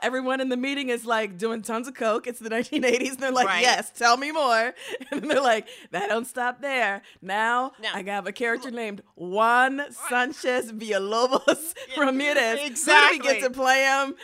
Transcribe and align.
Everyone 0.00 0.40
in 0.40 0.48
the 0.48 0.56
meeting 0.56 0.90
is 0.90 1.04
like 1.04 1.36
doing 1.38 1.60
tons 1.62 1.88
of 1.88 1.94
coke. 1.94 2.26
It's 2.26 2.38
the 2.38 2.48
1980s. 2.50 3.10
And 3.10 3.18
they're 3.18 3.32
like, 3.32 3.46
Right. 3.48 3.62
yes, 3.62 3.90
tell 3.90 4.16
me 4.16 4.30
more. 4.32 4.74
And 5.10 5.28
they're 5.30 5.40
like, 5.40 5.66
that 5.90 6.08
don't 6.08 6.26
stop 6.26 6.60
there. 6.60 7.02
Now 7.22 7.72
No. 7.82 7.88
I 7.94 8.02
have 8.04 8.26
a 8.26 8.32
character 8.32 8.70
named 8.70 9.02
Juan 9.16 9.82
Sanchez 10.08 10.70
Villalobos 10.72 11.74
Ramirez. 11.98 12.60
Who 12.60 12.66
exactly. 12.66 13.18
do 13.18 13.24
we 13.24 13.32
get 13.34 13.42
to 13.44 13.50
play 13.50 13.84
him? 13.84 14.14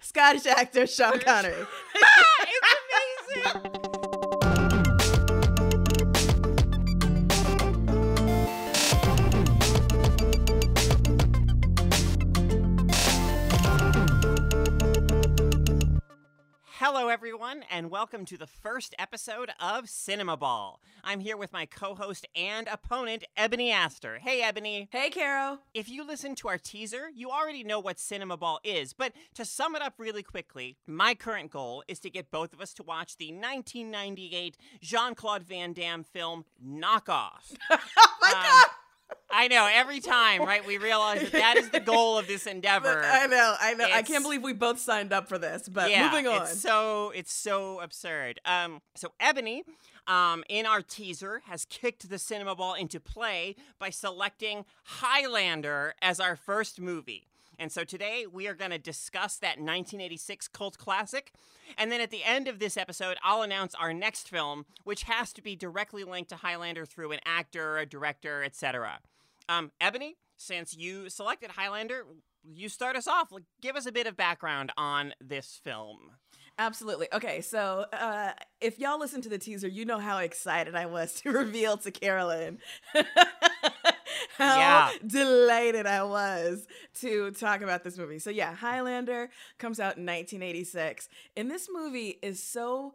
Scottish 0.00 0.46
actor 0.46 0.86
Sean 0.86 1.18
Connery. 1.20 1.54
it's 2.44 3.44
amazing. 3.44 4.05
Hello, 16.88 17.08
everyone, 17.08 17.64
and 17.68 17.90
welcome 17.90 18.24
to 18.26 18.36
the 18.38 18.46
first 18.46 18.94
episode 18.96 19.50
of 19.58 19.88
Cinema 19.88 20.36
Ball. 20.36 20.80
I'm 21.02 21.18
here 21.18 21.36
with 21.36 21.52
my 21.52 21.66
co 21.66 21.96
host 21.96 22.28
and 22.36 22.68
opponent, 22.68 23.24
Ebony 23.36 23.72
Astor. 23.72 24.20
Hey, 24.22 24.40
Ebony. 24.40 24.88
hey, 24.92 25.10
Caro. 25.10 25.58
If 25.74 25.88
you 25.88 26.06
listen 26.06 26.36
to 26.36 26.46
our 26.48 26.58
teaser, 26.58 27.08
you 27.12 27.28
already 27.32 27.64
know 27.64 27.80
what 27.80 27.98
Cinema 27.98 28.36
Ball 28.36 28.60
is, 28.62 28.92
but 28.92 29.12
to 29.34 29.44
sum 29.44 29.74
it 29.74 29.82
up 29.82 29.94
really 29.98 30.22
quickly, 30.22 30.76
my 30.86 31.16
current 31.16 31.50
goal 31.50 31.82
is 31.88 31.98
to 31.98 32.08
get 32.08 32.30
both 32.30 32.52
of 32.52 32.60
us 32.60 32.72
to 32.74 32.84
watch 32.84 33.16
the 33.16 33.32
1998 33.32 34.56
Jean 34.80 35.16
Claude 35.16 35.42
Van 35.42 35.72
Damme 35.72 36.04
film 36.04 36.44
Knockoff. 36.64 37.56
Oh 37.68 37.78
my 38.22 38.28
Um, 38.30 38.42
God. 38.44 38.68
I 39.30 39.48
know, 39.48 39.68
every 39.72 40.00
time, 40.00 40.42
right, 40.42 40.64
we 40.64 40.78
realize 40.78 41.20
that 41.22 41.32
that 41.32 41.56
is 41.56 41.70
the 41.70 41.80
goal 41.80 42.16
of 42.16 42.26
this 42.26 42.46
endeavor. 42.46 43.02
I 43.04 43.26
know, 43.26 43.54
I 43.60 43.74
know. 43.74 43.86
I 43.92 44.02
can't 44.02 44.22
believe 44.22 44.42
we 44.42 44.52
both 44.52 44.78
signed 44.78 45.12
up 45.12 45.28
for 45.28 45.36
this, 45.36 45.68
but 45.68 45.90
yeah, 45.90 46.08
moving 46.08 46.28
on. 46.28 46.42
It's 46.42 46.60
so 46.60 47.10
it's 47.14 47.32
so 47.32 47.80
absurd. 47.80 48.40
Um, 48.44 48.80
so 48.94 49.12
Ebony, 49.18 49.64
um, 50.06 50.44
in 50.48 50.64
our 50.64 50.80
teaser, 50.80 51.42
has 51.46 51.64
kicked 51.64 52.08
the 52.08 52.18
cinema 52.18 52.54
ball 52.54 52.74
into 52.74 53.00
play 53.00 53.56
by 53.78 53.90
selecting 53.90 54.64
Highlander 54.84 55.94
as 56.00 56.20
our 56.20 56.36
first 56.36 56.80
movie. 56.80 57.26
And 57.58 57.72
so 57.72 57.84
today 57.84 58.26
we 58.30 58.46
are 58.48 58.54
going 58.54 58.70
to 58.70 58.78
discuss 58.78 59.36
that 59.38 59.58
1986 59.58 60.48
cult 60.48 60.78
classic. 60.78 61.32
And 61.78 61.90
then 61.90 62.00
at 62.00 62.10
the 62.10 62.22
end 62.22 62.48
of 62.48 62.58
this 62.58 62.76
episode, 62.76 63.16
I'll 63.22 63.42
announce 63.42 63.74
our 63.74 63.92
next 63.94 64.28
film, 64.28 64.66
which 64.84 65.04
has 65.04 65.32
to 65.32 65.42
be 65.42 65.56
directly 65.56 66.04
linked 66.04 66.30
to 66.30 66.36
Highlander 66.36 66.84
through 66.84 67.12
an 67.12 67.20
actor, 67.24 67.78
a 67.78 67.86
director, 67.86 68.44
etc. 68.44 69.00
Um, 69.48 69.70
Ebony, 69.80 70.16
since 70.36 70.76
you 70.76 71.08
selected 71.08 71.50
Highlander, 71.52 72.04
you 72.44 72.68
start 72.68 72.96
us 72.96 73.06
off. 73.06 73.32
Like, 73.32 73.44
give 73.60 73.76
us 73.76 73.86
a 73.86 73.92
bit 73.92 74.06
of 74.06 74.16
background 74.16 74.72
on 74.76 75.14
this 75.20 75.60
film. 75.64 75.98
Absolutely. 76.58 77.06
Okay, 77.12 77.42
so 77.42 77.84
uh, 77.92 78.32
if 78.60 78.78
y'all 78.78 78.98
listen 78.98 79.20
to 79.22 79.28
the 79.28 79.38
teaser, 79.38 79.68
you 79.68 79.84
know 79.84 79.98
how 79.98 80.18
excited 80.18 80.74
I 80.74 80.86
was 80.86 81.20
to 81.20 81.30
reveal 81.32 81.76
to 81.78 81.90
Carolyn 81.90 82.58
how 84.38 84.56
Yeah. 84.58 84.90
delighted 85.06 85.86
I 85.86 86.02
was 86.02 86.66
to 87.00 87.30
talk 87.32 87.60
about 87.60 87.84
this 87.84 87.98
movie. 87.98 88.18
So, 88.18 88.30
yeah, 88.30 88.54
Highlander 88.54 89.30
comes 89.58 89.78
out 89.80 89.96
in 89.98 90.06
1986. 90.06 91.08
And 91.36 91.50
this 91.50 91.68
movie 91.72 92.18
is 92.22 92.42
so. 92.42 92.94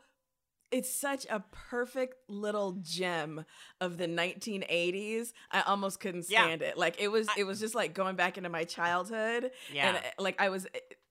It's 0.71 0.89
such 0.93 1.25
a 1.29 1.43
perfect 1.51 2.15
little 2.29 2.77
gem 2.81 3.45
of 3.81 3.97
the 3.97 4.07
1980s. 4.07 5.33
I 5.51 5.61
almost 5.61 5.99
couldn't 5.99 6.25
Yeah. 6.29 6.43
stand 6.45 6.61
it. 6.61 6.77
Like 6.77 6.99
it 6.99 7.09
was, 7.09 7.27
I- 7.29 7.35
it 7.39 7.43
was 7.43 7.59
just 7.59 7.75
like 7.75 7.93
going 7.93 8.15
back 8.15 8.37
into 8.37 8.49
my 8.49 8.63
childhood. 8.63 9.51
Yeah. 9.73 9.87
And 9.89 9.97
uh, 9.97 10.01
like 10.17 10.39
I 10.41 10.49
was 10.49 10.67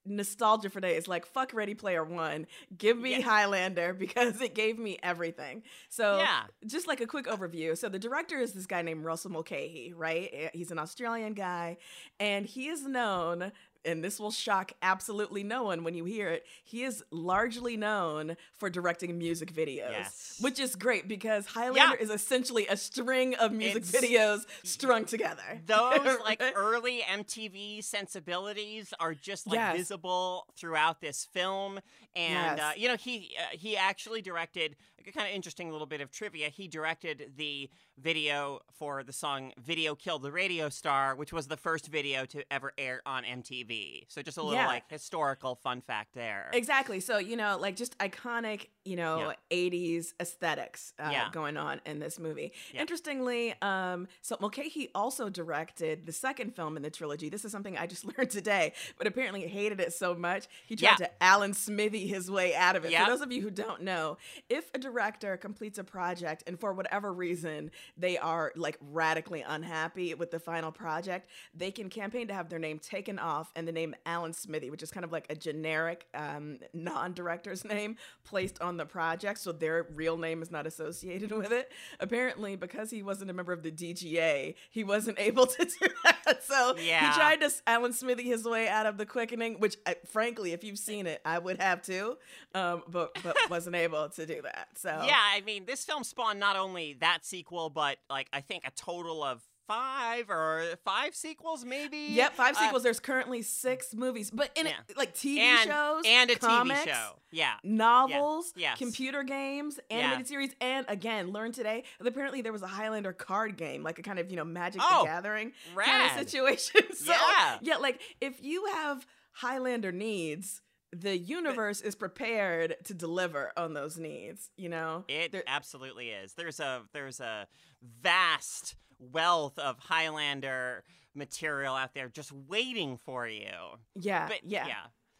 nostalgia 0.06 0.70
for 0.70 0.80
days. 0.80 1.06
Like 1.06 1.26
fuck 1.26 1.52
Ready 1.52 1.74
Player 1.74 2.02
One. 2.02 2.46
Give 2.76 2.96
me 2.98 3.10
Yeah. 3.18 3.20
Highlander 3.20 3.92
because 3.98 4.40
it 4.40 4.54
gave 4.54 4.78
me 4.78 4.98
everything. 5.02 5.62
So 5.90 6.18
Yeah. 6.18 6.44
just 6.66 6.86
like 6.88 7.00
a 7.02 7.06
quick 7.06 7.26
overview. 7.26 7.76
So 7.76 7.88
the 7.90 7.98
director 7.98 8.38
is 8.38 8.52
this 8.54 8.66
guy 8.66 8.80
named 8.82 9.04
Russell 9.04 9.30
Mulcahy, 9.30 9.92
right? 9.94 10.30
Eh, 10.32 10.48
He's 10.54 10.70
an 10.70 10.78
Australian 10.78 11.34
guy, 11.34 11.76
and 12.18 12.46
he 12.46 12.68
is 12.68 12.86
known. 12.86 13.52
And 13.84 14.04
this 14.04 14.20
will 14.20 14.30
shock 14.30 14.72
absolutely 14.82 15.42
no 15.42 15.62
one 15.64 15.84
when 15.84 15.94
you 15.94 16.04
hear 16.04 16.28
it. 16.28 16.44
He 16.64 16.82
is 16.84 17.02
largely 17.10 17.76
known 17.78 18.36
for 18.58 18.68
directing 18.68 19.16
music 19.16 19.54
videos, 19.54 19.90
Yes. 19.90 20.36
which 20.40 20.58
is 20.60 20.76
great 20.76 21.08
because 21.08 21.46
Highlander 21.46 21.96
Yeah. 21.96 22.02
is 22.02 22.10
essentially 22.10 22.66
a 22.66 22.76
string 22.76 23.34
of 23.36 23.52
music 23.52 23.84
It's- 23.88 23.92
videos 24.04 24.44
strung 24.64 25.06
together. 25.06 25.62
Those 25.66 26.18
like 26.24 26.42
early 26.54 27.00
MTV 27.00 27.82
sensibilities 27.82 28.92
are 29.00 29.14
just 29.14 29.46
like 29.46 29.54
Yes. 29.56 29.76
visible 29.78 30.46
throughout 30.56 31.00
this 31.00 31.24
film, 31.32 31.80
and 32.14 32.58
Yes. 32.58 32.60
uh, 32.60 32.72
you 32.76 32.88
know 32.88 32.96
he 32.96 33.34
uh, 33.38 33.56
he 33.56 33.76
actually 33.78 34.20
directed 34.20 34.76
kind 35.14 35.28
of 35.28 35.34
interesting 35.34 35.70
little 35.70 35.86
bit 35.86 36.00
of 36.00 36.10
trivia. 36.10 36.48
He 36.48 36.68
directed 36.68 37.32
the 37.36 37.68
video 37.98 38.60
for 38.72 39.02
the 39.02 39.12
song 39.12 39.52
"Video 39.58 39.94
Killed 39.94 40.22
the 40.22 40.32
Radio 40.32 40.68
Star," 40.68 41.14
which 41.14 41.32
was 41.32 41.48
the 41.48 41.56
first 41.56 41.88
video 41.88 42.24
to 42.26 42.42
ever 42.52 42.72
air 42.78 43.02
on 43.06 43.24
MTV. 43.24 44.04
So 44.08 44.22
just 44.22 44.38
a 44.38 44.42
little 44.42 44.58
Yeah. 44.58 44.66
like 44.66 44.90
historical 44.90 45.54
fun 45.56 45.80
fact 45.80 46.14
there. 46.14 46.50
Exactly. 46.52 47.00
So, 47.00 47.18
you 47.18 47.36
know, 47.36 47.56
like 47.58 47.76
just 47.76 47.96
iconic, 47.98 48.68
you 48.84 48.96
know, 48.96 49.32
80s 49.50 50.14
aesthetics 50.20 50.92
uh, 50.98 51.10
Yeah. 51.12 51.28
going 51.32 51.56
on 51.56 51.80
in 51.84 51.98
this 51.98 52.18
movie. 52.18 52.52
Yeah. 52.72 52.80
Interestingly, 52.80 53.54
um, 53.60 54.08
so 54.22 54.36
Mulcahy 54.40 54.88
also 54.94 55.28
directed 55.28 56.06
the 56.06 56.12
second 56.12 56.56
film 56.56 56.76
in 56.76 56.82
the 56.82 56.90
trilogy. 56.90 57.28
This 57.28 57.44
is 57.44 57.52
something 57.52 57.76
I 57.76 57.86
just 57.86 58.04
learned 58.18 58.30
today, 58.30 58.72
but 58.96 59.06
apparently 59.06 59.42
he 59.42 59.48
hated 59.48 59.80
it 59.80 59.92
so 59.92 60.14
much, 60.14 60.46
he 60.66 60.76
tried 60.76 60.92
Yeah. 60.98 61.06
to 61.06 61.22
Alan 61.22 61.52
Smithee 61.52 62.06
his 62.06 62.30
way 62.30 62.54
out 62.54 62.74
of 62.76 62.84
it. 62.84 62.92
For 62.94 63.06
those 63.06 63.20
of 63.20 63.30
you 63.30 63.42
who 63.42 63.50
don't 63.50 63.82
know, 63.82 64.16
if 64.48 64.70
a 64.74 64.78
director 64.78 65.36
completes 65.36 65.78
a 65.78 65.84
project 65.84 66.44
and 66.46 66.58
for 66.58 66.72
whatever 66.72 67.12
reason 67.12 67.70
they 67.96 68.16
are 68.18 68.52
like 68.56 68.78
radically 68.90 69.42
unhappy 69.46 70.14
with 70.14 70.30
the 70.30 70.40
final 70.40 70.72
project, 70.72 71.28
they 71.54 71.70
can 71.70 71.90
campaign 71.90 72.26
to 72.28 72.34
have 72.34 72.48
their 72.48 72.58
name 72.58 72.78
taken 72.78 73.18
off 73.18 73.52
and 73.54 73.68
the 73.68 73.72
name 73.72 73.94
Alan 74.06 74.32
Smithee, 74.32 74.70
which 74.70 74.82
is 74.82 74.90
kind 74.90 75.04
of 75.04 75.12
like 75.12 75.26
a 75.28 75.34
generic 75.34 76.06
um, 76.14 76.58
non-director's 76.72 77.64
name, 77.66 77.96
placed 78.24 78.60
on 78.60 78.69
the 78.76 78.86
project, 78.86 79.38
so 79.38 79.52
their 79.52 79.86
real 79.94 80.16
name 80.16 80.42
is 80.42 80.50
not 80.50 80.66
associated 80.66 81.30
with 81.36 81.52
it. 81.52 81.70
Apparently, 82.00 82.56
because 82.56 82.90
he 82.90 83.02
wasn't 83.02 83.30
a 83.30 83.34
member 83.34 83.52
of 83.52 83.62
the 83.62 83.70
DGA, 83.70 84.54
he 84.70 84.84
wasn't 84.84 85.18
able 85.20 85.46
to 85.46 85.64
do 85.64 85.86
that. 86.04 86.42
So 86.44 86.76
Yeah. 86.76 87.08
he 87.12 87.16
tried 87.18 87.40
to 87.40 87.50
Alan 87.66 87.92
Smithee 87.92 88.24
his 88.24 88.44
way 88.44 88.68
out 88.68 88.86
of 88.86 88.96
the 88.98 89.06
quickening, 89.06 89.60
which 89.60 89.76
uh, 89.86 89.94
frankly, 90.06 90.52
if 90.52 90.64
you've 90.64 90.78
seen 90.78 91.06
it, 91.06 91.20
I 91.24 91.38
would 91.38 91.60
have 91.60 91.82
too, 91.82 92.16
um, 92.54 92.82
but 92.88 93.16
but 93.22 93.36
wasn't 93.50 93.76
able 93.76 94.08
to 94.10 94.26
do 94.26 94.42
that. 94.42 94.68
So 94.76 94.88
Yeah, 94.88 95.16
I 95.18 95.40
mean, 95.42 95.64
this 95.66 95.84
film 95.84 96.04
spawned 96.04 96.40
not 96.40 96.56
only 96.56 96.94
that 97.00 97.24
sequel, 97.24 97.70
but 97.70 97.98
like 98.08 98.28
I 98.32 98.40
think 98.40 98.64
a 98.66 98.70
total 98.70 99.22
of 99.22 99.42
five 99.74 100.30
or 100.30 100.64
five 100.84 101.14
sequels, 101.14 101.64
maybe. 101.64 101.96
Yep, 102.10 102.34
five 102.34 102.56
Uh, 102.56 102.60
sequels. 102.60 102.82
There's 102.82 103.00
currently 103.00 103.42
six 103.42 103.94
movies, 103.94 104.30
but 104.30 104.50
in 104.56 104.66
Yeah. 104.66 104.72
it, 104.88 104.96
like 104.96 105.14
TV 105.14 105.38
and 105.38 105.68
shows 105.70 106.02
and 106.06 106.30
a 106.30 106.36
comics, 106.36 106.80
TV 106.80 106.92
show. 106.92 107.16
Yeah, 107.30 107.54
novels, 107.62 108.52
yes. 108.56 108.78
computer 108.78 109.22
games, 109.22 109.78
animated 109.90 110.26
series, 110.26 110.54
and 110.60 110.84
again, 110.88 111.30
learn 111.30 111.52
today. 111.52 111.84
Apparently, 112.00 112.42
there 112.42 112.52
was 112.52 112.62
a 112.62 112.66
Highlander 112.66 113.12
card 113.12 113.56
game, 113.56 113.82
like 113.82 113.98
a 113.98 114.02
kind 114.02 114.18
of 114.18 114.30
you 114.30 114.36
know 114.36 114.44
Magic 114.44 114.80
Oh, 114.84 115.02
the 115.02 115.06
Gathering 115.06 115.52
kind 115.76 116.10
of 116.10 116.28
situation. 116.28 116.92
so, 116.94 117.12
Yeah. 117.12 117.58
yeah, 117.62 117.76
like 117.76 118.00
if 118.20 118.42
you 118.42 118.66
have 118.66 119.06
Highlander 119.32 119.92
needs. 119.92 120.62
The 120.92 121.16
universe 121.16 121.80
is 121.82 121.94
prepared 121.94 122.74
to 122.86 122.94
deliver 122.94 123.52
on 123.56 123.74
those 123.74 123.96
needs, 123.96 124.50
you 124.56 124.68
know? 124.68 125.04
it 125.06 125.30
There- 125.30 125.44
absolutely 125.46 126.10
is. 126.10 126.34
There's 126.34 126.58
a 126.58 126.82
there's 126.92 127.20
a 127.20 127.46
vast 127.82 128.74
wealth 128.98 129.58
of 129.58 129.78
Highlander 129.78 130.84
material 131.14 131.74
out 131.74 131.94
there 131.94 132.08
just 132.08 132.32
waiting 132.32 132.96
for 132.96 133.26
you. 133.26 133.50
yeah, 133.94 134.28
But 134.28 134.44
yeah. 134.44 134.66
yeah. 134.66 134.74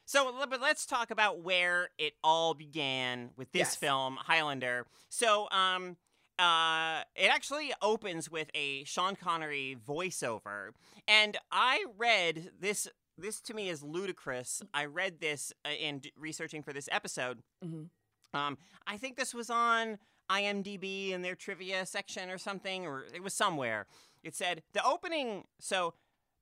So, 0.07 0.33
but 0.49 0.61
let's 0.61 0.87
talk 0.87 1.11
about 1.11 1.41
where 1.43 1.91
it 1.99 2.15
all 2.25 2.55
began 2.55 3.31
with 3.37 3.53
this 3.53 3.61
Yes. 3.61 3.77
film, 3.77 4.17
Highlander. 4.21 4.87
So, 5.09 5.49
um, 5.53 5.97
uh, 6.39 7.03
it 7.15 7.29
actually 7.33 7.73
opens 7.83 8.31
with 8.31 8.51
a 8.55 8.83
Sean 8.85 9.15
Connery 9.15 9.77
voiceover, 9.87 10.71
and 11.07 11.37
I 11.53 11.85
read 11.99 12.51
this. 12.59 12.89
This 13.19 13.41
to 13.43 13.55
me 13.55 13.69
is 13.69 13.83
ludicrous. 13.83 14.63
I 14.73 14.87
read 14.87 15.21
this 15.21 15.53
uh, 15.67 15.69
in 15.71 16.01
researching 16.17 16.63
for 16.63 16.73
this 16.73 16.89
episode. 16.91 17.43
Mhm. 17.63 17.91
Um, 18.33 18.57
I 18.87 18.97
think 18.97 19.17
this 19.17 19.35
was 19.35 19.51
on 19.51 19.99
IMDb 20.31 21.11
in 21.13 21.23
their 21.23 21.35
trivia 21.35 21.85
section 21.87 22.31
or 22.31 22.39
something, 22.39 22.87
or 22.87 23.05
it 23.15 23.23
was 23.23 23.35
somewhere. 23.35 23.87
It 24.23 24.35
said 24.35 24.63
the 24.73 24.85
opening. 24.85 25.45
So 25.59 25.95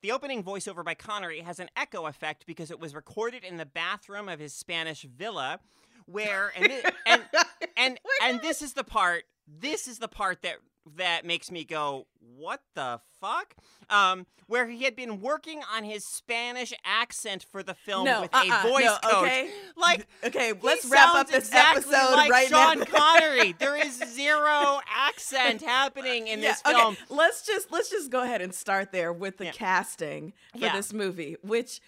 the 0.02 0.12
opening 0.12 0.43
voiceover 0.44 0.85
by 0.85 0.94
Connery 0.94 1.40
has 1.40 1.58
an 1.58 1.69
echo 1.76 2.06
effect 2.06 2.46
because 2.46 2.70
it 2.70 2.79
was 2.81 2.94
recorded 2.94 3.44
in 3.44 3.56
the 3.56 3.67
bathroom 3.67 4.29
of 4.29 4.38
his 4.40 4.55
Spanish 4.55 5.02
villa, 5.02 5.61
where 6.06 6.52
and 6.56 6.67
thi- 6.67 6.90
and 7.06 7.23
and 7.76 8.00
and 8.23 8.40
this 8.43 8.62
is 8.62 8.75
the 8.75 8.85
part. 8.85 9.25
This 9.46 9.88
is 9.88 9.99
the 9.99 10.08
part 10.08 10.43
that 10.43 10.56
that 10.96 11.25
makes 11.25 11.50
me 11.50 11.64
go, 11.64 12.06
what 12.37 12.61
the 12.75 13.00
fuck? 13.20 13.55
Um, 13.90 14.26
where 14.46 14.67
he 14.67 14.85
had 14.85 14.96
been 14.96 15.20
working 15.20 15.61
on 15.75 15.85
his 15.85 16.05
Spanish 16.06 16.73
accent 16.85 17.44
for 17.52 17.62
the 17.62 17.75
film 17.75 18.05
No, 18.06 18.23
with 18.23 18.35
uh-uh, 18.35 18.62
a 18.64 18.69
voice 18.69 18.85
no, 18.85 18.96
coach. 19.02 19.14
okay. 19.25 19.50
Like, 19.76 20.06
Okay, 20.25 20.52
let's 20.62 20.87
wrap 20.87 21.14
up 21.14 21.26
this 21.29 21.49
exactly 21.49 21.94
episode 21.94 22.14
like 22.14 22.31
right 22.31 22.49
Sean 22.49 22.79
now. 22.79 22.85
Connery. 22.87 23.52
There 23.58 23.76
is 23.76 23.99
zero 24.14 24.81
accent 24.90 25.62
happening 25.62 26.29
in 26.29 26.40
Yeah, 26.40 26.49
this 26.52 26.62
film. 26.62 26.93
Okay, 26.94 27.00
let's 27.11 27.46
just 27.46 27.70
let's 27.70 27.90
just 27.90 28.11
go 28.11 28.23
ahead 28.23 28.40
and 28.40 28.55
start 28.55 28.90
there 28.93 29.12
with 29.12 29.37
the 29.37 29.46
Yeah. 29.46 29.52
casting 29.52 30.32
for 30.52 30.58
Yeah. 30.58 30.75
this 30.76 30.93
movie, 30.93 31.37
which 31.43 31.81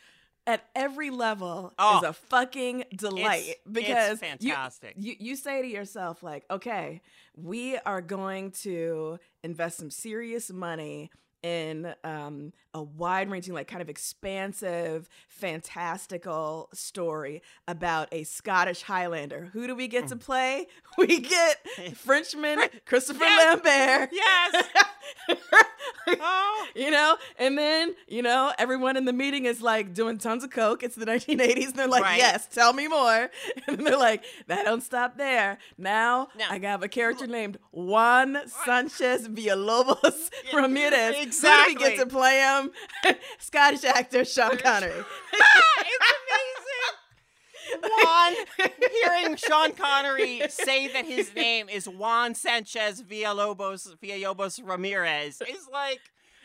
at 0.47 0.65
every 0.75 1.11
level 1.11 1.73
Oh. 1.79 1.99
is 1.99 2.03
a 2.05 2.13
fucking 2.13 2.85
delight 2.95 3.43
It's- 3.43 3.57
because 3.71 4.21
it's 4.23 4.43
you- 4.43 4.51
fantastic. 4.53 4.95
You, 4.97 5.15
you 5.19 5.37
say 5.37 5.63
to 5.63 5.69
yourself 5.69 6.23
like, 6.23 6.45
okay, 6.51 7.01
we 7.37 7.77
are 7.79 8.01
going 8.01 8.51
to 8.63 9.19
invest 9.43 9.79
some 9.79 9.91
serious 9.91 10.51
money 10.53 11.11
in 11.43 11.95
um, 12.05 12.53
a 12.75 12.83
wide-ranging, 12.83 13.55
like 13.55 13.67
kind 13.67 13.81
of 13.81 13.89
expansive, 13.89 15.09
fantastical 15.27 16.69
story 16.75 17.41
about 17.67 18.09
a 18.13 18.25
Scottish 18.25 18.83
Highlander. 18.83 19.49
Who 19.55 19.67
do 19.67 19.75
we 19.75 19.89
get 19.89 20.05
Mm. 20.05 20.09
to 20.11 20.17
play? 20.17 20.67
We 20.99 21.21
get 21.21 21.67
Frenchman 21.97 22.59
Christopher 22.85 23.25
Yes. 23.25 23.61
Lambert. 23.65 24.11
Yes. 24.13 24.65
Oh. 26.09 26.67
you 26.75 26.91
know, 26.91 27.17
and 27.39 27.57
then 27.57 27.95
you 28.09 28.23
know 28.23 28.53
everyone 28.59 28.97
in 28.97 29.05
the 29.05 29.13
meeting 29.13 29.45
is 29.47 29.63
like 29.63 29.95
doing 29.95 30.19
tons 30.19 30.45
of 30.45 30.51
coke. 30.51 30.83
It's 30.83 30.97
the 30.97 31.07
1980s, 31.07 31.67
and 31.69 31.75
they're 31.75 31.89
like, 31.89 32.03
Right. 32.03 32.19
"Yes, 32.19 32.47
tell 32.47 32.73
me 32.73 32.89
more." 32.89 33.31
And 33.67 33.87
they're 33.87 33.97
like, 33.97 34.25
"That 34.49 34.65
don't 34.65 34.83
stop 34.83 35.17
there. 35.17 35.59
Now 35.79 36.29
No. 36.39 36.45
I 36.51 36.59
have 36.59 36.83
a 36.83 36.89
character 36.89 37.27
named 37.27 37.59
Juan 37.73 38.39
Sanchez 38.65 39.29
Villalobos 39.29 40.31
Ramirez. 40.53 41.17
Who 41.17 41.23
do 41.23 41.29
exactly. 41.29 41.75
we 41.77 41.81
get 41.81 41.99
to 41.99 42.07
play 42.07 42.39
him? 42.41 42.71
Scottish 43.39 43.85
actor 43.85 44.25
Sean 44.25 44.57
Connery. 44.57 45.05
Juan, 47.83 48.35
hearing 49.05 49.37
Sean 49.37 49.73
Connery 49.73 50.43
say 50.49 50.89
that 50.89 51.05
his 51.05 51.35
name 51.35 51.69
is 51.69 51.89
Juan 51.89 52.35
Sanchez 52.35 53.03
Villalobos 53.03 53.97
Villalobos 54.03 54.61
Ramirez 54.65 55.41
is 55.43 55.69
like 55.73 56.01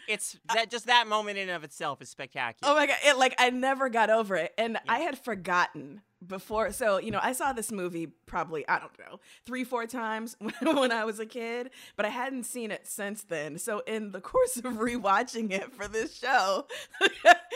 it's 0.07 0.37
uh, 0.49 0.55
that 0.55 0.69
just 0.69 0.87
that 0.87 1.07
moment 1.07 1.37
in 1.37 1.49
and 1.49 1.55
of 1.55 1.63
itself 1.63 2.01
is 2.01 2.09
spectacular. 2.09 2.71
Oh 2.71 2.75
my 2.75 2.87
god! 2.87 2.97
It, 3.03 3.17
like 3.17 3.35
I 3.37 3.49
never 3.49 3.89
got 3.89 4.09
over 4.09 4.35
it, 4.35 4.53
and 4.57 4.77
I 4.87 4.99
had 4.99 5.17
forgotten 5.17 6.01
before. 6.25 6.71
So 6.71 6.97
you 6.99 7.11
know, 7.11 7.19
I 7.21 7.33
saw 7.33 7.53
this 7.53 7.71
movie 7.71 8.07
probably 8.25 8.67
I 8.67 8.79
don't 8.79 8.97
know 8.99 9.19
three, 9.45 9.63
four 9.63 9.85
times 9.85 10.35
when 10.61 10.91
I 10.91 11.05
was 11.05 11.19
a 11.19 11.25
kid, 11.25 11.71
but 11.95 12.05
I 12.05 12.09
hadn't 12.09 12.43
seen 12.43 12.71
it 12.71 12.87
since 12.87 13.23
then. 13.23 13.57
So 13.57 13.81
in 13.87 14.11
the 14.11 14.21
course 14.21 14.57
of 14.57 14.63
rewatching 14.63 15.51
it 15.51 15.73
for 15.73 15.87
this 15.87 16.17
show, 16.17 16.67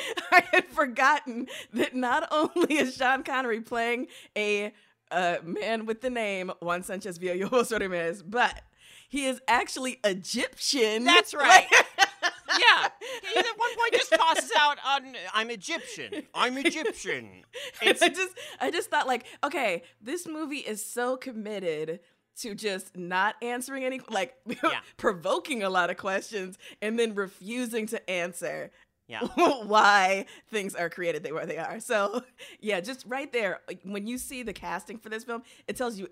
I 0.32 0.44
had 0.52 0.66
forgotten 0.68 1.48
that 1.74 1.96
not 1.96 2.28
only 2.32 2.76
is 2.78 2.96
Sean 2.96 3.24
Connery 3.24 3.62
playing 3.62 4.08
a 4.38 4.74
uh, 5.12 5.38
man 5.44 5.86
with 5.86 6.02
the 6.02 6.10
name 6.10 6.52
Juan 6.62 6.84
Sanchez 6.84 7.18
Villalobos 7.20 7.78
Ramirez, 7.78 8.22
but 8.24 8.62
he 9.08 9.26
is 9.26 9.42
actually 9.48 10.00
Egyptian. 10.04 11.04
That's 11.04 11.34
right. 11.34 11.66
yeah. 11.72 12.88
He 13.34 13.40
at 13.40 13.46
one 13.58 13.76
point 13.76 13.94
just 13.94 14.12
tosses 14.14 14.52
out 14.58 14.78
on 14.86 15.16
I'm 15.34 15.50
Egyptian. 15.50 16.28
I'm 16.34 16.58
Egyptian. 16.66 17.44
It's 17.82 18.02
I 18.02 18.10
just 18.10 18.38
I 18.60 18.70
just 18.72 18.90
thought 18.92 19.08
like, 19.08 19.26
okay, 19.44 19.84
this 20.02 20.28
movie 20.28 20.58
is 20.60 20.86
so 20.86 21.18
committed 21.18 22.00
to 22.42 22.56
just 22.56 22.96
not 22.96 23.36
answering 23.42 23.84
any 23.84 24.00
like 24.10 24.36
Yeah. 24.46 24.80
provoking 24.98 25.64
a 25.64 25.70
lot 25.70 25.90
of 25.90 25.98
questions 25.98 26.58
and 26.82 26.98
then 27.00 27.14
refusing 27.16 27.88
to 27.88 28.10
answer 28.10 28.72
Yeah. 29.10 29.22
why 29.64 30.26
things 30.50 30.76
are 30.76 30.90
created 30.90 31.24
the 31.24 31.34
way 31.34 31.46
they 31.46 31.58
are. 31.58 31.80
So 31.80 32.24
yeah, 32.62 32.80
just 32.80 33.06
right 33.08 33.32
there, 33.34 33.60
when 33.84 34.08
you 34.08 34.18
see 34.18 34.44
the 34.44 34.54
casting 34.54 35.00
for 35.00 35.10
this 35.10 35.24
film, 35.24 35.42
it 35.68 35.76
tells 35.76 35.98
you 36.00 36.08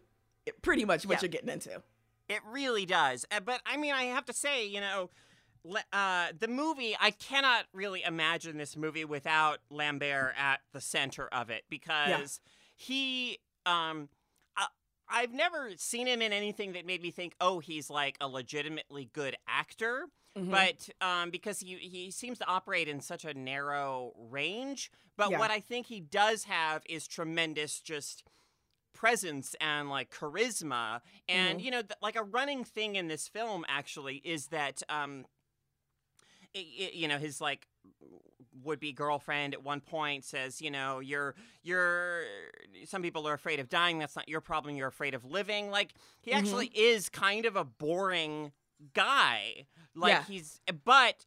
pretty 0.64 0.84
much 0.84 1.06
what 1.06 1.14
Yeah. 1.18 1.20
you're 1.22 1.30
getting 1.30 1.50
into. 1.50 1.82
It 2.28 2.42
really 2.50 2.86
does. 2.86 3.26
Uh, 3.32 3.40
But 3.40 3.62
I 3.66 3.78
mean, 3.78 3.94
I 3.94 4.06
have 4.06 4.26
to 4.26 4.34
say, 4.34 4.68
you 4.68 4.82
know, 4.82 5.10
uh, 5.94 6.28
the 6.40 6.48
movie, 6.48 6.96
I 7.00 7.12
cannot 7.12 7.66
really 7.74 8.02
imagine 8.04 8.58
this 8.58 8.76
movie 8.76 9.06
without 9.06 9.60
Lambert 9.70 10.34
at 10.38 10.62
the 10.74 10.82
center 10.82 11.28
of 11.28 11.50
it 11.50 11.64
because 11.70 12.40
he, 12.76 13.40
um, 13.66 14.10
I've 15.10 15.34
never 15.34 15.72
seen 15.78 16.08
him 16.08 16.22
in 16.22 16.34
anything 16.34 16.74
that 16.74 16.86
made 16.86 17.02
me 17.02 17.12
think, 17.12 17.36
oh, 17.40 17.60
he's 17.60 17.90
like 17.90 18.18
a 18.22 18.28
legitimately 18.28 19.10
good 19.14 19.36
actor. 19.48 20.08
Mhm. 20.38 20.52
But 20.52 20.90
um, 21.06 21.32
because 21.32 21.60
he, 21.62 21.76
he 21.76 22.12
seems 22.12 22.38
to 22.40 22.46
operate 22.48 22.88
in 22.88 23.02
such 23.02 23.26
a 23.26 23.34
narrow 23.34 24.14
range. 24.18 24.92
But 25.18 25.32
Yeah. 25.32 25.40
what 25.40 25.50
I 25.52 25.60
think 25.60 25.88
he 25.88 26.00
does 26.00 26.44
have 26.44 26.84
is 26.88 27.08
tremendous 27.08 27.80
just 27.82 28.24
presence 28.94 29.56
and 29.62 29.90
like 29.92 30.10
charisma 30.10 31.02
and 31.30 31.60
Mhm. 31.60 31.64
you 31.64 31.70
know 31.72 31.82
th- 31.84 32.00
like 32.02 32.16
a 32.16 32.24
running 32.24 32.64
thing 32.64 32.96
in 32.96 33.08
this 33.08 33.28
film 33.28 33.64
actually 33.68 34.16
is 34.24 34.48
that 34.48 34.82
um 34.90 35.24
i 36.56 36.60
i 36.60 36.90
you 36.94 37.08
know 37.08 37.20
his 37.20 37.40
like 37.40 37.68
would 38.68 38.80
be 38.80 38.94
girlfriend 38.94 39.54
at 39.54 39.64
one 39.64 39.82
point 39.82 40.24
says 40.24 40.62
you 40.62 40.70
know 40.72 41.00
you're 41.00 41.36
you're 41.64 42.24
some 42.86 43.02
people 43.02 43.28
are 43.28 43.34
afraid 43.34 43.60
of 43.60 43.70
dying. 43.70 43.98
That's 44.00 44.16
not 44.16 44.30
your 44.30 44.42
problem. 44.42 44.76
You're 44.76 44.88
afraid 44.88 45.14
of 45.16 45.26
living. 45.26 45.72
Like 45.72 45.94
he 46.22 46.32
Mhm. 46.32 46.38
actually 46.38 46.68
is 46.68 47.10
kind 47.10 47.46
of 47.46 47.56
a 47.56 47.64
boring 47.64 48.52
guy. 48.94 49.66
Like 49.96 50.12
Yeah. 50.12 50.24
he's 50.26 50.62
but 50.86 51.26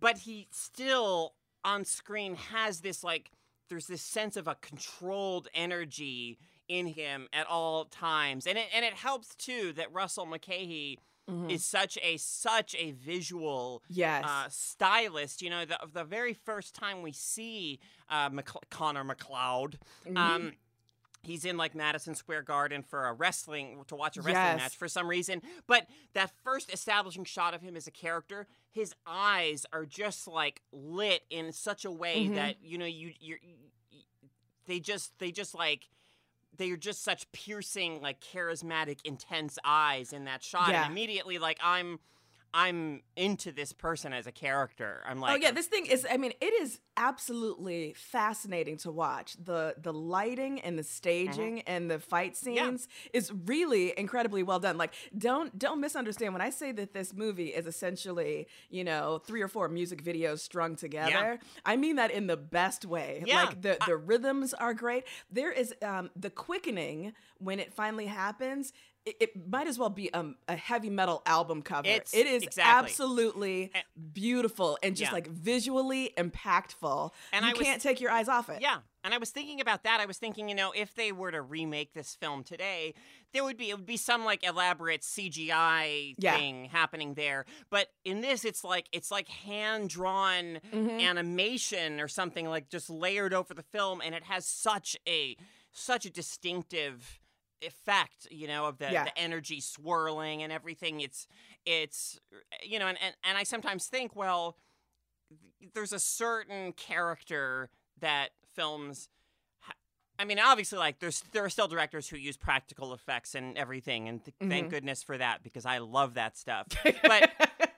but 0.00 0.18
he 0.18 0.48
still 0.50 1.34
on 1.64 1.84
screen 1.84 2.34
has 2.34 2.80
this 2.80 3.04
like 3.04 3.30
there's 3.68 3.86
this 3.86 4.02
sense 4.02 4.36
of 4.36 4.46
a 4.48 4.56
controlled 4.56 5.48
energy 5.54 6.38
in 6.68 6.86
him 6.86 7.28
at 7.32 7.46
all 7.46 7.84
times. 7.86 8.46
And 8.46 8.58
it 8.58 8.66
and 8.74 8.84
it 8.84 8.94
helps 8.94 9.34
too 9.36 9.72
that 9.74 9.92
Russell 9.92 10.26
Mulcahy 10.26 10.98
Mhm. 11.28 11.50
is 11.50 11.64
such 11.64 11.96
a 12.02 12.16
such 12.18 12.74
a 12.74 12.90
visual 12.92 13.82
yes. 13.88 14.24
uh, 14.26 14.46
stylist 14.50 15.40
you 15.40 15.48
know 15.48 15.64
the 15.64 15.78
the 15.92 16.04
very 16.04 16.34
first 16.34 16.74
time 16.74 17.00
we 17.02 17.12
see 17.12 17.80
uh, 18.10 18.28
Mc- 18.30 18.68
Connor 18.70 19.04
MacLeod 19.04 19.78
Mhm. 20.06 20.16
um 20.18 20.52
He's 21.22 21.46
in 21.46 21.56
like 21.56 21.74
Madison 21.74 22.14
Square 22.14 22.42
Garden 22.42 22.82
for 22.82 23.06
a 23.06 23.14
wrestling 23.14 23.82
to 23.86 23.96
watch 23.96 24.18
a 24.18 24.20
wrestling 24.20 24.34
Yes. 24.44 24.58
match 24.60 24.76
for 24.76 24.88
some 24.88 25.08
reason. 25.08 25.40
But 25.66 25.88
that 26.12 26.30
first 26.44 26.70
establishing 26.70 27.24
shot 27.24 27.54
of 27.54 27.62
him 27.62 27.76
as 27.76 27.86
a 27.86 27.90
character, 27.90 28.46
his 28.70 28.94
eyes 29.06 29.64
are 29.72 29.86
just 29.86 30.28
like 30.28 30.60
lit 30.70 31.24
in 31.30 31.50
such 31.52 31.86
a 31.86 31.90
way 31.90 32.26
Mhm. 32.26 32.34
that 32.34 32.62
you 32.62 32.76
know 32.76 32.84
you 32.84 33.14
you 33.20 33.38
they 34.66 34.80
just 34.80 35.18
they 35.18 35.30
just 35.32 35.54
like 35.54 35.88
they 36.56 36.70
are 36.70 36.76
just 36.76 37.02
such 37.02 37.30
piercing 37.32 38.00
like 38.00 38.20
charismatic 38.20 38.98
intense 39.04 39.58
eyes 39.64 40.12
in 40.12 40.24
that 40.24 40.42
shot 40.42 40.68
Yeah. 40.68 40.82
and 40.84 40.92
immediately 40.92 41.38
like 41.38 41.58
I'm 41.62 41.98
I'm 42.56 43.02
into 43.16 43.50
this 43.50 43.72
person 43.72 44.12
as 44.12 44.26
a 44.28 44.32
character. 44.32 45.02
I'm 45.06 45.20
like 45.20 45.32
oh 45.32 45.36
yeah, 45.44 45.50
this 45.50 45.66
thing 45.66 45.86
is. 45.86 46.06
I 46.08 46.16
mean, 46.16 46.32
it 46.40 46.54
is 46.62 46.78
absolutely 46.96 47.94
fascinating 47.96 48.76
to 48.78 48.92
watch. 48.92 49.36
the 49.44 49.74
The 49.82 49.92
lighting 49.92 50.60
and 50.60 50.78
the 50.78 50.84
staging 50.84 51.62
and 51.62 51.90
the 51.90 51.98
fight 51.98 52.34
Mm-hmm. 52.34 52.50
Yeah. 52.52 52.64
scenes 52.66 52.88
is 53.12 53.32
really 53.46 53.92
incredibly 53.98 54.42
well 54.44 54.60
done. 54.60 54.76
Like, 54.78 54.94
don't 55.18 55.58
don't 55.58 55.80
misunderstand 55.80 56.32
when 56.32 56.42
I 56.42 56.50
say 56.50 56.70
that 56.72 56.94
this 56.94 57.12
movie 57.12 57.48
is 57.48 57.66
essentially, 57.66 58.46
you 58.70 58.84
know, 58.84 59.20
three 59.26 59.42
or 59.42 59.48
four 59.48 59.68
music 59.68 60.02
videos 60.04 60.38
strung 60.38 60.76
together. 60.76 61.40
I 61.64 61.76
mean 61.76 61.96
that 61.96 62.10
in 62.12 62.28
the 62.28 62.36
best 62.36 62.84
way. 62.84 63.24
Yeah. 63.26 63.44
Like 63.46 63.62
the 63.62 63.78
the 63.86 63.96
rhythms 63.96 64.54
are 64.54 64.74
great. 64.74 65.04
There 65.30 65.50
is 65.52 65.74
um 65.82 66.10
the 66.14 66.30
quickening 66.30 67.14
when 67.38 67.58
it 67.58 67.72
finally 67.74 68.06
happens. 68.06 68.72
It, 69.06 69.16
it 69.20 69.48
might 69.50 69.66
as 69.66 69.78
well 69.78 69.90
be 69.90 70.12
um, 70.14 70.36
a 70.48 70.56
heavy 70.56 70.88
metal 70.88 71.22
album 71.26 71.60
cover. 71.60 71.86
It's- 71.86 72.14
it 72.14 72.26
is 72.26 72.42
exactly. 72.42 72.88
absolutely 72.90 73.70
beautiful 74.12 74.78
and 74.82 74.96
just 74.96 75.10
Yeah. 75.10 75.14
like 75.14 75.26
visually 75.26 76.12
impactful. 76.16 77.10
And 77.32 77.44
you 77.44 77.50
I 77.50 77.52
was- 77.54 77.62
can't 77.66 77.82
take 77.82 78.00
your 78.00 78.10
eyes 78.10 78.28
off 78.28 78.48
it. 78.48 78.62
Yeah, 78.62 78.78
and 79.02 79.12
I 79.12 79.18
was 79.18 79.30
thinking 79.30 79.60
about 79.60 79.82
that. 79.84 80.00
I 80.00 80.06
was 80.06 80.16
thinking, 80.16 80.48
you 80.48 80.54
know, 80.54 80.72
if 80.72 80.94
they 80.94 81.12
were 81.12 81.30
to 81.30 81.42
remake 81.42 81.92
this 81.92 82.14
film 82.14 82.44
today, 82.44 82.94
there 83.34 83.44
would 83.44 83.58
be 83.58 83.68
it 83.70 83.76
would 83.76 83.84
be 83.84 83.96
some 83.98 84.24
like 84.24 84.42
elaborate 84.42 85.02
CGI 85.02 86.14
Yeah. 86.18 86.36
thing 86.36 86.66
happening 86.66 87.12
there. 87.14 87.44
But 87.68 87.88
in 88.04 88.20
this, 88.22 88.44
it's 88.44 88.64
like 88.64 88.86
it's 88.92 89.10
like 89.10 89.28
hand 89.28 89.90
drawn 89.90 90.60
Mhm. 90.72 91.00
animation 91.02 92.00
or 92.00 92.08
something 92.08 92.48
like 92.48 92.70
just 92.70 92.88
layered 92.88 93.34
over 93.34 93.52
the 93.52 93.62
film, 93.64 94.00
and 94.00 94.14
it 94.14 94.24
has 94.24 94.46
such 94.46 94.96
a 95.06 95.36
such 95.72 96.06
a 96.06 96.10
distinctive 96.10 97.18
effect 97.66 98.26
you 98.30 98.46
know 98.46 98.66
of 98.66 98.78
the, 98.78 98.90
Yeah. 98.90 99.04
the 99.04 99.18
energy 99.18 99.60
swirling 99.60 100.42
and 100.42 100.52
everything 100.52 101.00
it's 101.00 101.26
it's 101.66 102.20
you 102.62 102.78
know 102.78 102.86
and, 102.86 102.98
and 103.02 103.14
and 103.24 103.38
i 103.38 103.42
sometimes 103.44 103.86
think 103.86 104.14
well 104.16 104.56
there's 105.74 105.92
a 105.92 105.98
certain 105.98 106.72
character 106.72 107.70
that 108.00 108.30
films 108.54 109.08
ha- 109.60 109.72
I 110.18 110.24
mean, 110.24 110.38
obviously, 110.38 110.78
like 110.78 110.98
there's 111.00 111.22
there 111.32 111.44
are 111.44 111.48
still 111.50 111.68
directors 111.68 112.08
who 112.08 112.16
use 112.16 112.36
practical 112.36 112.92
effects 112.92 113.34
and 113.34 113.56
everything, 113.56 114.08
and 114.08 114.22
th- 114.24 114.34
thank 114.50 114.66
Mhm. 114.66 114.70
goodness 114.70 115.02
for 115.02 115.16
that 115.18 115.42
because 115.42 115.64
I 115.66 115.78
love 115.78 116.14
that 116.14 116.36
stuff. 116.36 116.66
But 117.02 117.30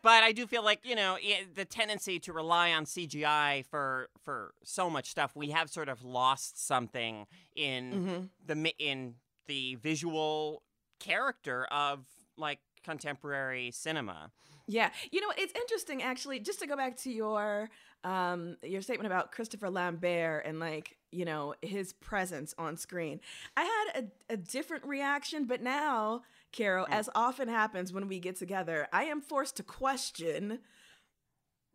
but 0.03 0.23
I 0.23 0.33
do 0.33 0.47
feel 0.47 0.63
like 0.65 0.81
you 0.85 0.97
know 0.97 1.15
i 1.17 1.47
the 1.55 1.65
tendency 1.65 2.19
to 2.21 2.33
rely 2.33 2.73
on 2.73 2.85
CGI 2.85 3.65
for 3.67 4.09
for 4.23 4.53
so 4.65 4.91
much 4.91 5.11
stuff, 5.11 5.35
we 5.37 5.51
have 5.51 5.71
sort 5.71 5.89
of 5.89 6.03
lost 6.05 6.59
something 6.67 7.27
in 7.55 7.93
Mhm. 7.93 8.29
the 8.45 8.75
in 8.79 9.15
the 9.47 9.77
visual 9.77 10.63
character 11.01 11.65
of 11.71 12.05
like 12.37 12.59
contemporary 12.85 13.71
cinema. 13.73 14.31
Yeah, 14.69 14.91
you 15.13 15.21
know 15.21 15.33
it's 15.37 15.53
interesting 15.55 16.03
actually. 16.03 16.41
Just 16.41 16.59
to 16.61 16.67
go 16.67 16.77
back 16.77 16.97
to 16.99 17.11
your 17.11 17.69
um 18.05 18.57
your 18.63 18.83
statement 18.83 19.07
about 19.07 19.33
Christopher 19.33 19.71
Lambert 19.71 20.45
and 20.45 20.59
like 20.59 20.97
you 21.13 21.25
know 21.25 21.55
his 21.63 21.93
presence 21.93 22.55
on 22.59 22.77
screen, 22.77 23.21
I 23.57 23.63
had 23.65 24.05
a, 24.29 24.35
a 24.35 24.37
different 24.37 24.85
reaction, 24.85 25.45
but 25.47 25.63
now, 25.63 26.23
Carol, 26.53 26.87
Mm. 26.87 26.93
as 26.93 27.09
often 27.15 27.49
happens 27.49 27.93
when 27.93 28.09
we 28.09 28.19
get 28.19 28.37
together, 28.37 28.89
I 28.93 29.05
am 29.05 29.21
forced 29.21 29.57
to 29.59 29.63
question 29.63 30.61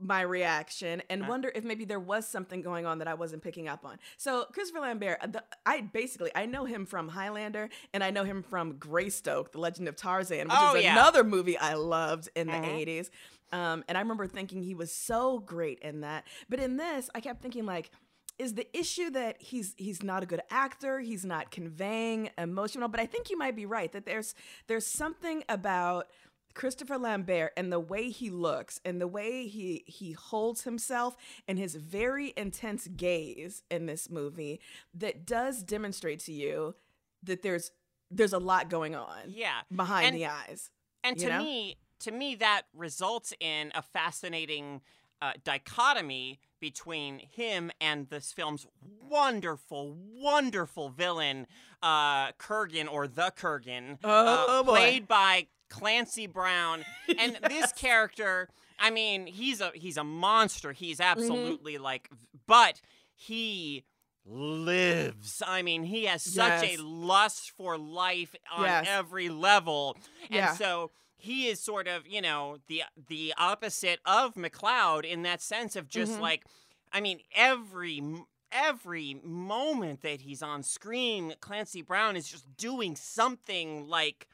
my 0.01 0.21
reaction 0.21 1.01
and 1.09 1.23
Uh. 1.23 1.27
wonder 1.27 1.51
if 1.53 1.63
maybe 1.63 1.85
there 1.85 1.99
was 1.99 2.27
something 2.27 2.61
going 2.61 2.85
on 2.85 2.99
that 2.99 3.07
I 3.07 3.13
wasn't 3.13 3.41
picking 3.43 3.67
up 3.67 3.85
on. 3.85 3.99
So 4.17 4.45
Christopher 4.53 4.81
Lambert, 4.81 5.17
uh, 5.21 5.27
the, 5.27 5.43
I 5.65 5.81
basically 5.81 6.31
I 6.35 6.45
know 6.45 6.65
him 6.65 6.85
from 6.85 7.09
Highlander 7.09 7.69
and 7.93 8.03
I 8.03 8.09
know 8.11 8.23
him 8.23 8.43
from 8.43 8.73
Greystoke, 8.77 9.51
The 9.51 9.59
Legend 9.59 9.87
of 9.87 9.95
Tarzan, 9.95 10.47
which 10.47 10.57
Oh, 10.59 10.75
is 10.75 10.83
yeah. 10.83 10.93
another 10.93 11.23
movie 11.23 11.57
I 11.57 11.73
loved 11.75 12.29
in 12.35 12.47
the 12.47 12.53
Mhm. 12.53 12.65
80s. 12.65 13.11
Um, 13.51 13.83
and 13.87 13.97
I 13.97 14.01
remember 14.01 14.27
thinking 14.27 14.63
he 14.63 14.73
was 14.75 14.91
so 14.93 15.39
great 15.39 15.79
in 15.79 16.01
that. 16.01 16.25
But 16.49 16.59
in 16.59 16.77
this, 16.77 17.09
I 17.13 17.19
kept 17.21 17.41
thinking 17.41 17.65
like 17.65 17.91
is 18.39 18.55
the 18.55 18.65
issue 18.75 19.11
that 19.11 19.39
he's 19.39 19.75
he's 19.77 20.01
not 20.01 20.23
a 20.23 20.25
good 20.25 20.41
actor, 20.49 20.99
he's 20.99 21.23
not 21.25 21.51
conveying 21.51 22.29
emotional, 22.39 22.87
but 22.87 22.99
I 22.99 23.05
think 23.05 23.29
you 23.29 23.37
might 23.37 23.55
be 23.55 23.65
right 23.67 23.91
that 23.91 24.05
there's 24.05 24.33
there's 24.67 24.87
something 24.87 25.43
about 25.47 26.09
Christopher 26.53 26.97
Lambert 26.97 27.53
and 27.57 27.71
the 27.71 27.79
way 27.79 28.09
he 28.09 28.29
looks 28.29 28.79
and 28.85 28.99
the 29.01 29.07
way 29.07 29.47
he 29.47 29.83
he 29.87 30.11
holds 30.13 30.63
himself 30.63 31.15
and 31.47 31.57
his 31.57 31.75
very 31.75 32.33
intense 32.37 32.87
gaze 32.87 33.63
in 33.69 33.85
this 33.85 34.09
movie 34.09 34.59
that 34.93 35.25
does 35.25 35.63
demonstrate 35.63 36.19
to 36.21 36.33
you 36.33 36.75
that 37.23 37.41
there's 37.41 37.71
there's 38.09 38.33
a 38.33 38.39
lot 38.39 38.69
going 38.69 38.95
on 38.95 39.19
Yeah, 39.27 39.61
behind 39.73 40.07
And- 40.07 40.15
the 40.17 40.25
eyes. 40.25 40.69
and 41.03 41.17
to 41.19 41.29
know? 41.29 41.43
me, 41.43 41.77
to 41.99 42.11
me, 42.11 42.35
that 42.35 42.63
results 42.73 43.33
in 43.39 43.71
a 43.73 43.81
fascinating 43.81 44.81
uh, 45.21 45.33
dichotomy 45.43 46.39
between 46.59 47.19
him 47.19 47.71
and 47.79 48.09
this 48.09 48.33
film's 48.33 48.65
wonderful, 49.07 49.95
wonderful 50.13 50.89
villain, 50.89 51.45
uh, 51.83 52.31
Kurgan 52.33 52.91
or 52.91 53.07
the 53.07 53.31
Kurgan, 53.37 53.99
Oh, 54.03 54.59
uh, 54.59 54.63
boy. 54.63 54.71
played 54.71 55.07
by 55.07 55.47
Clancy 55.71 56.27
Brown. 56.27 56.85
And 57.17 57.37
this 57.49 57.71
character, 57.71 58.47
I 58.79 58.91
mean, 58.91 59.25
he's 59.25 59.59
a 59.61 59.71
he's 59.73 59.97
a 59.97 60.03
monster. 60.03 60.71
He's 60.73 60.99
Mm-hmm. 60.99 61.19
absolutely 61.19 61.77
like, 61.79 62.09
but 62.47 62.79
he 63.15 63.83
lives. 64.25 65.41
I 65.45 65.61
mean, 65.61 65.83
he 65.83 66.05
has 66.05 66.21
such 66.23 66.63
Yes. 66.63 66.79
a 66.79 66.83
lust 66.83 67.51
for 67.51 67.77
life 67.77 68.35
on 68.55 68.65
Yes. 68.65 68.85
every 68.89 69.29
level. 69.29 69.97
Yeah. 70.29 70.49
And 70.49 70.57
so 70.57 70.91
he 71.17 71.47
is 71.47 71.59
sort 71.59 71.87
of, 71.87 72.07
you 72.07 72.21
know, 72.21 72.57
the 72.67 72.83
the 73.07 73.33
opposite 73.37 73.99
of 74.05 74.35
MacLeod 74.35 75.05
in 75.05 75.21
that 75.23 75.41
sense 75.41 75.75
of 75.75 75.87
just 75.87 76.13
Mhm. 76.13 76.21
like 76.21 76.45
I 76.93 77.01
mean, 77.01 77.19
every 77.33 78.01
every 78.51 79.13
moment 79.23 80.01
that 80.01 80.21
he's 80.21 80.41
on 80.43 80.61
screen, 80.63 81.35
Clancy 81.39 81.81
Brown 81.81 82.15
is 82.17 82.27
just 82.29 82.45
doing 82.57 82.95
something 82.97 83.87
like 83.87 84.27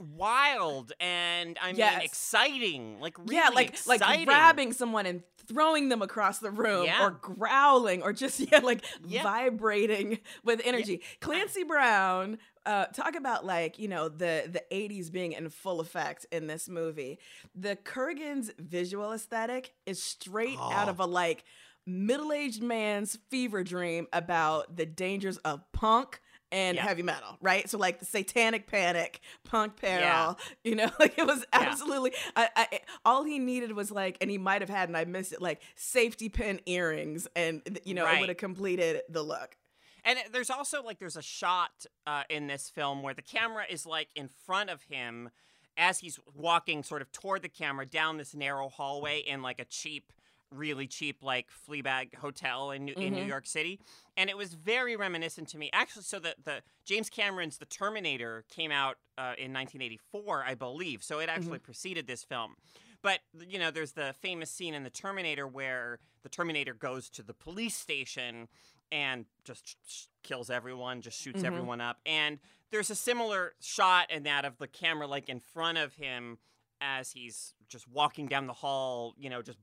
wild 0.00 0.92
and 1.00 1.58
I 1.60 1.68
mean 1.68 1.76
Yes. 1.76 2.04
exciting, 2.04 2.98
like 3.00 3.18
really 3.18 3.36
yeah, 3.36 3.50
like 3.54 3.76
like 3.86 4.00
grabbing 4.26 4.72
someone 4.72 5.06
and 5.06 5.22
throwing 5.48 5.88
them 5.88 6.00
across 6.02 6.38
the 6.38 6.50
room 6.50 6.84
Yeah. 6.86 7.04
or 7.04 7.10
growling 7.10 8.02
or 8.02 8.12
just 8.12 8.40
yeah 8.52 8.58
like 8.60 8.84
Yeah. 9.06 9.22
vibrating 9.22 10.18
with 10.44 10.60
energy. 10.64 11.02
Clancy 11.20 11.64
Brown 11.64 12.38
uh, 12.66 12.86
talk 12.86 13.14
about 13.16 13.44
like 13.46 13.78
you 13.78 13.88
know 13.88 14.08
the 14.08 14.44
the 14.50 14.62
80s 14.70 15.10
being 15.10 15.32
in 15.32 15.48
full 15.48 15.80
effect 15.80 16.26
in 16.30 16.46
this 16.46 16.68
movie. 16.68 17.18
The 17.54 17.76
Kurgan's 17.76 18.50
visual 18.58 19.12
aesthetic 19.12 19.72
is 19.86 20.02
straight 20.02 20.58
out 20.58 20.88
Oh. 20.88 20.90
of 20.90 21.00
a 21.00 21.06
like 21.06 21.44
middle-aged 21.86 22.62
man's 22.62 23.16
fever 23.30 23.64
dream 23.64 24.06
about 24.12 24.76
the 24.76 24.84
dangers 24.86 25.38
of 25.38 25.60
punk 25.72 26.20
and 26.52 26.76
Yeah. 26.76 26.82
heavy 26.82 27.02
metal, 27.02 27.36
right? 27.40 27.68
So 27.68 27.78
like 27.78 27.98
the 27.98 28.04
satanic 28.04 28.66
panic, 28.66 29.20
punk 29.44 29.76
peril, 29.76 30.00
Yeah. 30.00 30.34
you 30.64 30.74
know, 30.74 30.90
like 31.00 31.18
it 31.18 31.26
was 31.26 31.44
Yeah. 31.52 31.60
absolutely 31.68 32.12
I, 32.36 32.48
I 32.56 32.80
all 33.04 33.24
he 33.24 33.38
needed 33.38 33.72
was 33.72 33.90
like 33.90 34.16
and 34.20 34.30
he 34.30 34.38
might 34.38 34.60
have 34.62 34.70
had 34.70 34.88
and 34.88 34.96
I 34.96 35.04
missed 35.04 35.32
it 35.32 35.40
like 35.40 35.62
safety 35.76 36.28
pin 36.28 36.60
earrings 36.66 37.28
and 37.36 37.78
you 37.84 37.94
know 37.94 38.06
it 38.06 38.20
would 38.20 38.28
have 38.30 38.38
completed 38.38 39.02
the 39.08 39.22
look. 39.22 39.56
And 40.04 40.18
there's 40.32 40.48
also 40.50 40.82
like 40.82 40.98
there's 40.98 41.16
a 41.16 41.22
shot 41.22 41.84
uh, 42.06 42.22
in 42.30 42.46
this 42.46 42.70
film 42.70 43.02
where 43.02 43.14
the 43.14 43.22
camera 43.22 43.64
is 43.68 43.84
like 43.84 44.08
in 44.16 44.28
front 44.46 44.70
of 44.70 44.82
him 44.84 45.28
as 45.76 45.98
he's 46.00 46.18
walking 46.34 46.82
sort 46.82 47.02
of 47.02 47.12
toward 47.12 47.42
the 47.42 47.48
camera 47.48 47.86
down 47.86 48.16
this 48.16 48.34
narrow 48.34 48.68
hallway 48.68 49.20
in 49.20 49.42
like 49.42 49.58
a 49.60 49.64
cheap, 49.64 50.12
really 50.54 50.86
cheap 50.86 51.22
like 51.22 51.48
Fleabag 51.68 52.14
hotel 52.16 52.70
in 52.72 52.84
New, 52.86 52.94
in 52.96 53.14
New 53.14 53.22
Mhm. 53.24 53.28
York 53.28 53.46
City, 53.46 53.80
and 54.16 54.28
it 54.28 54.36
was 54.36 54.54
very 54.54 54.96
reminiscent 54.96 55.48
to 55.50 55.58
me. 55.58 55.70
Actually, 55.72 56.02
so 56.02 56.18
the 56.18 56.34
the 56.42 56.62
James 56.84 57.08
Cameron's 57.08 57.58
The 57.58 57.66
Terminator 57.66 58.44
came 58.48 58.70
out 58.72 58.98
uh, 59.18 59.34
in 59.38 59.52
1984, 59.52 60.44
I 60.44 60.54
believe, 60.54 61.02
so 61.02 61.18
it 61.20 61.28
actually 61.28 61.58
preceded 61.58 62.06
this 62.06 62.24
film. 62.24 62.56
But 63.02 63.20
you 63.46 63.58
know, 63.58 63.70
there's 63.70 63.92
the 63.92 64.14
famous 64.20 64.50
scene 64.50 64.74
in 64.74 64.82
The 64.82 64.90
Terminator 64.90 65.46
where 65.46 66.00
the 66.22 66.28
Terminator 66.28 66.74
goes 66.74 67.08
to 67.10 67.22
the 67.22 67.34
police 67.34 67.76
station 67.76 68.48
and 68.92 69.26
just 69.44 69.76
sh- 69.86 70.06
kills 70.22 70.50
everyone, 70.50 71.00
just 71.00 71.20
shoots 71.20 71.42
Mhm. 71.42 71.46
everyone 71.46 71.80
up. 71.80 72.00
And 72.04 72.40
there's 72.70 72.90
a 72.90 72.96
similar 72.96 73.54
shot 73.60 74.10
in 74.10 74.24
that 74.24 74.44
of 74.44 74.58
the 74.58 74.66
camera 74.68 75.06
like 75.06 75.28
in 75.28 75.38
front 75.40 75.78
of 75.78 75.94
him 75.94 76.38
as 76.80 77.12
he's 77.12 77.54
just 77.68 77.86
walking 77.86 78.26
down 78.26 78.46
the 78.46 78.52
hall, 78.54 79.14
you 79.18 79.30
know, 79.30 79.42
just 79.42 79.58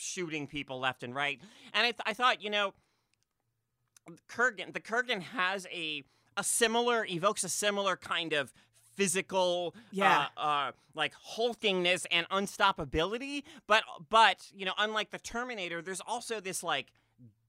shooting 0.00 0.46
people 0.46 0.78
left 0.80 1.02
and 1.02 1.14
right. 1.14 1.40
And 1.72 1.82
I, 1.86 1.90
th- 1.90 2.00
I 2.06 2.12
thought, 2.14 2.42
you 2.42 2.50
know, 2.50 2.74
Kurgan, 4.28 4.72
the 4.72 4.80
Kurgan 4.80 5.20
has 5.22 5.66
a 5.72 6.04
a 6.36 6.44
similar 6.44 7.04
evokes 7.06 7.42
a 7.44 7.48
similar 7.48 7.96
kind 7.96 8.32
of 8.32 8.52
physical 8.94 9.74
Yeah. 9.90 10.26
uh, 10.36 10.40
uh 10.40 10.72
like 10.94 11.12
hulkingness 11.36 12.06
and 12.10 12.28
unstoppability 12.30 13.42
but 13.66 13.82
but 14.08 14.46
you 14.54 14.64
know 14.64 14.72
unlike 14.78 15.10
the 15.10 15.18
terminator 15.18 15.82
there's 15.82 16.00
also 16.00 16.40
this 16.40 16.62
like 16.62 16.86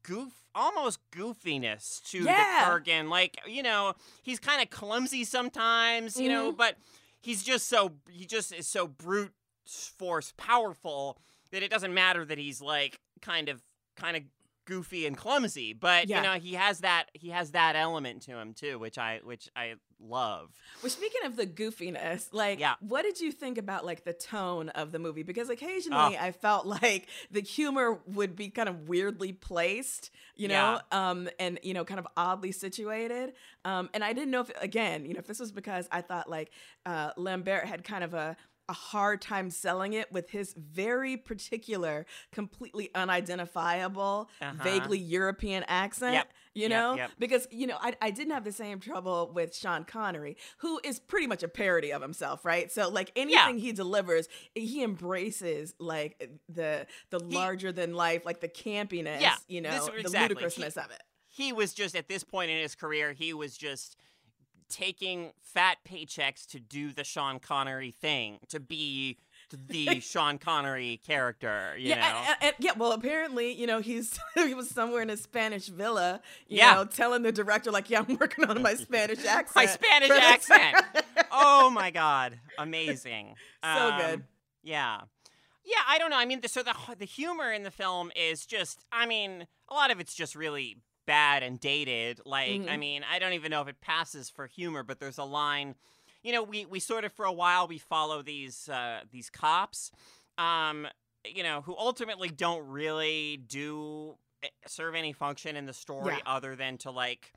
goof 0.03 0.31
almost 0.55 0.99
goofiness 1.11 2.03
to 2.09 2.19
Yeah. 2.23 2.65
the 2.65 2.71
kurgan 2.71 3.09
like 3.09 3.37
you 3.47 3.63
know 3.63 3.93
he's 4.23 4.39
kind 4.39 4.61
of 4.61 4.69
clumsy 4.69 5.23
sometimes 5.23 6.19
you 6.19 6.29
know 6.29 6.51
but 6.51 6.77
he's 7.21 7.43
just 7.43 7.67
so 7.67 7.93
he 8.09 8.25
just 8.25 8.51
is 8.53 8.67
so 8.67 8.87
brute 8.87 9.33
force 9.67 10.33
powerful 10.37 11.17
that 11.51 11.63
it 11.63 11.69
doesn't 11.71 11.93
matter 11.93 12.23
that 12.25 12.37
he's 12.37 12.61
like 12.61 12.99
kind 13.21 13.49
of 13.49 13.61
kind 13.95 14.15
of 14.17 14.23
goofy 14.65 15.07
and 15.07 15.17
clumsy 15.17 15.73
but 15.73 16.07
Yeah. 16.07 16.17
you 16.17 16.23
know 16.23 16.33
he 16.39 16.53
has 16.53 16.81
that 16.81 17.05
he 17.13 17.29
has 17.29 17.51
that 17.51 17.75
element 17.75 18.21
to 18.23 18.37
him 18.37 18.53
too 18.53 18.77
which 18.77 18.99
i 18.99 19.19
which 19.23 19.49
i 19.55 19.73
love 19.99 20.51
Well, 20.83 20.89
speaking 20.91 21.21
of 21.25 21.35
the 21.35 21.45
goofiness, 21.45 22.29
like, 22.31 22.59
Yeah. 22.59 22.75
what 22.79 23.01
did 23.01 23.19
you 23.19 23.31
think 23.33 23.57
about 23.57 23.83
like 23.85 24.05
the 24.05 24.13
tone 24.13 24.69
of 24.69 24.93
the 24.93 24.99
movie? 24.99 25.23
Because 25.23 25.49
occasionally 25.49 26.15
Oh. 26.17 26.23
I 26.23 26.31
felt 26.31 26.65
like 26.83 27.07
the 27.31 27.41
humor 27.41 27.99
would 28.05 28.33
be 28.35 28.49
kind 28.49 28.69
of 28.69 28.87
weirdly 28.87 29.33
placed, 29.33 30.09
you 30.37 30.47
know, 30.47 30.79
um, 30.93 31.27
and 31.37 31.59
you 31.63 31.73
know, 31.73 31.83
kind 31.83 31.99
of 31.99 32.07
oddly 32.15 32.53
situated. 32.53 33.33
Um, 33.65 33.89
and 33.93 34.01
I 34.05 34.13
didn't 34.13 34.31
know 34.31 34.39
if, 34.41 34.51
again, 34.61 35.05
you 35.05 35.13
know, 35.15 35.19
if 35.19 35.27
this 35.27 35.39
was 35.41 35.51
because 35.51 35.89
I 35.91 35.99
thought 36.01 36.29
like 36.29 36.51
uh, 36.85 37.11
Lambert 37.17 37.65
had 37.65 37.83
kind 37.83 38.03
of 38.05 38.13
a 38.13 38.37
a 38.69 38.73
hard 38.73 39.19
time 39.21 39.49
selling 39.49 39.93
it 39.93 40.11
with 40.11 40.29
his 40.29 40.53
very 40.53 41.17
particular, 41.17 42.05
completely 42.31 42.89
unidentifiable, 42.95 44.29
Uh-huh. 44.41 44.63
vaguely 44.63 44.99
European 44.99 45.63
accent. 45.67 46.13
Yep. 46.13 46.31
You 46.55 46.61
Yep, 46.63 46.69
know, 46.71 46.95
yep. 46.95 47.11
because 47.19 47.47
you 47.51 47.67
know 47.67 47.77
I, 47.79 47.93
I 48.01 48.09
didn't 48.11 48.33
have 48.33 48.43
the 48.43 48.51
same 48.51 48.79
trouble 48.79 49.31
with 49.33 49.55
Sean 49.55 49.85
Connery, 49.85 50.35
who 50.57 50.79
is 50.83 50.99
pretty 50.99 51.27
much 51.27 51.41
a 51.43 51.47
parody 51.47 51.93
of 51.93 52.01
himself, 52.01 52.43
right? 52.43 52.71
So 52.71 52.89
like 52.89 53.11
anything 53.15 53.59
he 53.59 53.71
delivers, 53.71 54.27
he 54.55 54.83
embraces 54.83 55.73
like 55.79 56.29
the 56.49 56.85
the 57.11 57.19
larger 57.19 57.71
than 57.71 57.93
life, 57.93 58.25
like 58.25 58.39
the 58.41 58.49
campiness, 58.49 59.21
Yeah, 59.21 59.35
you 59.47 59.61
know, 59.61 59.71
this- 59.71 59.85
the 59.85 59.95
exactly. 59.99 60.35
ludicrousness 60.35 60.75
of 60.77 60.91
it. 60.91 61.01
he 61.31 61.53
was 61.53 61.73
just 61.73 61.95
at 61.95 62.07
this 62.09 62.23
point 62.23 62.49
in 62.51 62.57
his 62.57 62.75
career, 62.75 63.13
he 63.13 63.33
was 63.33 63.55
just 63.55 63.95
taking 64.69 65.31
fat 65.41 65.77
paychecks 65.89 66.45
to 66.47 66.59
do 66.59 66.91
the 66.93 67.03
Sean 67.03 67.39
Connery 67.39 67.91
thing, 67.91 68.37
to 68.49 68.59
be 68.59 69.17
the 69.67 69.99
Sean 69.99 70.37
Connery 70.37 71.01
character. 71.05 71.73
You 71.77 71.89
yeah, 71.89 71.95
know? 72.11 72.17
and, 72.27 72.37
and- 72.41 72.55
yeah. 72.59 72.71
Well, 72.77 72.91
apparently, 72.91 73.51
you 73.51 73.65
know, 73.67 73.79
he's 73.81 74.19
he 74.35 74.53
was 74.53 74.69
somewhere 74.69 75.01
in 75.01 75.09
a 75.09 75.17
Spanish 75.17 75.67
villa, 75.67 76.21
you 76.47 76.57
Yeah. 76.59 76.75
know, 76.75 76.85
telling 76.85 77.23
the 77.23 77.31
director 77.31 77.71
like, 77.71 77.89
"Yeah, 77.89 78.03
I'm 78.07 78.17
working 78.17 78.45
on 78.45 78.61
my 78.61 78.75
Spanish 78.75 79.25
accent." 79.25 79.55
My 79.55 79.65
Spanish 79.65 80.09
accent. 80.11 80.75
oh 81.31 81.69
my 81.71 81.89
god, 81.91 82.39
amazing! 82.57 83.35
So 83.63 83.95
good. 83.97 84.13
Um, 84.15 84.23
Yeah, 84.63 85.01
yeah. 85.65 85.77
I 85.87 85.97
don't 85.97 86.09
know. 86.11 86.17
I 86.19 86.25
mean, 86.25 86.41
the, 86.41 86.47
so 86.47 86.61
the 86.63 86.75
the 86.97 87.05
humor 87.05 87.51
in 87.51 87.63
the 87.63 87.71
film 87.71 88.11
is 88.15 88.45
just. 88.45 88.83
I 88.91 89.05
mean, 89.05 89.47
a 89.69 89.73
lot 89.73 89.89
of 89.91 89.99
it's 89.99 90.13
just 90.13 90.35
really 90.35 90.77
bad 91.09 91.41
and 91.43 91.59
dated. 91.59 92.21
Like, 92.25 92.61
I 92.61 92.75
Mhm. 92.75 92.79
mean, 92.79 93.03
I 93.03 93.17
don't 93.19 93.33
even 93.33 93.49
know 93.51 93.61
if 93.63 93.67
it 93.67 93.81
passes 93.81 94.29
for 94.29 94.45
humor. 94.47 94.83
But 94.83 94.99
there's 94.99 95.17
a 95.17 95.23
line. 95.25 95.75
You 96.23 96.31
know, 96.33 96.43
we 96.43 96.65
we 96.65 96.79
sort 96.79 97.03
of 97.03 97.11
for 97.13 97.25
a 97.25 97.31
while 97.33 97.67
we 97.67 97.79
follow 97.79 98.21
these 98.21 98.69
uh, 98.69 99.01
these 99.11 99.29
cops. 99.29 99.91
Um, 100.37 100.87
you 101.25 101.43
know, 101.43 101.61
who 101.61 101.75
ultimately 101.77 102.29
don't 102.29 102.65
really 102.67 103.37
do 103.37 104.17
eh, 104.43 104.49
serve 104.67 104.95
any 104.95 105.13
function 105.13 105.55
in 105.55 105.65
the 105.65 105.73
story 105.73 106.15
Yeah. 106.17 106.35
other 106.35 106.55
than 106.55 106.77
to 106.79 106.91
like 106.91 107.33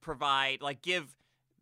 provide 0.00 0.60
like 0.60 0.82
give 0.82 1.14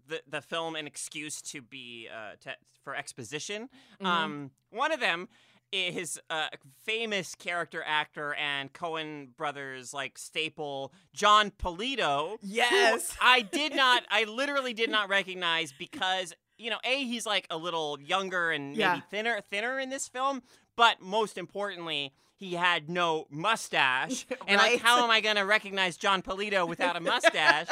the 0.09 0.23
the 0.27 0.41
film 0.41 0.75
an 0.77 0.87
excuse 0.87 1.43
to 1.43 1.61
be 1.63 2.09
uh 2.09 2.37
to, 2.41 2.57
for 2.83 2.95
exposition. 2.95 3.69
Mhm. 4.01 4.07
Um, 4.07 4.51
one 4.71 4.93
of 4.93 5.01
them 5.01 5.29
is 5.73 6.19
a 6.31 6.35
uh, 6.35 6.47
famous 6.85 7.35
character 7.35 7.83
actor 7.87 8.35
and 8.35 8.73
Coen 8.73 9.37
brothers 9.37 9.93
like 9.93 10.19
staple 10.19 10.93
Jon 11.13 11.51
Polito. 11.51 12.39
Yes. 12.43 13.17
I 13.21 13.43
did 13.43 13.75
not. 13.75 14.05
I 14.11 14.25
literally 14.25 14.75
did 14.75 14.91
not 14.91 15.09
recognize 15.09 15.73
because 15.73 16.33
you 16.59 16.71
know, 16.71 16.79
a 16.85 17.05
he's 17.05 17.27
like 17.27 17.47
a 17.51 17.57
little 17.59 17.99
younger 18.01 18.51
and 18.51 18.71
maybe 18.71 18.81
Yeah. 18.81 19.01
thinner 19.11 19.41
thinner 19.51 19.79
in 19.79 19.91
this 19.91 20.09
film, 20.09 20.43
but 20.77 21.01
most 21.01 21.37
importantly. 21.39 22.13
He 22.39 22.53
had 22.53 22.91
no 22.91 23.27
mustache, 23.31 24.27
and 24.47 24.59
like, 24.59 24.83
how 24.83 25.03
am 25.03 25.11
I 25.11 25.23
gonna 25.23 25.47
recognize 25.47 25.97
Jon 25.97 26.21
Polito 26.21 26.69
without 26.69 26.95
a 26.95 27.01
mustache? 27.13 27.69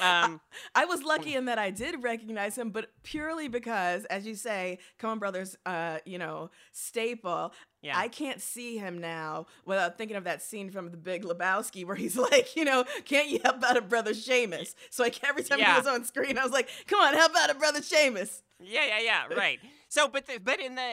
Um, 0.00 0.40
I 0.74 0.84
was 0.84 1.02
lucky 1.02 1.34
in 1.34 1.44
that 1.46 1.58
I 1.58 1.70
did 1.70 2.02
recognize 2.02 2.56
him, 2.56 2.70
but 2.70 2.90
purely 3.02 3.48
because, 3.48 4.04
as 4.06 4.26
you 4.26 4.34
say, 4.34 4.78
Coen 5.00 5.18
Brothers, 5.18 5.56
uh, 5.66 5.98
you 6.04 6.18
know, 6.18 6.50
staple. 6.72 7.52
yeah, 7.82 7.96
I 7.98 8.08
can't 8.08 8.40
see 8.40 8.78
him 8.78 8.98
now 9.00 9.46
without 9.64 9.98
thinking 9.98 10.16
of 10.16 10.24
that 10.24 10.42
scene 10.42 10.70
from 10.70 10.90
The 10.90 10.96
Big 10.96 11.24
Lebowski 11.24 11.84
where 11.84 11.96
he's 11.96 12.16
like, 12.30 12.56
you 12.56 12.64
know, 12.64 12.84
can't 13.04 13.28
you 13.28 13.40
help 13.44 13.62
out 13.62 13.76
a 13.76 13.82
brother 13.82 14.12
Seamus? 14.12 14.74
So 14.90 15.02
like 15.02 15.22
every 15.24 15.42
time 15.42 15.58
Yeah. 15.58 15.72
he 15.72 15.78
was 15.78 15.86
on 15.86 16.04
screen, 16.04 16.38
I 16.38 16.42
was 16.44 16.52
like, 16.52 16.68
come 16.86 17.00
on, 17.00 17.14
help 17.14 17.32
out 17.36 17.50
a 17.50 17.54
brother 17.54 17.80
Seamus. 17.80 18.42
Yeah, 18.60 18.86
yeah, 18.86 19.00
yeah, 19.30 19.34
right. 19.36 19.58
So, 19.88 20.08
but 20.08 20.26
the, 20.26 20.38
but 20.38 20.60
in 20.60 20.74
the 20.76 20.92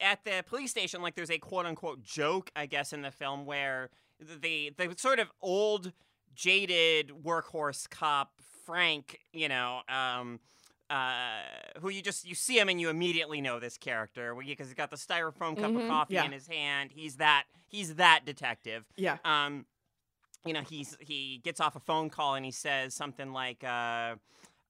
at 0.00 0.24
the 0.24 0.42
police 0.48 0.70
station, 0.70 1.00
like 1.02 1.14
there's 1.14 1.30
a 1.30 1.38
quote 1.38 1.66
unquote 1.66 2.02
joke, 2.02 2.50
I 2.56 2.66
guess, 2.66 2.92
in 2.92 3.02
the 3.02 3.10
film 3.10 3.44
where 3.46 3.90
the 4.18 4.72
the 4.76 4.94
sort 4.96 5.18
of 5.20 5.30
old, 5.42 5.92
jaded 6.36 7.10
workhorse 7.24 7.88
cop 7.90 8.32
Frank, 8.64 9.18
you 9.32 9.48
know, 9.48 9.80
um, 9.88 10.38
uh, 10.90 11.40
who 11.80 11.88
you 11.88 12.02
just 12.02 12.26
you 12.26 12.34
see 12.34 12.58
him 12.58 12.68
and 12.68 12.80
you 12.80 12.88
immediately 12.90 13.40
know 13.40 13.58
this 13.58 13.76
character 13.78 14.34
because 14.46 14.68
he's 14.68 14.74
got 14.74 14.90
the 14.90 14.96
styrofoam 14.96 15.56
cup 15.56 15.70
of 15.70 15.82
Mhm, 15.82 15.88
coffee 15.88 16.14
yeah. 16.14 16.24
in 16.24 16.32
his 16.32 16.46
hand. 16.46 16.90
He's 16.92 17.16
that 17.16 17.44
he's 17.68 17.94
that 17.96 18.24
detective. 18.24 18.84
Yeah. 18.96 19.18
Um, 19.24 19.66
you 20.44 20.52
know, 20.52 20.62
he's 20.62 20.96
he 21.00 21.40
gets 21.44 21.60
off 21.60 21.74
a 21.76 21.80
phone 21.80 22.08
call 22.10 22.34
and 22.36 22.44
he 22.44 22.52
says 22.52 22.94
something 22.94 23.32
like, 23.32 23.64
uh, 23.64 24.14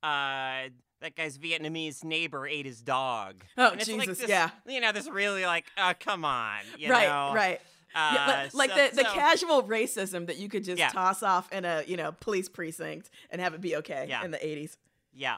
uh, 0.02 0.68
that 1.02 1.14
guy's 1.16 1.36
Vietnamese 1.36 2.02
neighbor 2.04 2.46
ate 2.46 2.64
his 2.64 2.80
dog. 2.80 3.44
Oh, 3.58 3.72
And 3.72 3.80
it's 3.80 3.90
like 3.90 4.00
Jesus, 4.00 4.18
this- 4.20 4.28
yeah. 4.30 4.50
You 4.66 4.80
know, 4.80 4.92
this 4.92 5.08
really 5.08 5.44
like, 5.44 5.66
uh, 5.76 5.92
come 6.00 6.24
on. 6.24 6.60
You 6.78 6.90
right, 6.90 7.08
know? 7.08 7.34
right. 7.34 7.60
Uh, 7.96 8.10
yeah, 8.14 8.42
li- 8.44 8.50
like 8.52 8.70
so- 8.70 8.76
the, 8.90 8.96
the 8.96 9.04
so- 9.08 9.14
casual 9.14 9.62
racism 9.62 10.26
that 10.26 10.36
you 10.36 10.48
could 10.50 10.62
just 10.64 10.78
Yeah. 10.78 10.90
toss 10.90 11.22
off 11.22 11.50
in 11.50 11.64
a, 11.64 11.82
you 11.86 11.96
know, 11.96 12.12
police 12.20 12.48
precinct 12.48 13.08
and 13.30 13.40
have 13.40 13.54
it 13.54 13.60
be 13.62 13.74
okay 13.76 14.06
Yeah. 14.08 14.22
in 14.24 14.30
the 14.30 14.38
80s. 14.38 14.76
Yeah. 15.14 15.36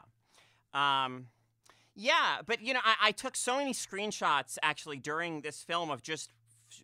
Um, 0.73 1.27
yeah, 1.95 2.37
but 2.45 2.61
you 2.61 2.73
know, 2.73 2.81
I, 2.83 2.95
I 3.01 3.11
took 3.11 3.35
so 3.35 3.57
many 3.57 3.73
screenshots 3.73 4.57
actually 4.61 4.97
during 4.97 5.41
this 5.41 5.63
film 5.63 5.89
of 5.89 6.01
just 6.03 6.31
f- 6.71 6.83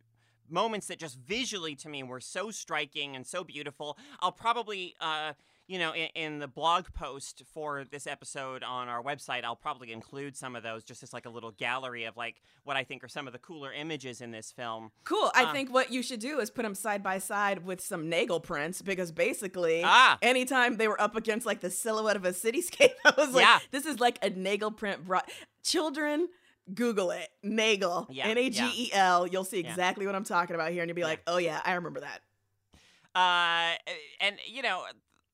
moments 0.49 0.87
that 0.87 0.97
just 0.97 1.17
visually 1.19 1.75
to 1.75 1.89
me 1.89 2.03
were 2.03 2.19
so 2.19 2.51
striking 2.51 3.15
and 3.15 3.25
so 3.27 3.43
beautiful. 3.43 3.97
I'll 4.21 4.31
probably, 4.31 4.95
uh, 4.99 5.33
you 5.67 5.79
know, 5.79 5.93
in, 5.93 6.09
in 6.15 6.39
the 6.39 6.47
blog 6.47 6.85
post 6.93 7.41
for 7.53 7.83
this 7.85 8.05
episode 8.05 8.63
on 8.63 8.87
our 8.87 9.01
website, 9.01 9.43
I'll 9.43 9.55
probably 9.55 9.91
include 9.91 10.35
some 10.37 10.55
of 10.55 10.61
those 10.63 10.83
just 10.83 11.01
as 11.01 11.11
like 11.11 11.25
a 11.25 11.29
little 11.29 11.51
gallery 11.51 12.03
of 12.03 12.15
like 12.15 12.41
what 12.63 12.77
I 12.77 12.83
think 12.83 13.03
are 13.03 13.07
some 13.07 13.25
of 13.25 13.33
the 13.33 13.39
cooler 13.39 13.73
images 13.73 14.21
in 14.21 14.29
this 14.31 14.51
film. 14.51 14.91
Cool. 15.05 15.31
I 15.33 15.45
Uh, 15.45 15.53
think 15.53 15.73
what 15.73 15.91
you 15.91 16.03
should 16.03 16.19
do 16.19 16.39
is 16.39 16.51
put 16.51 16.61
them 16.63 16.75
side 16.75 17.01
by 17.01 17.17
side 17.17 17.65
with 17.65 17.81
some 17.81 18.09
Nagel 18.09 18.39
prints 18.39 18.81
because 18.83 19.11
basically, 19.11 19.81
Ah. 19.83 20.17
anytime 20.21 20.77
they 20.77 20.87
were 20.87 21.01
up 21.01 21.15
against 21.15 21.45
like 21.45 21.61
the 21.61 21.71
silhouette 21.71 22.15
of 22.15 22.25
a 22.25 22.31
cityscape, 22.31 22.93
I 23.05 23.13
was 23.17 23.33
like, 23.33 23.43
Yeah. 23.45 23.59
this 23.71 23.85
is 23.87 23.99
like 23.99 24.19
a 24.23 24.29
Nagel 24.29 24.71
print. 24.71 25.03
Brought 25.05 25.29
children. 25.63 26.27
Google 26.73 27.11
it, 27.11 27.29
Nagel, 27.43 28.07
Yeah, 28.09 28.25
N 28.25 28.39
A 28.39 28.49
G 28.49 28.63
E 28.75 28.89
L. 28.91 29.27
You'll 29.27 29.43
see 29.43 29.61
Yeah. 29.61 29.69
exactly 29.69 30.07
what 30.07 30.15
I'm 30.15 30.23
talking 30.23 30.55
about 30.55 30.71
here, 30.71 30.81
and 30.81 30.89
you'll 30.89 30.95
be 30.95 31.01
Yeah. 31.01 31.07
like, 31.07 31.21
"Oh 31.27 31.37
yeah, 31.37 31.61
I 31.63 31.73
remember 31.73 31.99
that." 31.99 32.21
Uh, 33.13 33.75
and 34.19 34.37
you 34.47 34.61
know, 34.61 34.83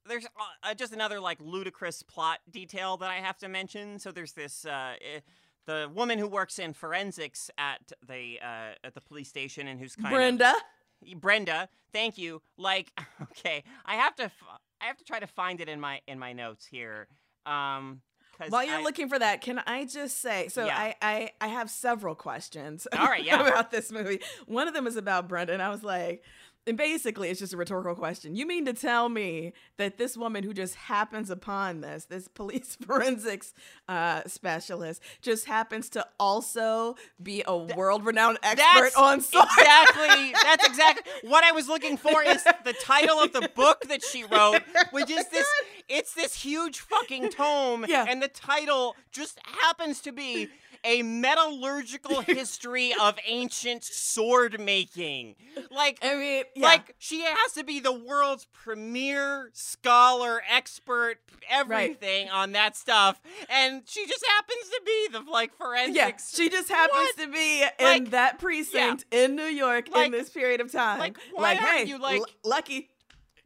there's 0.07 0.25
uh, 0.63 0.73
just 0.73 0.93
another 0.93 1.19
like 1.19 1.37
ludicrous 1.41 2.03
plot 2.03 2.39
detail 2.49 2.97
that 2.97 3.09
I 3.09 3.15
have 3.15 3.37
to 3.39 3.47
mention. 3.47 3.99
So 3.99 4.11
there's 4.11 4.33
this 4.33 4.65
uh, 4.65 4.93
eh, 5.01 5.19
the 5.67 5.89
woman 5.93 6.17
who 6.19 6.27
works 6.27 6.59
in 6.59 6.73
forensics 6.73 7.49
at 7.57 7.91
the 8.07 8.39
uh, 8.41 8.73
at 8.83 8.93
the 8.93 9.01
police 9.01 9.29
station 9.29 9.67
and 9.67 9.79
who's 9.79 9.95
kind 9.95 10.13
Brenda, 10.13 10.49
of 10.49 10.55
Brenda. 11.01 11.19
Brenda, 11.19 11.69
thank 11.93 12.17
you. 12.17 12.41
Like, 12.57 12.91
okay, 13.21 13.63
I 13.85 13.95
have 13.95 14.15
to 14.17 14.23
f- 14.23 14.43
I 14.81 14.85
have 14.85 14.97
to 14.97 15.03
try 15.03 15.19
to 15.19 15.27
find 15.27 15.61
it 15.61 15.69
in 15.69 15.79
my 15.79 16.01
in 16.07 16.17
my 16.19 16.33
notes 16.33 16.65
here. 16.65 17.07
Um, 17.45 18.01
while 18.49 18.63
you're 18.65 18.79
I- 18.79 18.83
looking 18.83 19.07
for 19.07 19.19
that, 19.19 19.41
can 19.41 19.59
I 19.67 19.85
just 19.85 20.19
say? 20.19 20.47
So 20.47 20.65
Yeah. 20.65 20.75
I, 20.77 20.95
I 21.01 21.29
I 21.41 21.47
have 21.47 21.69
several 21.69 22.15
questions. 22.15 22.87
All 22.97 23.05
right, 23.05 23.23
yeah. 23.25 23.47
about 23.47 23.69
this 23.71 23.91
movie. 23.91 24.19
One 24.47 24.67
of 24.67 24.73
them 24.73 24.87
is 24.87 24.95
about 24.95 25.27
Brenda, 25.27 25.53
and 25.53 25.61
I 25.61 25.69
was 25.69 25.83
like. 25.83 26.23
And 26.67 26.77
basically, 26.77 27.29
it's 27.29 27.39
just 27.39 27.53
a 27.53 27.57
rhetorical 27.57 27.95
question. 27.95 28.35
You 28.35 28.45
mean 28.45 28.65
to 28.65 28.73
tell 28.73 29.09
me 29.09 29.53
that 29.77 29.97
this 29.97 30.15
woman 30.15 30.43
who 30.43 30.53
just 30.53 30.75
happens 30.75 31.31
upon 31.31 31.81
this, 31.81 32.05
this 32.05 32.27
police 32.27 32.77
forensics 32.85 33.53
uh, 33.89 34.21
specialist, 34.27 35.01
just 35.23 35.45
happens 35.45 35.89
to 35.89 36.05
also 36.19 36.95
be 37.21 37.43
a 37.47 37.57
world-renowned 37.57 38.37
expert 38.43 38.61
That's 38.95 38.95
on 38.95 39.17
exactly. 39.17 40.33
That's 40.43 40.67
exactly 40.67 41.11
what 41.29 41.43
I 41.43 41.51
was 41.51 41.67
looking 41.67 41.97
for. 41.97 42.21
Is 42.21 42.43
the 42.43 42.73
title 42.79 43.19
of 43.19 43.33
the 43.33 43.49
book 43.55 43.85
that 43.89 44.03
she 44.03 44.23
wrote, 44.23 44.61
which 44.91 45.09
is 45.09 45.27
this. 45.29 45.47
It's 45.89 46.13
this 46.13 46.35
huge 46.35 46.79
fucking 46.79 47.31
tome, 47.31 47.85
Yeah. 47.89 48.05
and 48.07 48.21
the 48.21 48.27
title 48.27 48.95
just 49.11 49.39
happens 49.61 49.99
to 50.01 50.11
be 50.11 50.47
a 50.83 51.01
metallurgical 51.03 52.21
history 52.27 52.93
of 52.99 53.15
ancient 53.27 53.83
sword 53.83 54.59
making. 54.59 55.35
Like, 55.69 55.99
I 56.01 56.15
mean, 56.15 56.43
yeah. 56.55 56.65
like 56.67 56.95
she 56.99 57.21
has 57.21 57.53
to 57.53 57.63
be 57.63 57.79
the 57.79 57.91
world's 57.91 58.45
premier 58.53 59.49
scholar, 59.53 60.41
expert, 60.49 61.17
everything 61.49 62.29
on 62.29 62.51
that 62.53 62.75
stuff, 62.77 63.19
and 63.49 63.81
she 63.85 64.05
just 64.07 64.25
happens 64.27 64.69
to 64.69 64.81
be 64.85 65.07
the 65.11 65.31
like 65.31 65.51
yeah, 65.59 65.65
forensics. 65.65 66.35
she 66.35 66.49
just 66.49 66.69
happens 66.69 67.09
What? 67.17 67.25
to 67.25 67.31
be 67.31 67.61
in 67.79 67.85
Like, 68.03 68.11
that 68.11 68.39
precinct 68.39 69.05
in 69.11 69.35
New 69.35 69.43
York 69.45 69.89
in 69.95 70.11
this 70.11 70.29
period 70.29 70.61
of 70.61 70.71
time. 70.71 70.99
like, 70.99 71.17
why 71.33 71.55
aren't 71.55 71.61
hey, 71.61 71.83
you, 71.85 71.97
like- 71.99 72.21
lucky? 72.45 72.90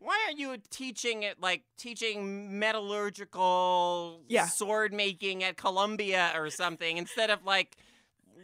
Why 0.06 0.24
aren't 0.28 0.40
you 0.40 0.56
teaching 0.70 1.24
it 1.24 1.42
like 1.42 1.64
teaching 1.78 2.60
metallurgical 2.60 4.22
Yeah. 4.28 4.46
sword 4.46 4.94
making 4.94 5.44
at 5.44 5.58
Columbia 5.58 6.32
or 6.36 6.50
something 6.50 6.98
instead 6.98 7.30
of 7.30 7.44
like 7.44 7.76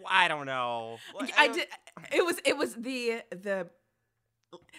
I 0.10 0.28
don't 0.28 0.48
know. 0.48 0.98
I 1.38 1.48
did. 1.50 1.68
It 2.12 2.26
was. 2.26 2.40
It 2.44 2.58
was 2.58 2.74
the 2.74 3.22
the. 3.30 3.68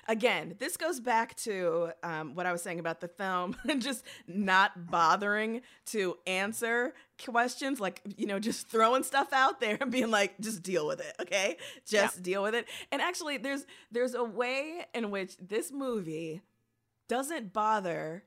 Again, 0.09 0.57
this 0.59 0.77
goes 0.77 1.01
back 1.01 1.35
to 1.37 1.93
um, 2.03 2.35
what 2.35 2.45
I 2.45 2.53
was 2.53 2.61
saying 2.61 2.79
about 2.81 3.01
the 3.01 3.09
film 3.09 3.57
and 3.69 3.81
just 3.81 4.05
not 4.27 4.91
bothering 4.91 5.63
to 5.87 6.19
answer 6.27 6.93
questions, 7.25 7.79
like 7.81 8.03
you 8.17 8.27
know, 8.27 8.39
just 8.41 8.69
throwing 8.69 9.03
stuff 9.05 9.33
out 9.33 9.61
there 9.61 9.79
and 9.81 9.91
being 9.93 10.11
like, 10.11 10.39
just 10.41 10.63
deal 10.63 10.87
with 10.89 10.99
it, 11.01 11.15
okay? 11.21 11.57
Just 11.87 12.23
deal 12.23 12.43
with 12.43 12.55
it. 12.55 12.67
And 12.91 13.01
actually, 13.01 13.37
there's 13.39 13.65
there's 13.93 14.15
a 14.15 14.25
way 14.25 14.85
in 14.93 15.11
which 15.13 15.37
this 15.39 15.71
movie 15.73 16.43
doesn't 17.13 17.53
bother 17.53 18.25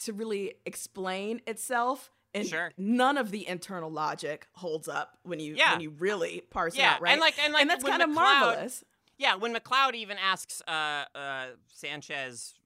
to 0.00 0.12
really 0.12 0.54
explain 0.66 1.40
itself. 1.46 2.10
And 2.34 2.46
Sure. 2.46 2.70
none 2.76 3.16
of 3.16 3.30
the 3.30 3.48
internal 3.48 3.90
logic 3.90 4.46
holds 4.52 4.88
up 4.88 5.18
when 5.22 5.40
you 5.40 5.54
Yeah. 5.54 5.72
when 5.72 5.80
you 5.80 5.88
really 5.90 6.42
parse 6.50 6.74
it 6.76 6.82
out, 6.82 7.00
right? 7.00 7.12
and 7.12 7.20
like 7.20 7.38
and 7.42 7.52
like 7.54 7.62
and 7.62 7.70
that's 7.70 7.82
kind 7.82 8.02
of 8.02 8.10
marvelous. 8.10 8.84
Yeah, 9.16 9.36
when 9.36 9.54
MacLeod 9.54 9.94
even 9.94 10.18
asks 10.18 10.60
uh, 10.68 11.06
uh, 11.14 11.46
Sanchez, 11.72 12.58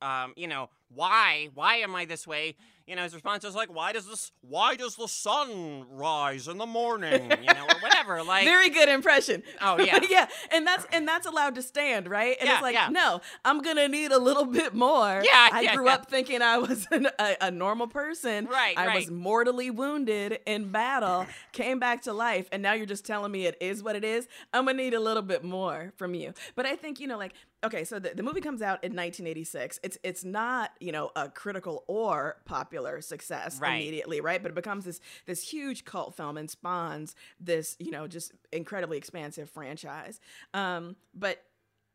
um, 0.00 0.32
you 0.34 0.48
know, 0.48 0.70
why 0.88 1.50
why 1.52 1.76
am 1.76 1.94
I 1.94 2.06
this 2.06 2.26
way? 2.26 2.56
You 2.92 2.96
know, 2.96 3.04
his 3.04 3.14
response 3.14 3.42
is 3.44 3.54
like, 3.54 3.74
why 3.74 3.92
does 3.92 4.06
this 4.06 4.32
why 4.42 4.76
does 4.76 4.96
the 4.96 5.08
sun 5.08 5.86
rise 5.92 6.46
in 6.46 6.58
the 6.58 6.66
morning? 6.66 7.30
You 7.40 7.54
know, 7.54 7.64
or 7.64 7.80
whatever. 7.80 8.22
Like 8.32 8.44
Very 8.44 8.68
good 8.68 8.90
impression. 8.90 9.42
Oh 9.62 9.78
yeah. 9.80 9.98
yeah, 10.10 10.28
and 10.52 10.66
that's 10.66 10.86
and 10.92 11.08
that's 11.08 11.26
allowed 11.26 11.54
to 11.54 11.62
stand, 11.62 12.06
right? 12.06 12.36
And 12.38 12.46
Yeah, 12.46 12.56
it's 12.56 12.62
like, 12.62 12.74
yeah. 12.74 12.88
no, 12.90 13.22
I'm 13.46 13.62
gonna 13.62 13.88
need 13.88 14.12
a 14.12 14.18
little 14.18 14.44
bit 14.44 14.74
more. 14.74 15.22
Yeah, 15.32 15.48
I 15.52 15.60
yeah, 15.62 15.74
grew 15.74 15.88
up 15.88 16.10
thinking 16.10 16.42
I 16.42 16.58
was 16.58 16.86
an, 16.90 17.08
a, 17.18 17.36
a 17.40 17.50
normal 17.50 17.86
person. 17.86 18.44
Right, 18.46 18.76
I 18.76 18.94
was 18.94 19.10
mortally 19.10 19.70
wounded 19.70 20.40
in 20.44 20.70
battle, 20.70 21.26
came 21.52 21.78
back 21.78 22.02
to 22.02 22.12
life, 22.12 22.46
and 22.52 22.62
now 22.62 22.74
you're 22.74 22.84
just 22.84 23.06
telling 23.06 23.32
me 23.32 23.46
it 23.46 23.56
is 23.60 23.82
what 23.82 23.96
it 23.96 24.04
is. 24.04 24.28
I'm 24.52 24.66
gonna 24.66 24.76
need 24.76 24.92
a 24.92 25.00
little 25.00 25.22
bit 25.22 25.42
more 25.42 25.94
from 25.96 26.14
you. 26.14 26.34
But 26.54 26.66
I 26.66 26.76
think 26.76 27.00
you 27.00 27.06
know, 27.06 27.16
like, 27.16 27.32
okay, 27.64 27.84
so 27.84 27.98
the, 27.98 28.10
the 28.14 28.22
movie 28.22 28.40
comes 28.40 28.62
out 28.62 28.82
in 28.84 28.90
1986. 28.92 29.80
It's 29.82 29.98
it's 30.02 30.24
not 30.24 30.72
you 30.80 30.92
know 30.92 31.10
a 31.16 31.28
critical 31.28 31.84
or 31.86 32.36
popular 32.44 33.00
success 33.00 33.58
Right. 33.60 33.74
immediately, 33.76 34.20
right? 34.20 34.42
But 34.42 34.50
it 34.52 34.54
becomes 34.54 34.84
this 34.84 35.00
this 35.26 35.42
huge 35.42 35.84
cult 35.84 36.14
film 36.14 36.36
and 36.36 36.50
spawns 36.50 37.14
this 37.40 37.76
you 37.78 37.90
know 37.90 38.06
just 38.06 38.32
incredibly 38.52 38.98
expansive 38.98 39.48
franchise. 39.50 40.20
Um, 40.54 40.96
but 41.14 41.44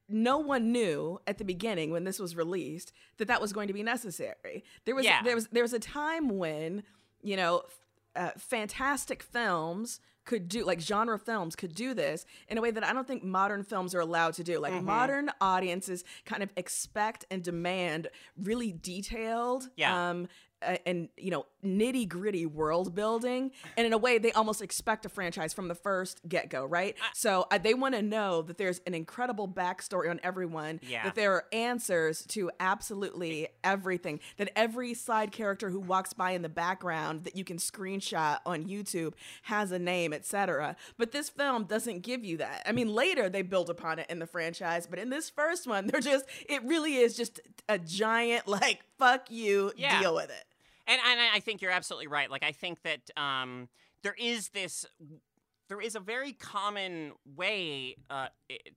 no 0.09 0.37
one 0.37 0.71
knew 0.71 1.19
at 1.27 1.37
the 1.37 1.43
beginning 1.43 1.91
when 1.91 2.05
this 2.05 2.17
was 2.17 2.33
released 2.35 2.93
that 3.17 3.27
that 3.27 3.41
was 3.41 3.51
going 3.51 3.67
to 3.67 3.73
be 3.73 3.83
necessary. 3.83 4.63
There 4.85 4.95
was 4.95 5.05
Yeah. 5.05 5.21
there 5.23 5.35
was 5.35 5.47
there 5.47 5.63
was 5.63 5.73
a 5.73 5.79
time 5.79 6.37
when 6.37 6.83
you 7.21 7.35
know 7.35 7.63
uh, 8.15 8.31
fantastic 8.37 9.21
films 9.21 9.99
could 10.27 10.47
do 10.47 10.63
like 10.63 10.79
genre 10.79 11.17
films 11.17 11.55
could 11.55 11.73
do 11.73 11.95
this 11.95 12.25
in 12.49 12.57
a 12.59 12.61
way 12.61 12.69
that 12.69 12.83
I 12.85 12.93
don't 12.93 13.07
think 13.07 13.23
modern 13.23 13.63
films 13.63 13.95
are 13.95 13.99
allowed 14.01 14.33
to 14.35 14.43
do. 14.43 14.59
Like 14.59 14.73
Mm-hmm. 14.73 14.85
modern 14.85 15.31
audiences 15.41 16.03
kind 16.25 16.43
of 16.43 16.49
expect 16.55 17.25
and 17.31 17.41
demand 17.43 18.09
really 18.49 18.71
detailed 18.73 19.69
Yeah. 19.75 20.09
um 20.09 20.27
and 20.85 21.09
you 21.17 21.31
know 21.31 21.45
nitty 21.67 22.07
gritty 22.07 22.45
world 22.45 22.95
building 22.95 23.51
and 23.77 23.85
in 23.85 23.93
a 23.93 23.97
way 23.97 24.17
they 24.17 24.31
almost 24.31 24.61
expect 24.61 25.05
a 25.05 25.09
franchise 25.09 25.53
from 25.53 25.67
the 25.67 25.75
first 25.75 26.21
get 26.27 26.49
go 26.49 26.65
right 26.65 26.95
so 27.13 27.45
uh, 27.51 27.57
they 27.57 27.73
want 27.73 27.93
to 27.93 28.01
know 28.01 28.41
that 28.41 28.57
there's 28.57 28.79
an 28.87 28.93
incredible 28.93 29.47
backstory 29.47 30.09
on 30.09 30.19
everyone 30.23 30.79
Yeah. 30.83 31.03
that 31.03 31.15
there 31.15 31.33
are 31.33 31.45
answers 31.51 32.25
to 32.27 32.49
absolutely 32.59 33.47
everything 33.63 34.19
that 34.37 34.49
every 34.55 34.93
side 34.93 35.31
character 35.31 35.69
who 35.69 35.79
walks 35.79 36.13
by 36.13 36.31
in 36.31 36.41
the 36.41 36.49
background 36.49 37.23
that 37.25 37.35
you 37.35 37.43
can 37.43 37.57
screenshot 37.57 38.39
on 38.45 38.63
youtube 38.65 39.13
has 39.43 39.71
a 39.71 39.79
name 39.79 40.13
etc 40.13 40.75
but 40.97 41.11
this 41.11 41.29
film 41.29 41.65
doesn't 41.65 41.99
give 42.01 42.23
you 42.23 42.37
that 42.37 42.63
i 42.65 42.71
mean 42.71 42.87
later 42.93 43.29
they 43.29 43.41
build 43.41 43.69
upon 43.69 43.99
it 43.99 44.05
in 44.09 44.19
the 44.19 44.27
franchise 44.27 44.87
but 44.87 44.99
in 44.99 45.09
this 45.09 45.29
first 45.29 45.67
one 45.67 45.87
they're 45.87 45.99
just 46.01 46.25
it 46.47 46.63
really 46.63 46.95
is 46.95 47.15
just 47.17 47.39
a 47.69 47.77
giant 47.77 48.47
like 48.47 48.79
fuck 48.97 49.29
you 49.29 49.71
Yeah. 49.77 49.99
deal 50.01 50.15
with 50.15 50.29
it 50.29 50.45
And 50.87 50.99
and 51.05 51.19
I- 51.19 51.35
I 51.35 51.39
think 51.39 51.61
you're 51.61 51.71
absolutely 51.71 52.07
right. 52.07 52.29
Like 52.31 52.43
I 52.43 52.51
think 52.51 52.81
that 52.83 53.01
um, 53.17 53.69
there 54.03 54.15
is 54.17 54.49
this. 54.49 54.85
There 55.69 55.81
is 55.81 55.95
a 55.95 55.99
very 55.99 56.31
common 56.31 57.11
way 57.25 57.97
uh, 58.09 58.27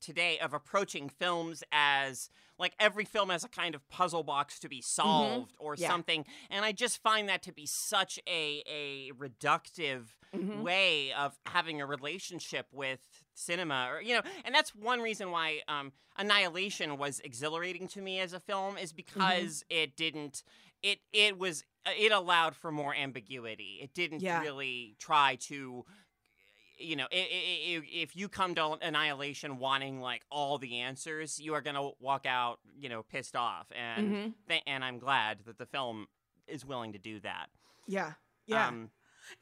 today 0.00 0.40
of 0.40 0.52
approaching 0.54 1.08
films 1.08 1.62
as 1.70 2.30
like 2.58 2.72
every 2.80 3.04
film 3.04 3.30
has 3.30 3.44
a 3.44 3.48
kind 3.48 3.76
of 3.76 3.88
puzzle 3.88 4.24
box 4.24 4.58
to 4.58 4.68
be 4.68 4.82
solved 4.82 5.54
or 5.60 5.76
Yeah. 5.76 5.86
something, 5.86 6.24
and 6.50 6.64
I 6.64 6.72
just 6.72 7.00
find 7.00 7.28
that 7.28 7.42
to 7.44 7.52
be 7.52 7.64
such 7.64 8.18
a 8.28 8.64
a 8.66 9.12
reductive 9.12 10.06
Mhm. 10.34 10.62
way 10.62 11.12
of 11.12 11.38
having 11.46 11.80
a 11.80 11.86
relationship 11.86 12.66
with 12.72 13.24
cinema 13.34 13.88
or 13.90 14.00
you 14.02 14.14
know 14.14 14.22
and 14.44 14.52
that's 14.54 14.74
one 14.74 15.00
reason 15.00 15.30
why 15.32 15.60
um 15.68 15.92
annihilation 16.16 16.96
was 16.98 17.18
exhilarating 17.20 17.88
to 17.88 18.00
me 18.00 18.20
as 18.20 18.32
a 18.32 18.38
film 18.40 18.76
is 18.78 18.92
because 18.92 19.64
it 19.70 19.96
didn't 19.96 20.42
it 20.82 21.00
it 21.12 21.36
was 21.38 21.64
it 21.86 22.12
allowed 22.12 22.54
for 22.56 22.70
more 22.70 22.94
ambiguity 22.94 23.78
it 23.82 23.94
didn't 23.94 24.20
Yeah. 24.22 24.40
really 24.42 24.96
try 24.98 25.36
to 25.36 25.84
you 26.82 26.96
know, 26.96 27.06
if 27.10 28.16
you 28.16 28.26
come 28.30 28.54
to 28.54 28.78
Annihilation 28.80 29.58
wanting 29.58 30.00
like 30.00 30.22
all 30.30 30.56
the 30.56 30.78
answers, 30.80 31.38
you 31.38 31.52
are 31.52 31.60
gonna 31.60 31.90
walk 32.00 32.24
out, 32.24 32.58
you 32.74 32.88
know, 32.88 33.02
pissed 33.02 33.36
off. 33.36 33.66
And 33.72 34.10
Mhm. 34.14 34.34
th- 34.48 34.62
and 34.66 34.82
I'm 34.82 34.98
glad 34.98 35.44
that 35.44 35.58
the 35.58 35.66
film 35.66 36.08
is 36.46 36.64
willing 36.64 36.94
to 36.94 36.98
do 36.98 37.20
that. 37.20 37.50
Yeah. 37.86 38.14
Yeah. 38.46 38.68
Um, 38.68 38.90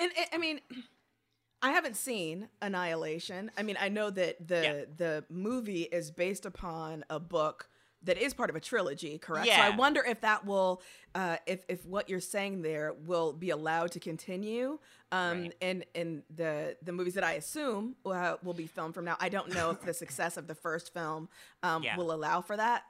and, 0.01 0.11
and- 0.19 0.29
I 0.33 0.39
mean, 0.39 0.61
I 1.63 1.71
haven't 1.71 1.97
seen 1.97 2.49
Annihilation. 2.61 3.53
I 3.57 3.63
mean, 3.63 3.77
I 3.79 3.89
know 3.89 4.11
that 4.11 4.49
the 4.49 4.63
Yeah. 4.63 4.85
the 4.97 5.25
movie 5.29 5.83
is 5.85 6.11
based 6.11 6.45
upon 6.45 7.05
a 7.09 7.21
book 7.21 7.71
that 8.03 8.17
is 8.19 8.33
part 8.35 8.49
of 8.51 8.57
a 8.57 8.61
trilogy, 8.61 9.19
correct? 9.19 9.47
Yeah. 9.47 9.57
So 9.69 9.73
I 9.75 9.77
wonder 9.77 10.05
if 10.05 10.21
that 10.21 10.45
will, 10.47 10.81
uh, 11.15 11.37
if 11.47 11.65
if 11.69 11.85
what 11.85 12.09
you're 12.09 12.21
saying 12.21 12.63
there 12.63 12.95
will 13.07 13.33
be 13.33 13.51
allowed 13.51 13.93
to 13.93 14.01
continue. 14.01 14.79
Um, 15.11 15.41
Right. 15.43 15.55
in 15.61 15.85
in 15.95 16.23
the 16.35 16.77
the 16.83 16.93
movies 16.93 17.15
that 17.15 17.25
I 17.25 17.33
assume 17.33 17.97
uh, 18.07 18.37
will 18.43 18.55
be 18.55 18.67
filmed 18.67 18.95
from 18.95 19.05
now. 19.05 19.17
I 19.19 19.29
don't 19.29 19.53
know 19.55 19.71
if 19.71 19.81
the 19.83 19.95
success 19.95 20.37
of 20.37 20.47
the 20.47 20.55
first 20.55 20.93
film 20.93 21.29
um, 21.63 21.83
Yeah. 21.83 21.97
will 21.97 22.13
allow 22.13 22.41
for 22.41 22.57
that 22.57 22.85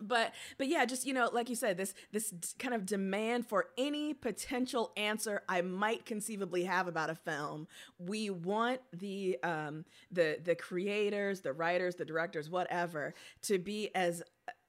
but 0.00 0.32
but 0.56 0.68
yeah 0.68 0.84
just 0.84 1.06
you 1.06 1.12
know 1.12 1.28
like 1.32 1.48
you 1.48 1.56
said 1.56 1.76
this 1.76 1.94
this 2.12 2.32
kind 2.58 2.74
of 2.74 2.86
demand 2.86 3.46
for 3.46 3.66
any 3.76 4.14
potential 4.14 4.92
answer 4.96 5.42
i 5.48 5.60
might 5.60 6.04
conceivably 6.06 6.64
have 6.64 6.86
about 6.88 7.10
a 7.10 7.14
film. 7.14 7.66
We 7.98 8.30
want 8.30 8.80
the 8.92 9.38
um 9.42 9.84
the 10.10 10.38
the 10.42 10.54
creators 10.54 11.40
the 11.40 11.52
writers 11.52 11.96
the 11.96 12.04
directors 12.04 12.48
whatever 12.48 13.14
to 13.42 13.58
be 13.58 13.94
as 13.94 14.22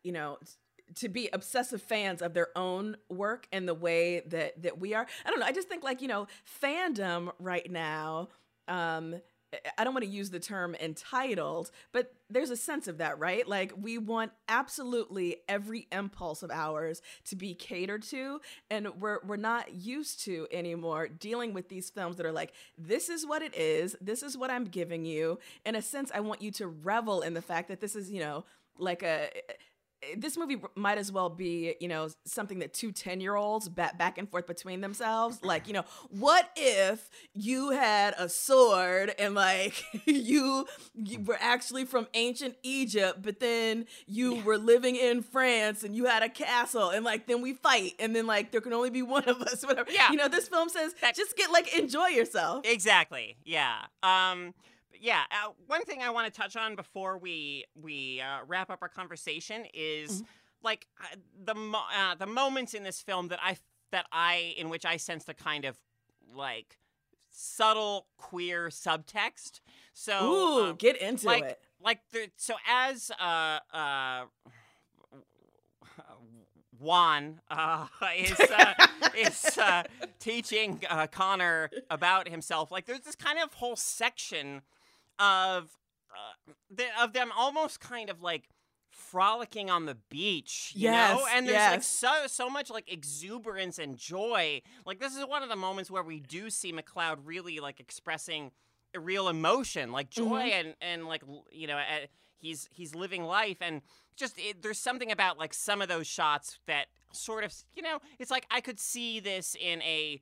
you 0.03 0.11
know 0.11 0.37
to 0.95 1.07
be 1.07 1.29
obsessive 1.31 1.81
fans 1.81 2.21
of 2.21 2.33
their 2.33 2.49
own 2.57 2.97
work 3.09 3.47
and 3.51 3.67
the 3.67 3.73
way 3.73 4.21
that 4.27 4.61
that 4.61 4.79
we 4.79 4.93
are. 4.93 5.05
I 5.25 5.29
don't 5.29 5.39
know 5.39 5.45
i 5.45 5.51
just 5.51 5.69
think 5.69 5.83
like 5.83 6.01
you 6.01 6.07
know 6.07 6.27
fandom 6.61 7.31
right 7.39 7.69
now 7.69 8.29
um 8.67 9.15
I 9.77 9.83
don't 9.83 9.93
want 9.93 10.05
to 10.05 10.11
use 10.11 10.29
the 10.29 10.39
term 10.39 10.75
entitled, 10.75 11.71
but 11.91 12.13
there's 12.29 12.51
a 12.51 12.55
sense 12.55 12.87
of 12.87 12.99
that, 12.99 13.19
right? 13.19 13.47
Like 13.47 13.73
we 13.79 13.97
want 13.97 14.31
absolutely 14.47 15.37
every 15.49 15.87
impulse 15.91 16.41
of 16.41 16.51
ours 16.51 17.01
to 17.25 17.35
be 17.35 17.53
catered 17.53 18.03
to, 18.03 18.39
and 18.69 18.87
we're 18.99 19.19
we're 19.25 19.35
not 19.35 19.73
used 19.73 20.23
to 20.25 20.47
anymore 20.51 21.07
dealing 21.07 21.53
with 21.53 21.69
these 21.69 21.89
films 21.89 22.17
that 22.17 22.25
are 22.25 22.31
like, 22.31 22.53
this 22.77 23.09
is 23.09 23.25
what 23.25 23.41
it 23.41 23.55
is, 23.55 23.95
this 23.99 24.23
is 24.23 24.37
what 24.37 24.49
I'm 24.49 24.65
giving 24.65 25.05
you. 25.05 25.39
In 25.65 25.75
a 25.75 25.81
sense, 25.81 26.11
I 26.13 26.21
want 26.21 26.41
you 26.41 26.51
to 26.51 26.67
revel 26.67 27.21
in 27.21 27.33
the 27.33 27.41
fact 27.41 27.67
that 27.67 27.81
this 27.81 27.95
is, 27.95 28.09
you 28.09 28.21
know, 28.21 28.45
like 28.77 29.03
a 29.03 29.29
this 30.17 30.35
movie 30.37 30.59
might 30.75 30.97
as 30.97 31.11
well 31.11 31.29
be, 31.29 31.75
you 31.79 31.87
know, 31.87 32.09
something 32.25 32.59
that 32.59 32.73
two 32.73 32.91
10 32.91 33.21
year 33.21 33.35
olds 33.35 33.69
back, 33.69 33.97
back 33.97 34.17
and 34.17 34.29
forth 34.29 34.47
between 34.47 34.81
themselves. 34.81 35.39
Like, 35.43 35.67
you 35.67 35.73
know, 35.73 35.85
what 36.09 36.49
if 36.55 37.09
you 37.33 37.69
had 37.71 38.15
a 38.17 38.27
sword 38.27 39.13
and 39.19 39.35
like 39.35 39.83
you, 40.05 40.65
you 40.95 41.19
were 41.21 41.37
actually 41.39 41.85
from 41.85 42.07
ancient 42.13 42.55
Egypt, 42.63 43.21
but 43.21 43.39
then 43.39 43.85
you 44.07 44.35
were 44.43 44.57
living 44.57 44.95
in 44.95 45.21
France 45.21 45.83
and 45.83 45.95
you 45.95 46.05
had 46.05 46.23
a 46.23 46.29
castle 46.29 46.89
and 46.89 47.05
like 47.05 47.27
then 47.27 47.41
we 47.41 47.53
fight 47.53 47.93
and 47.99 48.15
then 48.15 48.25
like 48.25 48.51
there 48.51 48.61
can 48.61 48.73
only 48.73 48.89
be 48.89 49.01
one 49.03 49.23
of 49.25 49.41
us, 49.43 49.63
whatever. 49.63 49.91
Yeah. 49.91 50.09
You 50.11 50.17
know, 50.17 50.27
this 50.27 50.47
film 50.47 50.69
says 50.69 50.93
That- 51.01 51.15
just 51.15 51.37
get 51.37 51.51
like 51.51 51.77
enjoy 51.77 52.07
yourself. 52.07 52.65
exactly. 52.65 53.35
Yeah. 53.45 53.77
Um, 54.03 54.53
yeah. 54.99 55.23
Uh, 55.31 55.51
one 55.67 55.83
thing 55.83 56.01
I 56.01 56.09
want 56.09 56.31
to 56.31 56.39
touch 56.41 56.55
on 56.55 56.75
before 56.75 57.17
we 57.17 57.65
we 57.75 58.21
uh, 58.21 58.39
wrap 58.47 58.69
up 58.69 58.79
our 58.81 58.89
conversation 58.89 59.65
is 59.73 60.23
like 60.63 60.87
uh, 61.01 61.15
the 61.45 61.55
mo- 61.55 61.85
uh, 61.97 62.15
the 62.15 62.25
moments 62.27 62.73
in 62.73 62.83
this 62.83 63.01
film 63.01 63.29
that 63.29 63.39
I 63.41 63.57
that 63.91 64.05
I 64.11 64.53
in 64.57 64.69
which 64.69 64.85
I 64.85 64.97
sense 64.97 65.23
the 65.23 65.33
kind 65.33 65.65
of 65.65 65.77
like 66.33 66.77
subtle 67.29 68.07
queer 68.17 68.69
subtext. 68.69 69.61
So 69.93 70.33
Ooh, 70.33 70.69
um, 70.69 70.75
get 70.75 70.97
into 70.97 71.25
like 71.25 71.43
it. 71.43 71.59
like 71.83 71.99
the 72.11 72.29
so 72.37 72.55
as 72.67 73.11
uh 73.19 73.59
uh 73.73 74.25
Juan 76.81 77.41
uh, 77.49 77.85
is 78.17 78.39
uh, 78.39 78.73
is 79.15 79.57
uh, 79.57 79.83
teaching 80.19 80.81
uh, 80.89 81.07
Connor 81.07 81.69
about 81.89 82.27
himself. 82.27 82.71
Like 82.71 82.85
there's 82.85 83.01
this 83.01 83.15
kind 83.15 83.39
of 83.39 83.53
whole 83.53 83.75
section 83.75 84.61
of 85.21 85.69
uh, 86.11 86.51
the, 86.69 86.85
of 87.01 87.13
them 87.13 87.31
almost 87.37 87.79
kind 87.79 88.09
of 88.09 88.21
like 88.21 88.49
frolicking 88.91 89.69
on 89.69 89.85
the 89.85 89.95
beach, 90.09 90.73
you 90.75 90.89
know? 91.15 91.25
And 91.33 91.47
there's 91.47 91.55
like 91.71 91.83
so 91.83 92.27
so 92.27 92.49
much 92.49 92.69
like 92.69 92.91
exuberance 92.91 93.79
and 93.79 93.97
joy. 93.97 94.61
Like 94.85 94.99
this 94.99 95.15
is 95.15 95.25
one 95.25 95.43
of 95.43 95.49
the 95.49 95.55
moments 95.55 95.89
where 95.89 96.03
we 96.03 96.19
do 96.19 96.49
see 96.49 96.71
MacLeod 96.71 97.25
really 97.25 97.59
like 97.59 97.79
expressing 97.79 98.51
real 98.97 99.29
emotion, 99.29 99.91
like 99.91 100.09
joy 100.09 100.49
Mhm. 100.49 100.51
and 100.51 100.75
and 100.81 101.05
like 101.07 101.23
you 101.51 101.67
know, 101.67 101.77
uh, 101.77 102.07
he's 102.37 102.67
he's 102.71 102.93
living 102.95 103.23
life 103.23 103.57
and 103.61 103.81
just 104.17 104.37
it, 104.37 104.61
there's 104.61 104.79
something 104.79 105.11
about 105.11 105.37
like 105.37 105.53
some 105.53 105.81
of 105.81 105.87
those 105.87 106.07
shots 106.07 106.59
that 106.67 106.87
sort 107.13 107.43
of 107.43 107.53
you 107.75 107.81
know, 107.83 107.99
it's 108.19 108.31
like 108.31 108.45
I 108.51 108.59
could 108.61 108.79
see 108.79 109.19
this 109.21 109.55
in 109.59 109.81
a 109.83 110.21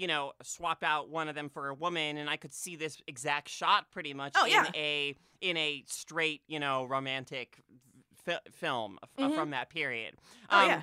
you 0.00 0.06
know, 0.06 0.32
swap 0.42 0.82
out 0.82 1.10
one 1.10 1.28
of 1.28 1.34
them 1.34 1.48
for 1.50 1.68
a 1.68 1.74
woman, 1.74 2.16
and 2.16 2.30
I 2.30 2.36
could 2.36 2.54
see 2.54 2.74
this 2.76 3.02
exact 3.06 3.48
shot 3.50 3.90
pretty 3.90 4.14
much 4.14 4.32
Oh, 4.36 4.44
in 4.46 4.50
yeah. 4.52 4.70
a 4.74 5.14
in 5.42 5.56
a 5.56 5.84
straight, 5.86 6.42
you 6.46 6.58
know, 6.58 6.84
romantic 6.84 7.58
fi- 8.24 8.38
film 8.50 8.98
f- 9.02 9.10
Mhm. 9.16 9.34
from 9.34 9.50
that 9.50 9.68
period. 9.70 10.16
Oh 10.50 10.58
Um, 10.58 10.68
yeah. 10.68 10.82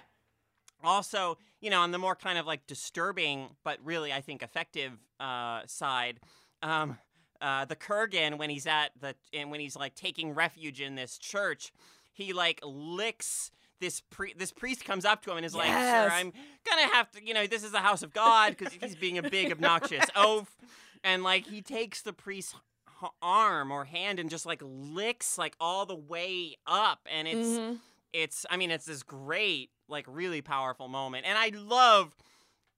Also, 0.84 1.38
you 1.60 1.70
know, 1.70 1.82
on 1.82 1.92
the 1.92 1.98
more 1.98 2.16
kind 2.16 2.38
of 2.38 2.46
like 2.46 2.68
disturbing, 2.68 3.56
but 3.64 3.80
really 3.84 4.14
I 4.14 4.22
think 4.22 4.44
effective 4.44 4.94
uh, 5.20 5.62
side, 5.66 6.20
um, 6.62 6.98
uh, 7.42 7.66
the 7.66 7.76
Kurgan 7.76 8.38
when 8.38 8.50
he's 8.52 8.68
at 8.68 8.92
the 9.00 9.16
and 9.34 9.50
when 9.50 9.60
he's 9.60 9.76
like 9.76 9.96
taking 9.96 10.34
refuge 10.36 10.80
in 10.82 10.94
this 10.96 11.18
church, 11.18 11.72
he 12.14 12.34
like 12.34 12.60
licks 12.64 13.52
this 13.80 14.02
pri- 14.10 14.34
this 14.36 14.52
priest 14.52 14.84
comes 14.86 15.06
up 15.06 15.22
to 15.24 15.32
him 15.32 15.38
and 15.38 15.46
is 15.46 15.56
like, 15.56 15.68
Yes. 15.68 16.10
"Sir, 16.12 16.16
I'm 16.16 16.34
gonna 16.70 16.88
have 16.94 17.12
to, 17.12 17.26
you 17.26 17.34
know, 17.34 17.48
this 17.48 17.64
is 17.64 17.72
the 17.72 17.80
house 17.82 18.04
of 18.04 18.14
God 18.14 18.56
because 18.58 18.74
he's 18.74 18.96
being 18.96 19.18
a 19.18 19.24
big 19.24 19.52
obnoxious 19.52 20.06
oaf." 20.16 20.58
And 21.04 21.24
like 21.24 21.46
he 21.48 21.62
takes 21.62 22.02
the 22.02 22.14
priest's 22.14 22.56
h- 23.04 23.10
arm 23.22 23.72
or 23.72 23.86
hand 23.86 24.20
and 24.20 24.30
just 24.30 24.46
like 24.46 24.62
licks 24.64 25.38
like 25.38 25.56
all 25.60 25.86
the 25.86 25.96
way 25.96 26.56
up, 26.66 27.02
and 27.12 27.28
it's 27.28 27.48
Mhm. 27.60 27.80
it's 28.14 28.46
I 28.50 28.58
mean 28.58 28.72
it's 28.72 28.86
this 28.86 29.04
great 29.04 29.70
like 29.88 30.06
really 30.08 30.42
powerful 30.42 30.88
moment 30.88 31.26
and 31.26 31.38
I 31.38 31.50
love 31.56 32.14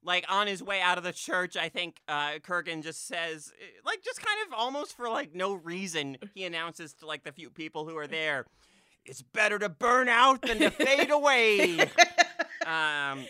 like 0.04 0.24
on 0.30 0.46
his 0.48 0.62
way 0.62 0.80
out 0.80 0.98
of 1.00 1.04
the 1.04 1.12
church 1.12 1.58
I 1.58 1.70
think 1.70 2.02
uh 2.08 2.34
Kurgan 2.40 2.84
just 2.84 3.08
says 3.08 3.52
eh, 3.60 3.66
like 3.84 4.04
just 4.04 4.22
kind 4.24 4.38
of 4.48 4.54
almost 4.54 4.96
for 4.96 5.10
like 5.10 5.34
no 5.34 5.54
reason 5.54 6.18
he 6.36 6.44
announces 6.46 6.94
to 6.96 7.08
like 7.08 7.24
the 7.24 7.32
few 7.32 7.50
people 7.50 7.88
who 7.88 7.98
are 7.98 8.06
there 8.08 8.46
it's 9.10 9.22
better 9.22 9.58
to 9.60 9.69
burn 9.69 10.08
out 10.08 10.41
than 10.43 10.60
to 10.60 10.69
fade 10.69 11.10
away 11.12 11.80
um 12.65 13.26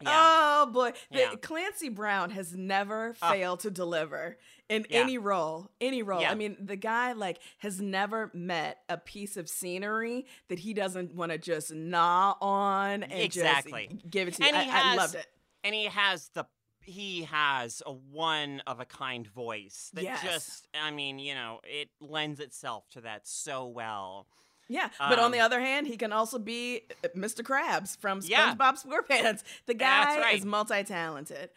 yeah 0.00 0.60
Oh 0.66 0.66
boy, 0.72 0.92
The- 1.10 1.18
Yeah. 1.18 1.34
Clancy 1.36 1.88
Brown 1.88 2.30
has 2.30 2.54
never 2.54 3.14
failed 3.14 3.60
to 3.60 3.70
deliver 3.70 4.38
in 4.68 4.86
Yeah. 4.88 5.00
any 5.00 5.18
role, 5.18 5.70
any 5.80 6.02
role. 6.02 6.24
I 6.24 6.34
mean, 6.34 6.56
the 6.58 6.76
guy 6.76 7.12
like 7.12 7.38
has 7.58 7.80
never 7.80 8.30
met 8.32 8.78
a 8.88 8.96
piece 8.96 9.36
of 9.36 9.48
scenery 9.48 10.26
that 10.48 10.58
he 10.60 10.72
doesn't 10.74 11.14
want 11.14 11.32
to 11.32 11.38
just 11.38 11.70
gnaw 11.72 12.34
on 12.40 13.02
and 13.02 13.12
Exactly. 13.12 13.88
just 13.90 14.10
give 14.10 14.28
it 14.28 14.34
to 14.34 14.42
you. 14.42 14.48
And 14.48 14.56
I, 14.56 14.62
he 14.64 14.70
I 14.70 14.72
has- 14.78 14.96
loved 14.96 15.14
it. 15.16 15.26
and 15.64 15.74
he 15.74 15.84
has 15.86 16.28
the 16.34 16.46
he 16.86 17.22
has 17.24 17.82
a 17.86 17.92
one 17.92 18.62
of 18.66 18.80
a 18.80 18.84
kind 18.84 19.26
voice 19.26 19.90
that 19.94 20.04
Yes. 20.04 20.22
just 20.22 20.68
I 20.74 20.90
mean 20.90 21.18
you 21.18 21.34
know 21.34 21.60
it 21.64 21.88
lends 22.00 22.40
itself 22.40 22.88
to 22.90 23.02
that 23.02 23.26
so 23.28 23.66
well 23.66 24.26
Yeah, 24.68 24.88
but 24.98 25.18
on 25.18 25.26
Um, 25.26 25.32
the 25.32 25.40
other 25.40 25.60
hand, 25.60 25.86
he 25.86 25.96
can 25.96 26.12
also 26.12 26.38
be 26.38 26.82
uh, 27.04 27.08
Mr. 27.08 27.42
Krabs 27.42 27.98
from 27.98 28.20
Yeah. 28.22 28.54
SpongeBob 28.54 28.82
SquarePants. 28.84 29.42
The 29.66 29.74
guy 29.74 30.18
right. 30.20 30.36
is 30.38 30.44
multi-talented. 30.44 31.50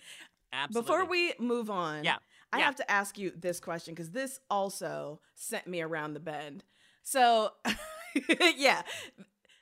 absolutely 0.52 0.82
Before 0.82 1.06
we 1.06 1.34
move 1.40 1.70
on, 1.70 2.04
Yeah. 2.04 2.18
I 2.52 2.60
Yeah. 2.60 2.66
have 2.66 2.76
to 2.78 2.92
ask 2.92 3.18
you 3.18 3.32
this 3.32 3.60
question 3.60 3.94
because 3.94 4.12
this 4.12 4.40
also 4.50 5.20
sent 5.36 5.68
me 5.68 5.82
around 5.82 6.14
the 6.14 6.20
bend. 6.20 6.64
So, 7.04 7.54
yeah, 8.58 8.82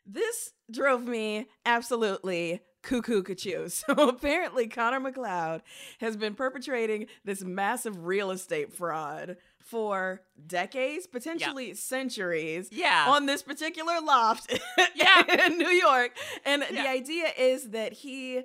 this 0.05 0.53
drove 0.71 1.03
me 1.07 1.47
absolutely 1.65 2.61
cuckoo 2.83 3.23
cuckoo. 3.23 3.67
So 3.69 3.93
apparently, 4.09 4.67
Connor 4.67 4.99
MacLeod 4.99 5.61
has 5.99 6.15
been 6.17 6.35
perpetrating 6.35 7.07
this 7.23 7.43
massive 7.43 8.05
real 8.05 8.31
estate 8.31 8.73
fraud 8.73 9.37
for 9.65 10.21
decades, 10.45 11.07
potentially 11.07 11.73
centuries 11.73 12.69
yeah 12.71 13.05
on 13.09 13.25
this 13.25 13.41
particular 13.41 13.99
loft 14.01 14.45
Yeah. 14.95 15.45
in 15.47 15.57
New 15.57 15.69
York. 15.87 16.11
And 16.45 16.61
the 16.61 16.87
idea 16.87 17.27
is 17.37 17.71
that 17.71 17.91
he 17.93 18.43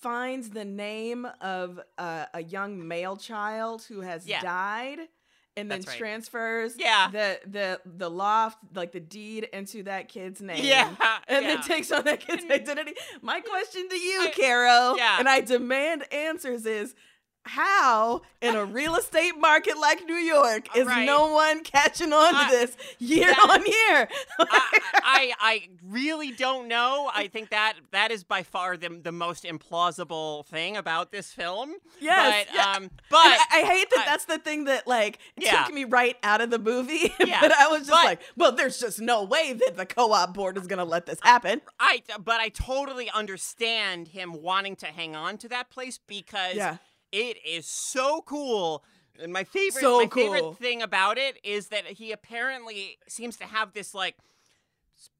finds 0.00 0.50
the 0.50 0.64
name 0.64 1.26
of 1.40 1.80
uh, 1.98 2.26
a 2.34 2.42
young 2.42 2.86
male 2.86 3.16
child 3.16 3.82
who 3.88 4.00
has 4.00 4.26
Yeah. 4.26 4.40
died 4.40 4.98
and 5.56 5.68
then 5.70 5.80
right. 5.86 5.96
transfers 5.98 6.74
Yeah. 6.78 7.10
the 7.10 7.40
the 7.46 7.80
the 7.84 8.08
loft 8.08 8.58
like 8.74 8.92
the 8.92 9.00
deed 9.00 9.48
into 9.52 9.82
that 9.84 10.08
kid's 10.08 10.40
name 10.40 10.64
Yeah, 10.64 10.94
and 11.28 11.44
yeah. 11.44 11.56
then 11.56 11.62
takes 11.64 11.90
on 11.90 12.04
that 12.04 12.20
kid's 12.20 12.44
identity 12.44 12.94
my 13.22 13.40
question 13.40 13.88
to 13.88 13.96
you 13.96 14.20
I- 14.22 14.30
caro 14.30 14.94
yeah. 14.96 15.16
and 15.18 15.28
i 15.28 15.40
demand 15.40 16.04
answers 16.12 16.64
is 16.64 16.94
how 17.48 18.22
in 18.40 18.54
a 18.54 18.64
real 18.64 18.94
estate 18.94 19.32
market 19.38 19.76
like 19.78 20.04
New 20.06 20.14
York 20.14 20.76
is 20.76 20.86
Right. 20.86 21.04
no 21.04 21.32
one 21.32 21.64
catching 21.64 22.12
on 22.12 22.32
to 22.32 22.38
I- 22.38 22.50
this 22.50 22.76
year 22.98 23.26
that- 23.26 23.50
on 23.50 23.66
year? 23.66 24.08
I, 24.38 24.70
I 25.02 25.32
I 25.40 25.68
really 25.84 26.30
don't 26.32 26.68
know. 26.68 27.10
I 27.14 27.28
think 27.28 27.50
that 27.50 27.74
that 27.90 28.10
is 28.10 28.22
by 28.24 28.42
far 28.42 28.76
the 28.76 28.88
the 28.90 29.12
most 29.12 29.44
implausible 29.44 30.46
thing 30.46 30.76
about 30.76 31.10
this 31.12 31.32
film. 31.32 31.74
Yes, 32.00 32.46
but 32.46 32.54
yeah. 32.54 32.72
um, 32.72 32.90
but 33.10 33.18
I, 33.18 33.38
I 33.52 33.62
hate 33.62 33.90
that 33.90 34.04
that's 34.06 34.24
the 34.26 34.38
thing 34.38 34.64
that 34.64 34.86
like 34.86 35.18
Yeah. 35.36 35.64
took 35.64 35.74
me 35.74 35.84
right 35.84 36.16
out 36.22 36.40
of 36.40 36.50
the 36.50 36.58
movie. 36.58 37.12
Yeah, 37.28 37.40
but 37.40 37.52
I 37.52 37.68
was 37.68 37.80
just 37.80 37.90
but- 37.90 38.04
like, 38.04 38.20
well, 38.36 38.52
there's 38.52 38.78
just 38.78 39.00
no 39.00 39.24
way 39.24 39.52
that 39.52 39.76
the 39.76 39.84
co-op 39.86 40.34
board 40.34 40.56
is 40.56 40.66
gonna 40.66 40.84
let 40.84 41.06
this 41.06 41.18
happen. 41.22 41.60
I 41.80 42.02
but 42.24 42.40
I 42.40 42.48
totally 42.50 43.10
understand 43.10 44.08
him 44.08 44.42
wanting 44.42 44.76
to 44.76 44.86
hang 44.86 45.16
on 45.16 45.38
to 45.38 45.48
that 45.48 45.70
place 45.70 45.98
because 46.06 46.54
Yeah. 46.54 46.76
It 47.12 47.38
is 47.44 47.66
so 47.66 48.22
cool. 48.22 48.84
And 49.20 49.32
my 49.32 49.44
favorite 49.44 49.82
So 49.82 49.98
my 49.98 50.06
cool. 50.06 50.32
favorite 50.32 50.58
thing 50.58 50.82
about 50.82 51.18
it 51.18 51.38
is 51.44 51.68
that 51.68 51.84
he 51.84 52.12
apparently 52.12 52.98
seems 53.08 53.36
to 53.38 53.44
have 53.44 53.72
this 53.72 53.94
like 53.94 54.16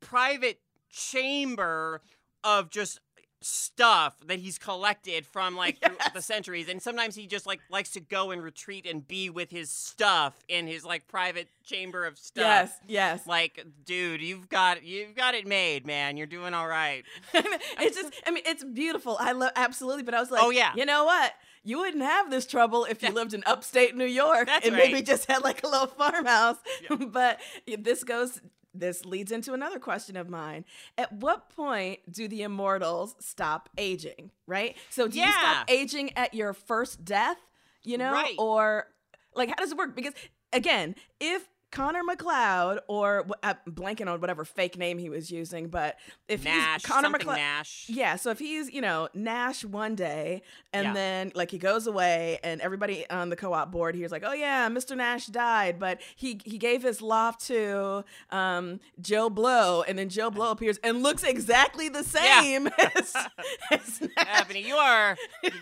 private 0.01 0.61
chamber 0.91 2.01
of 2.45 2.71
just 2.71 3.01
stuff 3.41 4.17
that 4.27 4.39
he's 4.39 4.59
collected 4.59 5.25
from 5.25 5.55
like 5.57 5.79
through 5.81 5.97
the 6.13 6.21
centuries 6.23 6.69
and 6.69 6.83
sometimes 6.83 7.15
he 7.15 7.27
just 7.27 7.47
like 7.47 7.61
likes 7.71 7.91
to 7.91 8.01
go 8.01 8.31
and 8.33 8.43
retreat 8.43 8.85
and 8.85 9.07
be 9.07 9.31
with 9.31 9.51
his 9.51 9.71
stuff 9.71 10.35
in 10.49 10.67
his 10.67 10.85
like 10.85 11.07
private 11.07 11.49
chamber 11.65 12.05
of 12.05 12.19
stuff 12.19 12.43
Yes, 12.45 12.73
yes. 12.89 13.27
like 13.27 13.65
dude 13.85 14.21
you've 14.21 14.49
got 14.49 14.83
you've 14.83 15.15
got 15.15 15.35
it 15.35 15.47
made 15.47 15.87
man 15.87 16.17
you're 16.17 16.27
doing 16.27 16.53
all 16.53 16.67
right 16.67 17.05
it's 17.35 17.97
just, 17.97 18.13
I 18.27 18.31
mean, 18.31 18.43
it's 18.47 18.65
beautiful. 18.65 19.17
I 19.21 19.33
love 19.33 19.53
absolutely, 19.57 20.03
but 20.03 20.15
I 20.15 20.21
was 20.21 20.31
like, 20.31 20.43
Oh, 20.43 20.51
yeah. 20.51 20.73
you 20.75 20.85
know 20.85 21.05
what? 21.05 21.33
You 21.65 21.79
wouldn't 21.79 22.03
have 22.03 22.31
this 22.31 22.47
trouble 22.47 22.85
if 22.85 23.03
you 23.03 23.11
lived 23.13 23.35
in 23.35 23.43
upstate 23.47 23.97
New 23.97 24.05
York 24.07 24.47
That's 24.47 24.67
and 24.67 24.77
maybe 24.77 25.03
just 25.03 25.27
had 25.31 25.43
like 25.43 25.63
a 25.63 25.69
little 25.69 25.87
farmhouse. 25.87 26.57
but 27.09 27.41
this 27.79 28.05
goes. 28.05 28.41
This 28.79 29.05
leads 29.05 29.33
into 29.33 29.55
another 29.55 29.79
question 29.79 30.17
of 30.17 30.29
mine. 30.29 30.65
At 30.97 31.13
what 31.13 31.51
point 31.51 32.01
do 32.11 32.29
the 32.29 32.43
immortals 32.43 33.17
stop 33.21 33.69
aging? 33.77 34.31
Right. 34.47 34.77
So 34.91 35.09
do 35.09 35.19
you 35.19 35.31
stop 35.31 35.71
aging 35.71 36.17
at 36.17 36.35
your 36.35 36.53
first 36.53 37.05
death? 37.05 37.39
You 37.83 37.99
know, 37.99 38.13
Right. 38.13 38.35
or 38.39 38.87
like 39.35 39.49
how 39.49 39.55
does 39.57 39.73
it 39.73 39.79
work? 39.79 39.95
Because 39.97 40.15
again, 40.53 40.95
if 41.21 41.49
Connor 41.71 42.03
MacLeod 42.03 42.81
or 42.89 43.27
I'm 43.43 43.57
blanking 43.69 44.11
on 44.11 44.21
whatever 44.21 44.45
fake 44.45 44.79
name 44.79 44.97
he 44.99 45.11
was 45.11 45.31
using, 45.31 45.69
but 45.69 45.97
if 46.29 46.43
nash 46.45 46.83
he's 46.83 46.91
Connor 46.91 47.11
MacLeod, 47.11 47.37
nash 47.37 47.87
yeah, 47.89 48.17
so 48.17 48.31
if 48.31 48.39
he's, 48.39 48.71
you 48.73 48.81
know, 48.81 49.09
Nash 49.15 49.65
one 49.65 49.95
day 49.95 50.43
and 50.73 50.87
Yeah. 50.87 50.93
then 50.95 51.33
like 51.35 51.51
he 51.51 51.59
goes 51.59 51.87
away 51.87 52.39
and 52.43 52.61
everybody 52.61 53.09
on 53.11 53.29
the 53.29 53.37
co-op 53.37 53.71
board 53.71 53.95
here's 53.95 54.11
like, 54.13 54.23
"Oh 54.27 54.33
yeah, 54.33 54.69
Mr. 54.69 54.97
Nash 54.97 55.27
died, 55.27 55.79
but 55.79 56.01
he 56.17 56.41
he 56.45 56.57
gave 56.59 56.83
his 56.83 57.03
loft 57.03 57.47
to 57.49 58.05
um 58.31 58.81
Joe 59.01 59.29
Blow 59.29 59.83
and 59.83 59.99
then 59.99 60.09
Joe 60.09 60.31
Blow 60.31 60.51
appears 60.51 60.79
and 60.83 61.03
looks 61.03 61.23
exactly 61.23 61.89
the 61.89 62.07
Yeah. 62.15 62.41
same 62.41 62.67
as, 62.97 63.15
as 63.71 64.01
Nash. 64.01 64.41
Ebony, 64.43 64.67
you 64.67 64.75
are 64.77 65.17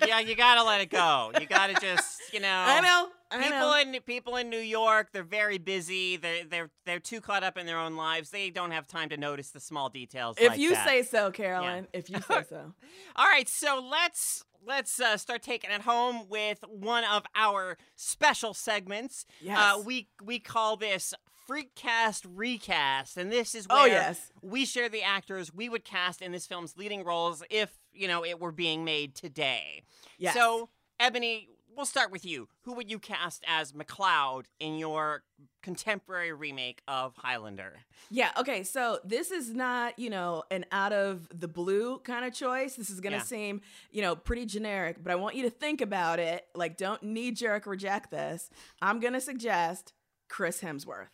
yeah 0.06 0.20
you 0.20 0.36
gotta 0.36 0.62
let 0.62 0.80
it 0.80 0.90
go 0.90 1.32
you 1.40 1.46
gotta 1.46 1.74
just 1.80 2.32
you 2.32 2.40
know 2.40 2.48
I 2.66 2.80
know. 2.80 3.08
People 3.32 3.72
in 3.74 4.00
people 4.02 4.36
in 4.36 4.50
New 4.50 4.58
York, 4.60 5.08
they're 5.12 5.22
very 5.24 5.58
busy. 5.58 6.16
They're 6.16 6.44
they're 6.44 6.70
they're 6.84 7.00
too 7.00 7.20
caught 7.20 7.42
up 7.42 7.58
in 7.58 7.66
their 7.66 7.78
own 7.78 7.96
lives. 7.96 8.30
They 8.30 8.50
don't 8.50 8.70
have 8.70 8.86
time 8.86 9.08
to 9.08 9.16
notice 9.16 9.50
the 9.50 9.60
small 9.60 9.88
details. 9.88 10.36
if 10.38 10.50
like 10.50 10.58
you 10.60 10.70
that. 10.70 10.86
say 10.86 11.02
so, 11.02 11.30
Caroline. 11.30 11.88
If 11.92 12.08
you 12.08 12.20
say 12.28 12.44
so. 12.48 12.72
All 13.16 13.26
right, 13.26 13.48
so 13.48 13.84
let's 13.90 14.44
let's 14.66 15.00
uh, 15.00 15.16
start 15.16 15.42
taking 15.42 15.70
it 15.70 15.80
home 15.82 16.28
with 16.28 16.62
one 16.68 17.04
of 17.04 17.24
our 17.34 17.76
special 17.96 18.54
segments. 18.54 19.26
Yes. 19.40 19.58
Uh, 19.58 19.80
we 19.84 20.08
we 20.22 20.38
call 20.38 20.76
this 20.76 21.12
Freakcast 21.48 22.26
Recast, 22.28 23.16
and 23.16 23.30
this 23.30 23.54
is 23.54 23.66
where 23.68 23.82
Oh, 23.82 23.84
yes. 23.86 24.32
we 24.42 24.64
share 24.64 24.88
the 24.88 25.02
actors 25.02 25.54
we 25.54 25.68
would 25.68 25.84
cast 25.84 26.20
in 26.20 26.32
this 26.32 26.46
film's 26.46 26.76
leading 26.76 27.04
roles 27.04 27.42
if 27.50 27.78
you 27.92 28.08
know 28.08 28.24
it 28.24 28.40
were 28.40 28.52
being 28.52 28.84
made 28.84 29.14
today. 29.14 29.82
Yes. 30.18 30.34
So, 30.34 30.70
Ebony, 30.98 31.48
we'll 31.76 31.86
start 31.86 32.10
with 32.10 32.24
you. 32.24 32.48
Who 32.62 32.72
would 32.74 32.90
you 32.90 32.98
cast 32.98 33.44
as 33.46 33.74
MacLeod 33.74 34.46
in 34.58 34.78
your 34.78 35.22
contemporary 35.62 36.32
remake 36.32 36.80
of 36.88 37.14
Highlander? 37.16 37.80
Yeah, 38.10 38.30
okay, 38.38 38.62
so 38.62 38.98
this 39.04 39.30
is 39.30 39.52
not, 39.52 39.98
you 39.98 40.10
know, 40.10 40.44
an 40.50 40.64
out 40.72 40.92
of 40.92 41.28
the 41.38 41.48
blue 41.48 41.98
kind 42.00 42.24
of 42.24 42.32
choice. 42.32 42.76
This 42.76 42.88
is 42.90 43.00
gonna 43.00 43.16
Yeah. 43.16 43.22
seem, 43.22 43.60
you 43.90 44.02
know, 44.02 44.16
pretty 44.16 44.46
generic, 44.46 44.96
but 45.02 45.12
I 45.12 45.16
want 45.16 45.34
you 45.36 45.42
to 45.42 45.50
think 45.50 45.80
about 45.80 46.18
it. 46.18 46.46
Like, 46.54 46.76
don't 46.76 47.02
knee 47.02 47.30
jerk 47.32 47.66
reject 47.66 48.10
this. 48.10 48.48
I'm 48.80 49.00
gonna 49.00 49.20
suggest 49.20 49.92
Chris 50.28 50.60
Hemsworth. 50.60 51.08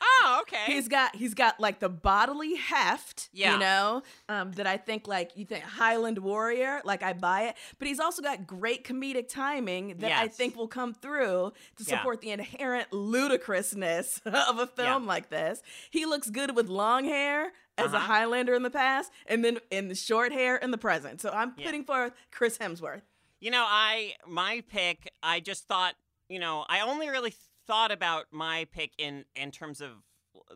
Oh, 0.00 0.38
okay. 0.42 0.64
He's 0.66 0.88
got 0.88 1.14
he's 1.16 1.34
got 1.34 1.60
like 1.60 1.78
the 1.80 1.88
bodily 1.88 2.56
heft, 2.56 3.28
Yeah. 3.32 3.52
you 3.54 3.58
know, 3.60 4.02
um, 4.28 4.52
that 4.52 4.66
I 4.66 4.76
think 4.76 5.06
like 5.06 5.36
you 5.36 5.44
think 5.44 5.62
Highland 5.64 6.18
Warrior, 6.18 6.82
like 6.84 7.02
I 7.02 7.12
buy 7.12 7.42
it. 7.44 7.56
But 7.78 7.88
he's 7.88 8.00
also 8.00 8.20
got 8.22 8.46
great 8.46 8.84
comedic 8.84 9.28
timing 9.28 9.98
that 9.98 10.10
I 10.12 10.28
think 10.28 10.56
will 10.56 10.68
come 10.68 10.94
through 10.94 11.52
to 11.76 11.84
Yeah. 11.84 11.96
support 11.98 12.20
the 12.20 12.30
inherent 12.32 12.92
ludicrousness 12.92 14.20
of 14.26 14.58
a 14.58 14.66
film 14.66 15.06
like 15.06 15.30
this. 15.30 15.62
He 15.90 16.06
looks 16.06 16.30
good 16.30 16.56
with 16.56 16.68
long 16.68 17.04
hair 17.04 17.52
as 17.78 17.92
a 17.92 17.96
Uh-huh. 17.96 18.06
Highlander 18.06 18.54
in 18.54 18.62
the 18.62 18.70
past, 18.70 19.10
and 19.26 19.44
then 19.44 19.58
in 19.70 19.88
the 19.88 19.94
short 19.94 20.32
hair 20.32 20.56
in 20.56 20.70
the 20.70 20.78
present. 20.78 21.20
So 21.20 21.30
I'm 21.30 21.54
Yeah. 21.56 21.66
putting 21.66 21.84
forth 21.84 22.12
Chris 22.30 22.58
Hemsworth. 22.58 23.02
You 23.40 23.50
know, 23.50 23.64
I 23.66 24.14
my 24.26 24.62
pick. 24.68 25.12
I 25.22 25.40
just 25.40 25.66
thought. 25.68 25.94
You 26.30 26.38
know, 26.38 26.64
I 26.70 26.80
only 26.80 27.10
really 27.10 27.34
thought 27.66 27.92
about 27.92 28.26
my 28.30 28.66
pick 28.72 28.92
in 28.98 29.24
in 29.34 29.50
terms 29.50 29.80
of 29.80 29.90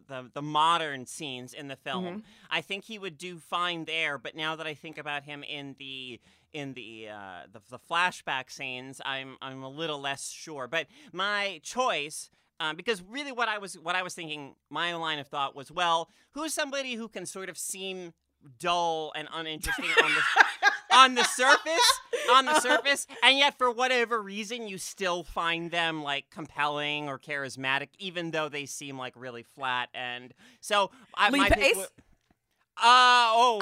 the 0.09 0.31
the 0.33 0.43
modern 0.43 1.07
scenes 1.07 1.53
in 1.53 1.69
the 1.69 1.77
film. 1.77 2.05
Mm-hmm. 2.05 2.19
I 2.51 2.61
think 2.61 2.85
he 2.85 2.99
would 2.99 3.19
do 3.19 3.39
fine 3.39 3.85
there. 3.85 4.19
But 4.19 4.37
now 4.37 4.57
that 4.57 4.67
I 4.67 4.75
think 4.75 4.99
about 4.99 5.25
him 5.25 5.43
in 5.43 5.77
the 5.79 6.21
in 6.53 6.75
the 6.75 7.09
uh, 7.13 7.47
the, 7.53 7.61
the 7.71 7.79
flashback 7.79 8.51
scenes, 8.51 9.01
I'm 9.05 9.37
I'm 9.41 9.63
a 9.63 9.69
little 9.69 10.01
less 10.01 10.31
sure. 10.31 10.67
But 10.67 10.87
my 11.13 11.61
choice. 11.63 12.31
Um, 12.61 12.75
because 12.75 13.01
really, 13.03 13.31
what 13.31 13.47
I 13.47 13.59
was 13.59 13.79
what 13.79 13.95
I 13.95 14.03
was 14.03 14.15
thinking, 14.15 14.57
my 14.69 14.93
line 14.97 15.21
of 15.21 15.29
thought 15.29 15.55
was, 15.55 15.71
well, 15.71 16.11
who's 16.33 16.53
somebody 16.53 16.95
who 16.95 17.07
can 17.07 17.25
sort 17.25 17.49
of 17.49 17.57
seem 17.57 18.15
dull 18.59 19.13
and 19.15 19.29
uninteresting 19.33 19.91
on 20.03 20.11
the 20.11 20.21
on 21.05 21.15
the 21.15 21.25
surface, 21.25 22.01
on 22.33 22.45
the 22.47 22.61
surface, 22.69 23.07
and 23.23 23.39
yet 23.39 23.57
for 23.59 23.71
whatever 23.71 24.21
reason 24.23 24.69
you 24.69 24.79
still 24.79 25.23
find 25.25 25.71
them 25.71 26.03
like 26.03 26.27
compelling 26.31 27.09
or 27.09 27.19
charismatic, 27.19 27.89
even 27.99 28.31
though 28.31 28.49
they 28.49 28.67
seem 28.67 28.99
like 28.99 29.15
really 29.17 29.43
flat. 29.43 29.89
And 29.95 30.35
so, 30.61 30.91
I, 31.15 31.31
Lee 31.31 31.39
my 31.41 31.49
pick 31.49 31.59
Pace? 31.59 31.77
wa- 31.77 31.83
Uh 32.77 33.31
oh, 33.35 33.59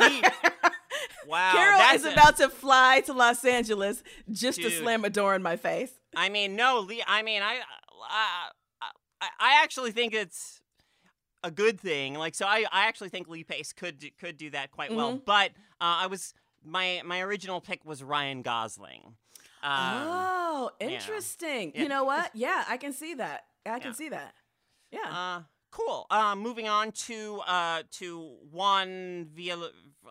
Lee- 0.00 0.22
wow, 1.26 1.52
Carol 1.52 1.94
is 1.94 2.04
a- 2.04 2.12
about 2.12 2.36
to 2.38 2.48
fly 2.48 3.00
to 3.06 3.12
Los 3.12 3.44
Angeles 3.44 4.02
just 4.30 4.60
to 4.62 4.70
slam 4.70 5.04
a 5.04 5.10
door 5.10 5.34
in 5.34 5.42
my 5.42 5.56
face. 5.56 5.92
I 6.16 6.28
mean, 6.28 6.56
no, 6.56 6.80
Lee. 6.80 7.02
I 7.06 7.22
mean, 7.22 7.42
I, 7.42 7.60
I, 8.10 8.48
I, 9.20 9.28
I 9.38 9.62
actually 9.62 9.92
think 9.92 10.12
it's 10.14 10.60
a 11.44 11.50
good 11.50 11.80
thing. 11.80 12.14
Like, 12.14 12.34
so 12.34 12.46
I, 12.46 12.64
I 12.72 12.86
actually 12.86 13.08
think 13.10 13.28
Lee 13.28 13.44
Pace 13.44 13.72
could 13.72 13.98
do, 13.98 14.08
could 14.18 14.36
do 14.36 14.50
that 14.50 14.70
quite 14.72 14.94
well. 14.94 15.14
Mhm. 15.14 15.24
But 15.24 15.50
uh, 15.80 16.02
I 16.02 16.06
was 16.08 16.34
my 16.64 17.02
my 17.04 17.20
original 17.20 17.60
pick 17.60 17.84
was 17.84 18.02
Ryan 18.02 18.42
Gosling. 18.42 19.14
Um, 19.62 19.72
oh, 19.72 20.70
interesting. 20.80 21.72
Yeah. 21.74 21.82
You 21.82 21.88
know 21.88 22.04
what? 22.04 22.30
Yeah, 22.34 22.64
I 22.68 22.76
can 22.76 22.92
see 22.92 23.14
that. 23.14 23.44
I 23.66 23.78
can 23.78 23.88
Yeah. 23.90 23.94
see 23.94 24.08
that. 24.10 24.34
Yeah. 24.90 24.98
Uh, 25.10 25.42
cool. 25.70 26.06
Uh, 26.10 26.34
moving 26.34 26.68
on 26.68 26.92
to 26.92 27.40
uh 27.46 27.82
to 27.98 28.36
one 28.50 29.28
via. 29.34 29.56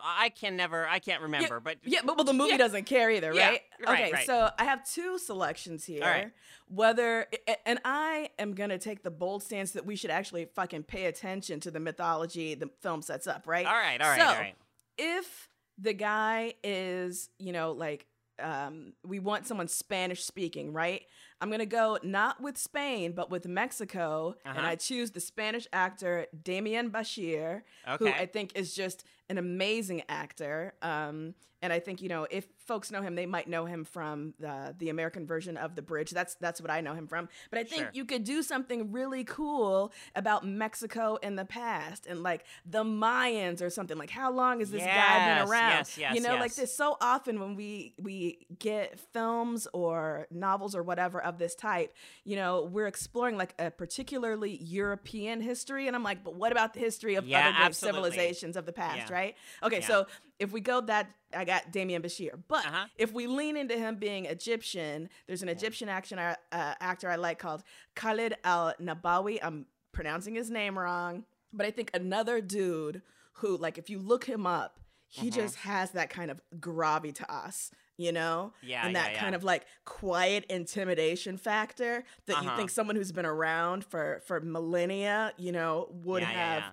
I 0.01 0.29
can 0.29 0.55
never. 0.55 0.87
I 0.87 0.99
can't 0.99 1.21
remember, 1.23 1.59
but 1.59 1.77
yeah, 1.83 1.99
but 2.05 2.15
well, 2.15 2.23
the 2.23 2.31
movie 2.31 2.51
yeah. 2.51 2.57
doesn't 2.57 2.85
care 2.85 3.09
either, 3.09 3.33
Yeah, 3.33 3.49
right? 3.49 3.61
right, 3.85 3.99
okay, 4.03 4.11
right. 4.13 4.25
so 4.25 4.49
I 4.57 4.63
have 4.65 4.87
two 4.89 5.17
selections 5.17 5.83
here. 5.83 6.01
right. 6.01 6.31
Whether 6.69 7.25
and 7.65 7.79
I 7.83 8.29
am 8.37 8.53
gonna 8.53 8.77
take 8.77 9.01
the 9.01 9.09
bold 9.11 9.41
stance 9.43 9.71
that 9.71 9.85
we 9.87 9.95
should 9.95 10.11
actually 10.11 10.45
fucking 10.45 10.83
pay 10.83 11.05
attention 11.07 11.59
to 11.61 11.71
the 11.71 11.79
mythology 11.79 12.53
the 12.53 12.69
film 12.81 13.01
sets 13.01 13.25
up, 13.25 13.47
right? 13.47 13.65
all 13.65 13.73
right, 13.73 13.99
all 13.99 14.07
right, 14.09 14.19
So, 14.21 14.25
all 14.27 14.33
right. 14.35 14.55
if 14.99 15.48
the 15.79 15.93
guy 15.93 16.53
is, 16.63 17.29
you 17.39 17.51
know, 17.53 17.71
like 17.71 18.05
um, 18.41 18.93
we 19.05 19.19
want 19.19 19.45
someone 19.47 19.67
Spanish 19.67 20.23
speaking, 20.23 20.71
right? 20.71 21.01
I'm 21.41 21.49
gonna 21.51 21.65
go 21.65 21.97
not 22.03 22.41
with 22.41 22.57
Spain, 22.57 23.11
but 23.13 23.29
with 23.29 23.45
Mexico, 23.47 24.35
and 24.45 24.57
Uh-huh. 24.57 24.67
I 24.69 24.75
choose 24.75 25.11
the 25.11 25.19
Spanish 25.19 25.67
actor 25.73 26.27
Demián 26.43 26.89
Bichir, 26.91 27.63
who 27.99 28.07
I 28.07 28.25
think 28.27 28.51
is 28.55 28.73
just 28.73 29.03
an 29.29 29.37
amazing 29.37 30.03
actor. 30.09 30.73
Um, 30.81 31.35
and 31.61 31.73
I 31.73 31.79
think 31.79 32.01
you 32.01 32.09
know 32.09 32.27
if 32.29 32.45
folks 32.57 32.91
know 32.91 33.01
him, 33.01 33.15
they 33.15 33.25
might 33.25 33.47
know 33.47 33.65
him 33.65 33.83
from 33.85 34.33
the 34.39 34.75
the 34.77 34.89
American 34.89 35.25
version 35.25 35.57
of 35.57 35.75
The 35.75 35.81
Bridge. 35.81 36.11
That's 36.11 36.35
that's 36.35 36.61
what 36.61 36.71
I 36.71 36.81
know 36.81 36.93
him 36.93 37.07
from. 37.07 37.29
But 37.49 37.59
I 37.59 37.63
think 37.63 37.81
Sure. 37.83 37.89
you 37.93 38.05
could 38.05 38.23
do 38.23 38.41
something 38.43 38.91
really 38.91 39.23
cool 39.23 39.91
about 40.15 40.45
Mexico 40.45 41.17
in 41.17 41.35
the 41.35 41.45
past 41.45 42.05
and 42.05 42.23
like 42.23 42.45
the 42.65 42.83
Mayans 42.83 43.61
or 43.61 43.69
something. 43.69 43.97
Like 43.97 44.09
how 44.09 44.31
long 44.31 44.59
has 44.59 44.71
this 44.71 44.83
guy 44.83 45.19
been 45.19 45.49
around? 45.49 45.69
yes, 45.71 45.97
yes, 45.97 46.15
you 46.15 46.21
know, 46.21 46.35
like 46.35 46.55
this. 46.55 46.75
So 46.75 46.97
often 47.01 47.39
when 47.39 47.55
we 47.55 47.93
we 47.97 48.45
get 48.57 48.99
films 48.99 49.67
or 49.73 50.27
novels 50.31 50.75
or 50.75 50.83
whatever 50.83 51.21
of 51.21 51.37
this 51.37 51.55
type, 51.55 51.93
you 52.23 52.35
know, 52.35 52.63
we're 52.71 52.87
exploring 52.87 53.37
like 53.37 53.53
a 53.59 53.71
particularly 53.71 54.57
European 54.63 55.41
history, 55.41 55.87
and 55.87 55.95
I'm 55.95 56.03
like, 56.03 56.23
but 56.23 56.35
what 56.35 56.51
about 56.51 56.73
the 56.73 56.79
history 56.79 57.15
of 57.15 57.27
Yeah, 57.27 57.39
other 57.39 57.51
great 57.57 57.65
absolutely. 57.65 58.11
civilizations 58.11 58.55
of 58.57 58.65
the 58.65 58.73
past, 58.73 59.09
Yeah. 59.09 59.13
right? 59.15 59.35
Okay, 59.63 59.79
Yeah. 59.79 59.87
so 59.87 60.07
if 60.39 60.51
we 60.51 60.61
go 60.61 60.81
that, 60.81 61.09
I 61.35 61.45
got 61.45 61.71
Demián 61.71 62.01
Bichir, 62.01 62.31
but 62.47 62.65
Uh-huh. 62.65 62.85
if 62.97 63.11
we 63.13 63.27
lean 63.27 63.55
into 63.57 63.77
him 63.77 63.95
being 63.97 64.25
Egyptian, 64.25 65.09
there's 65.27 65.43
an 65.43 65.49
Egyptian 65.49 65.89
action 65.89 66.17
uh, 66.19 66.35
actor 66.51 67.09
I 67.09 67.15
like 67.15 67.39
called 67.39 67.63
Khaled 67.95 68.35
El 68.43 68.73
Nabawy. 68.81 69.39
I'm 69.41 69.65
pronouncing 69.91 70.35
his 70.35 70.49
name 70.49 70.77
wrong, 70.77 71.25
but 71.53 71.65
I 71.65 71.71
think 71.71 71.91
another 71.93 72.41
dude 72.41 73.01
who, 73.33 73.57
like, 73.57 73.77
if 73.77 73.89
you 73.89 73.99
look 73.99 74.25
him 74.25 74.45
up, 74.45 74.79
he 75.07 75.27
Mm-hmm. 75.29 75.39
just 75.39 75.55
has 75.57 75.91
that 75.91 76.09
kind 76.09 76.29
of 76.29 76.39
gravitas, 76.59 77.71
you 77.97 78.11
know? 78.11 78.53
Yeah, 78.61 78.85
And 78.85 78.95
that 78.95 79.13
yeah. 79.13 79.19
kind 79.19 79.35
of 79.35 79.43
like 79.43 79.65
quiet 79.85 80.45
intimidation 80.49 81.37
factor 81.37 82.03
that 82.27 82.33
you 82.35 82.37
Uh-huh. 82.41 82.57
think 82.57 82.69
someone 82.69 82.95
who's 82.95 83.11
been 83.11 83.25
around 83.25 83.83
for 83.85 84.21
for 84.25 84.39
millennia, 84.41 85.33
you 85.37 85.51
know, 85.51 85.87
would 86.03 86.21
Yeah, 86.23 86.31
yeah, 86.31 86.37
have 86.37 86.63
yeah. 86.63 86.69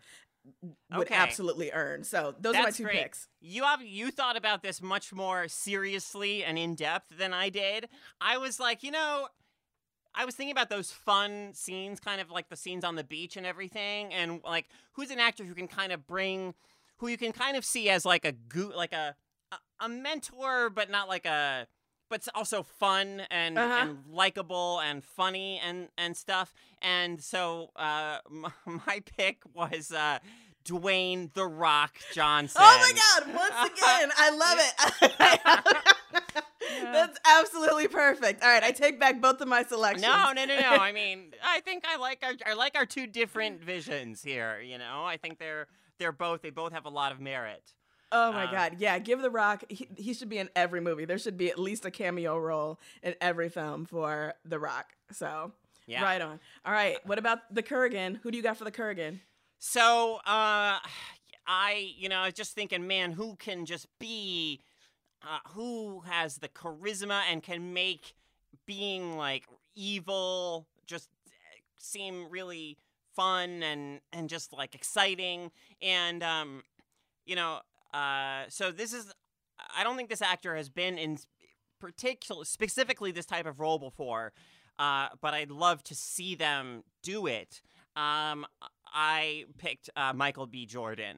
Would 0.91 1.07
Okay. 1.07 1.15
absolutely 1.15 1.71
earn. 1.73 2.05
So 2.05 2.35
those 2.39 2.55
are 2.57 2.63
my 2.65 2.71
two 2.71 2.85
great. 2.85 2.97
picks. 2.97 3.29
You 3.41 3.65
have 3.65 3.83
you 3.83 4.11
thought 4.11 4.37
about 4.37 4.63
this 4.63 4.81
much 4.83 5.13
more 5.13 5.49
seriously 5.49 6.45
and 6.45 6.59
in 6.59 6.75
depth 6.75 7.17
than 7.17 7.33
I 7.33 7.49
did. 7.49 7.89
I 8.21 8.39
was 8.39 8.59
like, 8.61 8.83
you 8.83 8.91
know, 8.91 9.29
I 10.15 10.25
was 10.25 10.35
thinking 10.35 10.53
about 10.53 10.71
those 10.71 10.91
fun 10.91 11.51
scenes, 11.53 12.01
kind 12.01 12.21
of 12.21 12.31
like 12.31 12.49
the 12.49 12.57
scenes 12.57 12.85
on 12.85 12.95
the 12.97 13.05
beach 13.05 13.37
and 13.37 13.45
everything, 13.45 14.15
and 14.15 14.41
like 14.45 14.67
who's 14.93 15.11
an 15.11 15.19
actor 15.19 15.45
who 15.45 15.55
can 15.55 15.69
kind 15.69 15.93
of 15.93 16.07
bring, 16.07 16.55
who 16.99 17.09
you 17.09 17.19
can 17.19 17.33
kind 17.33 17.57
of 17.57 17.65
see 17.65 17.91
as 17.91 18.05
like 18.07 18.25
a 18.25 18.33
goo, 18.33 18.73
like 18.75 18.93
a, 18.93 19.15
a 19.81 19.89
mentor, 19.89 20.71
but 20.71 20.91
not 20.91 21.09
like 21.09 21.27
a, 21.27 21.67
but 22.09 22.16
it's 22.21 22.29
also 22.35 22.62
fun 22.62 23.23
and 23.31 23.59
Uh-huh. 23.59 23.75
and 23.88 23.99
likable 24.11 24.81
and 24.81 25.05
funny 25.05 25.61
and 25.64 25.88
and 25.99 26.16
stuff. 26.16 26.55
And 26.83 27.23
so 27.23 27.71
uh, 27.77 28.19
my, 28.31 28.51
my 28.87 29.01
pick 29.16 29.42
was 29.55 29.92
uh, 29.92 30.19
Dwayne 30.64 31.33
the 31.35 31.47
Rock 31.47 31.97
Johnson. 32.12 32.61
Oh 32.64 32.79
my 32.79 32.92
god, 32.92 33.35
once 33.35 33.73
again, 33.73 34.11
I 34.16 34.31
love 34.31 34.59
it. 34.61 35.92
That's 36.83 37.19
absolutely 37.25 37.88
perfect. 37.88 38.42
All 38.42 38.49
right, 38.51 38.62
I 38.62 38.71
take 38.73 38.99
back 39.01 39.21
both 39.21 39.40
of 39.40 39.49
my 39.49 39.62
selections. 39.62 40.03
No, 40.03 40.33
no, 40.35 40.45
no, 40.45 40.59
no. 40.61 40.71
I 40.71 40.92
mean, 40.92 41.33
I 41.45 41.61
think 41.61 41.85
I 41.87 41.97
like 41.97 42.23
our 42.23 42.33
I 42.47 42.55
like 42.55 42.77
our 42.77 42.87
two 42.87 43.07
different 43.07 43.62
visions 43.62 44.23
here. 44.23 44.61
You 44.61 44.79
know, 44.79 45.05
I 45.05 45.16
think 45.16 45.38
they're 45.38 45.69
they're 45.99 46.12
both 46.12 46.42
they 46.42 46.51
both 46.51 46.73
have 46.73 46.85
a 46.85 46.90
lot 46.90 47.12
of 47.12 47.21
merit. 47.21 47.73
Oh 48.12 48.33
my 48.33 48.45
Uh, 48.45 48.53
god, 48.53 48.77
yeah, 48.79 48.99
give 48.99 49.21
The 49.21 49.31
Rock. 49.31 49.64
He, 49.69 49.88
he 49.97 50.14
should 50.14 50.29
be 50.29 50.38
in 50.38 50.49
every 50.55 50.81
movie. 50.81 51.05
There 51.05 51.19
should 51.19 51.37
be 51.37 51.51
at 51.51 51.59
least 51.59 51.85
a 51.85 51.90
cameo 51.90 52.38
role 52.38 52.79
in 53.03 53.14
every 53.21 53.49
film 53.49 53.85
for 53.85 54.35
The 54.45 54.59
Rock. 54.59 54.95
So, 55.12 55.53
Yeah. 55.87 56.03
right 56.03 56.21
on. 56.21 56.38
All 56.64 56.73
right, 56.73 56.99
what 57.07 57.19
about 57.19 57.53
the 57.55 57.62
Kurgan? 57.62 58.19
Who 58.23 58.31
do 58.31 58.37
you 58.37 58.42
got 58.42 58.57
for 58.57 58.64
the 58.64 58.73
Kurgan? 58.73 59.21
So, 59.59 60.16
uh, 60.27 60.79
I 61.49 61.92
you 61.97 62.09
know 62.09 62.19
I 62.21 62.27
was 62.27 62.35
just 62.35 62.55
thinking, 62.55 62.87
man, 62.87 63.12
who 63.12 63.37
can 63.37 63.66
just 63.66 63.87
be, 63.99 64.61
uh, 65.23 65.38
who 65.51 66.01
has 66.01 66.38
the 66.38 66.49
charisma 66.49 67.23
and 67.31 67.42
can 67.42 67.73
make 67.73 68.14
being 68.66 69.16
like 69.16 69.45
evil 69.75 70.66
just 70.87 71.09
uh, 71.27 71.31
seem 71.79 72.29
really 72.31 72.77
fun 73.14 73.62
and 73.62 74.01
and 74.12 74.29
just 74.29 74.53
like 74.53 74.75
exciting 74.75 75.51
and 75.81 76.23
um 76.23 76.62
you 77.25 77.35
know 77.37 77.61
uh 77.97 78.45
so 78.49 78.71
this 78.71 78.93
is 78.93 79.13
i 79.77 79.83
don't 79.83 79.97
think 79.97 80.11
this 80.11 80.23
actor 80.23 80.55
has 80.55 80.69
been 80.69 80.99
in 80.99 81.17
particular 81.81 82.45
specifically 82.45 83.11
this 83.11 83.27
type 83.27 83.47
of 83.47 83.59
role 83.59 83.79
before 83.79 84.33
uh 84.79 85.09
but 85.23 85.33
i'd 85.35 85.51
love 85.51 85.83
to 85.83 85.95
see 85.95 86.35
them 86.35 86.83
do 87.03 87.27
it. 87.27 87.63
Um 87.97 88.45
i 88.93 89.45
picked 89.59 89.89
uh 89.97 90.13
michael 90.15 90.47
b. 90.47 90.67
Jordan. 90.67 91.17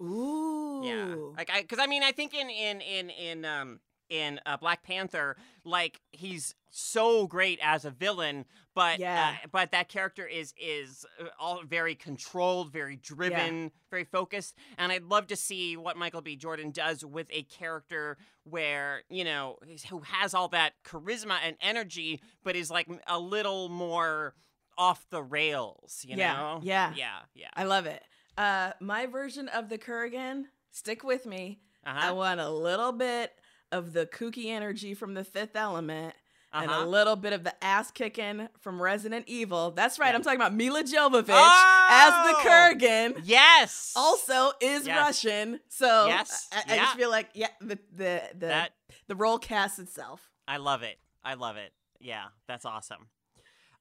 Ooh. 0.00 0.82
yeah, 0.84 1.14
like 1.36 1.50
I, 1.52 1.62
because 1.62 1.78
I 1.78 1.86
mean, 1.86 2.02
I 2.02 2.12
think 2.12 2.32
in 2.34 2.48
in 2.48 2.80
in 2.80 3.10
in 3.10 3.44
um 3.44 3.80
in 4.10 4.40
uh, 4.44 4.56
Black 4.58 4.82
Panther, 4.82 5.36
like 5.64 6.00
he's 6.12 6.54
so 6.68 7.26
great 7.26 7.58
as 7.62 7.84
a 7.84 7.90
villain, 7.90 8.44
but 8.74 8.98
Yeah. 9.00 9.36
uh, 9.42 9.46
but 9.50 9.72
that 9.72 9.88
character 9.88 10.26
is 10.26 10.52
is 10.60 11.06
uh, 11.20 11.24
all 11.38 11.62
very 11.64 11.94
controlled, 11.94 12.72
very 12.72 12.96
driven, 12.96 13.70
very 13.90 14.04
focused, 14.04 14.54
and 14.78 14.92
I'd 14.92 15.04
love 15.04 15.26
to 15.28 15.36
see 15.36 15.76
what 15.76 15.96
Michael 15.96 16.20
B. 16.20 16.36
Jordan 16.36 16.70
does 16.70 17.04
with 17.04 17.28
a 17.30 17.42
character 17.44 18.18
where 18.44 19.02
you 19.08 19.24
know 19.24 19.58
he's- 19.66 19.84
who 19.84 20.00
has 20.00 20.34
all 20.34 20.48
that 20.48 20.74
charisma 20.84 21.38
and 21.42 21.56
energy, 21.60 22.20
but 22.42 22.54
is 22.56 22.70
like 22.70 22.88
a 23.06 23.18
little 23.18 23.68
more 23.68 24.34
off 24.78 25.06
the 25.10 25.22
rails, 25.22 26.04
you 26.06 26.16
Yeah, 26.16 26.32
know? 26.34 26.60
yeah. 26.62 26.92
Yeah, 26.96 27.18
yeah. 27.34 27.48
I 27.54 27.64
love 27.64 27.86
it. 27.86 28.02
Uh, 28.38 28.72
my 28.80 29.06
version 29.06 29.48
of 29.48 29.68
the 29.68 29.76
Kurgan, 29.76 30.44
stick 30.70 31.04
with 31.04 31.26
me. 31.26 31.60
I 31.84 31.90
Uh-huh. 32.08 32.14
want 32.14 32.40
a 32.40 32.48
little 32.50 32.92
bit 32.92 33.32
of 33.72 33.92
the 33.92 34.06
kooky 34.06 34.46
energy 34.46 34.94
from 34.94 35.14
the 35.14 35.24
Fifth 35.24 35.56
Element. 35.56 36.14
And 36.52 36.68
a 36.68 36.74
Uh-huh. 36.74 36.86
little 36.86 37.14
bit 37.14 37.32
of 37.32 37.44
the 37.44 37.54
ass 37.64 37.92
kicking 37.92 38.48
from 38.58 38.82
Resident 38.82 39.26
Evil. 39.28 39.70
That's 39.70 40.00
right. 40.00 40.08
Yeah. 40.08 40.16
I'm 40.16 40.22
talking 40.22 40.40
about 40.40 40.52
Milla 40.52 40.82
Jovovich 40.82 41.26
Oh! 41.28 41.86
as 41.88 42.26
the 42.26 42.48
Kurgan. 42.48 43.20
Yes. 43.22 43.92
Also 43.94 44.50
is 44.60 44.84
Yes. 44.84 44.98
Russian. 44.98 45.60
So 45.68 46.06
Yes. 46.08 46.48
I, 46.50 46.56
I 46.66 46.74
Yeah. 46.74 46.82
just 46.86 46.96
feel 46.96 47.08
like 47.10 47.28
yeah, 47.34 47.50
the 47.60 47.78
the 47.92 48.22
the 48.34 48.46
that 48.48 48.72
the 49.06 49.14
role 49.14 49.38
casts 49.38 49.78
itself. 49.78 50.28
I 50.48 50.56
love 50.56 50.82
it. 50.82 50.98
I 51.22 51.34
love 51.34 51.56
it. 51.56 51.72
Yeah, 52.00 52.24
that's 52.48 52.64
awesome. 52.64 53.06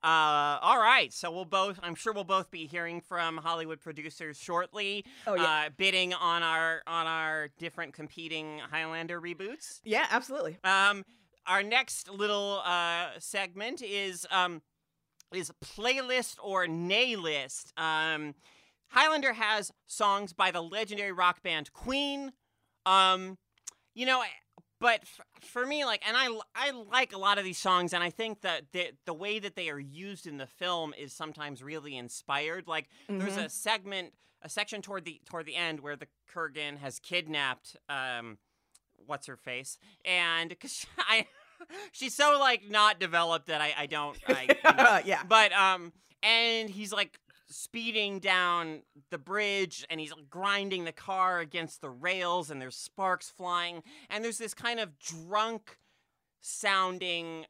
Uh, 0.02 0.58
all 0.62 0.80
right, 0.80 1.12
so 1.12 1.30
we'll 1.32 1.44
both. 1.46 1.78
I'm 1.84 1.96
sure 1.96 2.14
we'll 2.14 2.24
both 2.24 2.50
be 2.52 2.66
hearing 2.68 3.02
from 3.02 3.38
Hollywood 3.38 3.82
producers 3.82 4.38
shortly, 4.40 5.04
Oh 5.28 5.36
yeah. 5.36 5.44
uh, 5.44 5.70
bidding 5.76 6.14
on 6.14 6.42
our 6.42 6.82
on 6.88 7.06
our 7.06 7.50
different 7.58 7.94
competing 7.94 8.60
Highlander 8.72 9.20
reboots. 9.20 9.82
yeah, 9.84 10.08
absolutely. 10.10 10.58
Um, 10.64 11.04
our 11.48 11.64
next 11.64 12.10
little 12.10 12.62
uh, 12.64 13.08
segment 13.20 13.82
is 13.82 14.26
um, 14.32 14.62
is 15.34 15.52
playlist 15.64 16.38
or 16.42 16.66
nay 16.68 17.16
list. 17.18 17.74
Um, 17.76 18.36
Highlander 18.92 19.34
has 19.34 19.72
songs 19.86 20.32
by 20.34 20.52
the 20.52 20.62
legendary 20.62 21.12
rock 21.12 21.44
band 21.44 21.74
Queen. 21.74 22.32
Um, 22.86 23.38
you 23.94 24.06
know, 24.06 24.24
but 24.80 25.02
f- 25.04 25.22
for 25.42 25.66
me, 25.66 25.86
like, 25.86 26.02
and 26.08 26.16
I 26.18 26.28
I 26.56 26.72
like 26.72 27.14
a 27.14 27.18
lot 27.18 27.38
of 27.38 27.44
these 27.44 27.58
songs, 27.58 27.94
and 27.94 28.04
I 28.04 28.10
think 28.10 28.42
that 28.42 28.72
the 28.72 28.92
the 29.06 29.14
way 29.14 29.40
that 29.40 29.56
they 29.56 29.70
are 29.70 29.80
used 29.80 30.26
in 30.28 30.38
the 30.38 30.48
film 30.48 30.94
is 30.98 31.14
sometimes 31.14 31.62
really 31.64 31.98
inspired. 31.98 32.68
Like, 32.68 32.88
there's 33.08 33.34
Mhm. 33.38 33.46
a 33.46 33.50
segment, 33.50 34.14
a 34.42 34.50
section 34.50 34.82
toward 34.82 35.06
the 35.06 35.20
toward 35.26 35.46
the 35.46 35.56
end 35.56 35.80
where 35.82 35.96
the 35.96 36.08
Kurgan 36.34 36.78
has 36.78 37.00
kidnapped 37.00 37.76
um, 37.90 38.38
what's 39.06 39.28
her 39.28 39.38
face, 39.38 39.78
and 40.06 40.50
because 40.50 40.86
I, 40.98 41.26
she's 41.92 42.16
so 42.16 42.38
like 42.40 42.70
not 42.70 43.00
developed 43.00 43.48
that 43.48 43.62
I 43.62 43.74
I 43.78 43.86
don't 43.86 44.18
I, 44.28 44.42
you 44.44 44.74
know. 44.78 45.00
yeah. 45.06 45.24
but 45.28 45.52
um 45.54 45.92
and 46.24 46.70
he's 46.70 46.92
like 46.94 47.20
speeding 47.50 48.20
down 48.20 48.82
the 49.10 49.18
bridge 49.18 49.86
and 49.90 50.00
he's 50.00 50.14
grinding 50.30 50.86
the 50.86 50.92
car 50.92 51.40
against 51.40 51.82
the 51.82 51.90
rails 51.90 52.52
and 52.52 52.62
there's 52.62 52.76
sparks 52.76 53.30
flying 53.30 53.82
and 54.10 54.24
there's 54.24 54.38
this 54.38 54.54
kind 54.54 54.80
of 54.80 55.00
drunk 55.00 55.78
sounding 56.42 57.46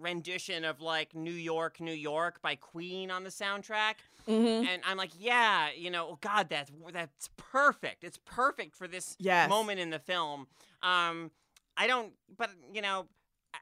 rendition 0.00 0.64
of 0.64 0.80
like 0.80 1.14
New 1.14 1.30
York 1.32 1.80
New 1.80 1.92
York 1.92 2.42
by 2.42 2.56
Queen 2.56 3.10
on 3.10 3.24
the 3.24 3.30
soundtrack 3.30 3.94
Mm-hmm. 4.26 4.66
and 4.66 4.80
I'm 4.86 4.96
like 4.96 5.10
yeah 5.18 5.68
you 5.76 5.90
know 5.90 6.06
oh 6.12 6.18
god 6.22 6.48
that's 6.48 6.72
that's 6.94 7.28
perfect 7.36 8.04
it's 8.04 8.18
perfect 8.24 8.74
for 8.74 8.88
this 8.88 9.16
Yes. 9.18 9.50
moment 9.50 9.80
in 9.80 9.90
the 9.90 9.98
film 9.98 10.46
um 10.82 11.30
I 11.76 11.86
don't 11.86 12.14
but 12.34 12.48
you 12.72 12.80
know 12.80 13.04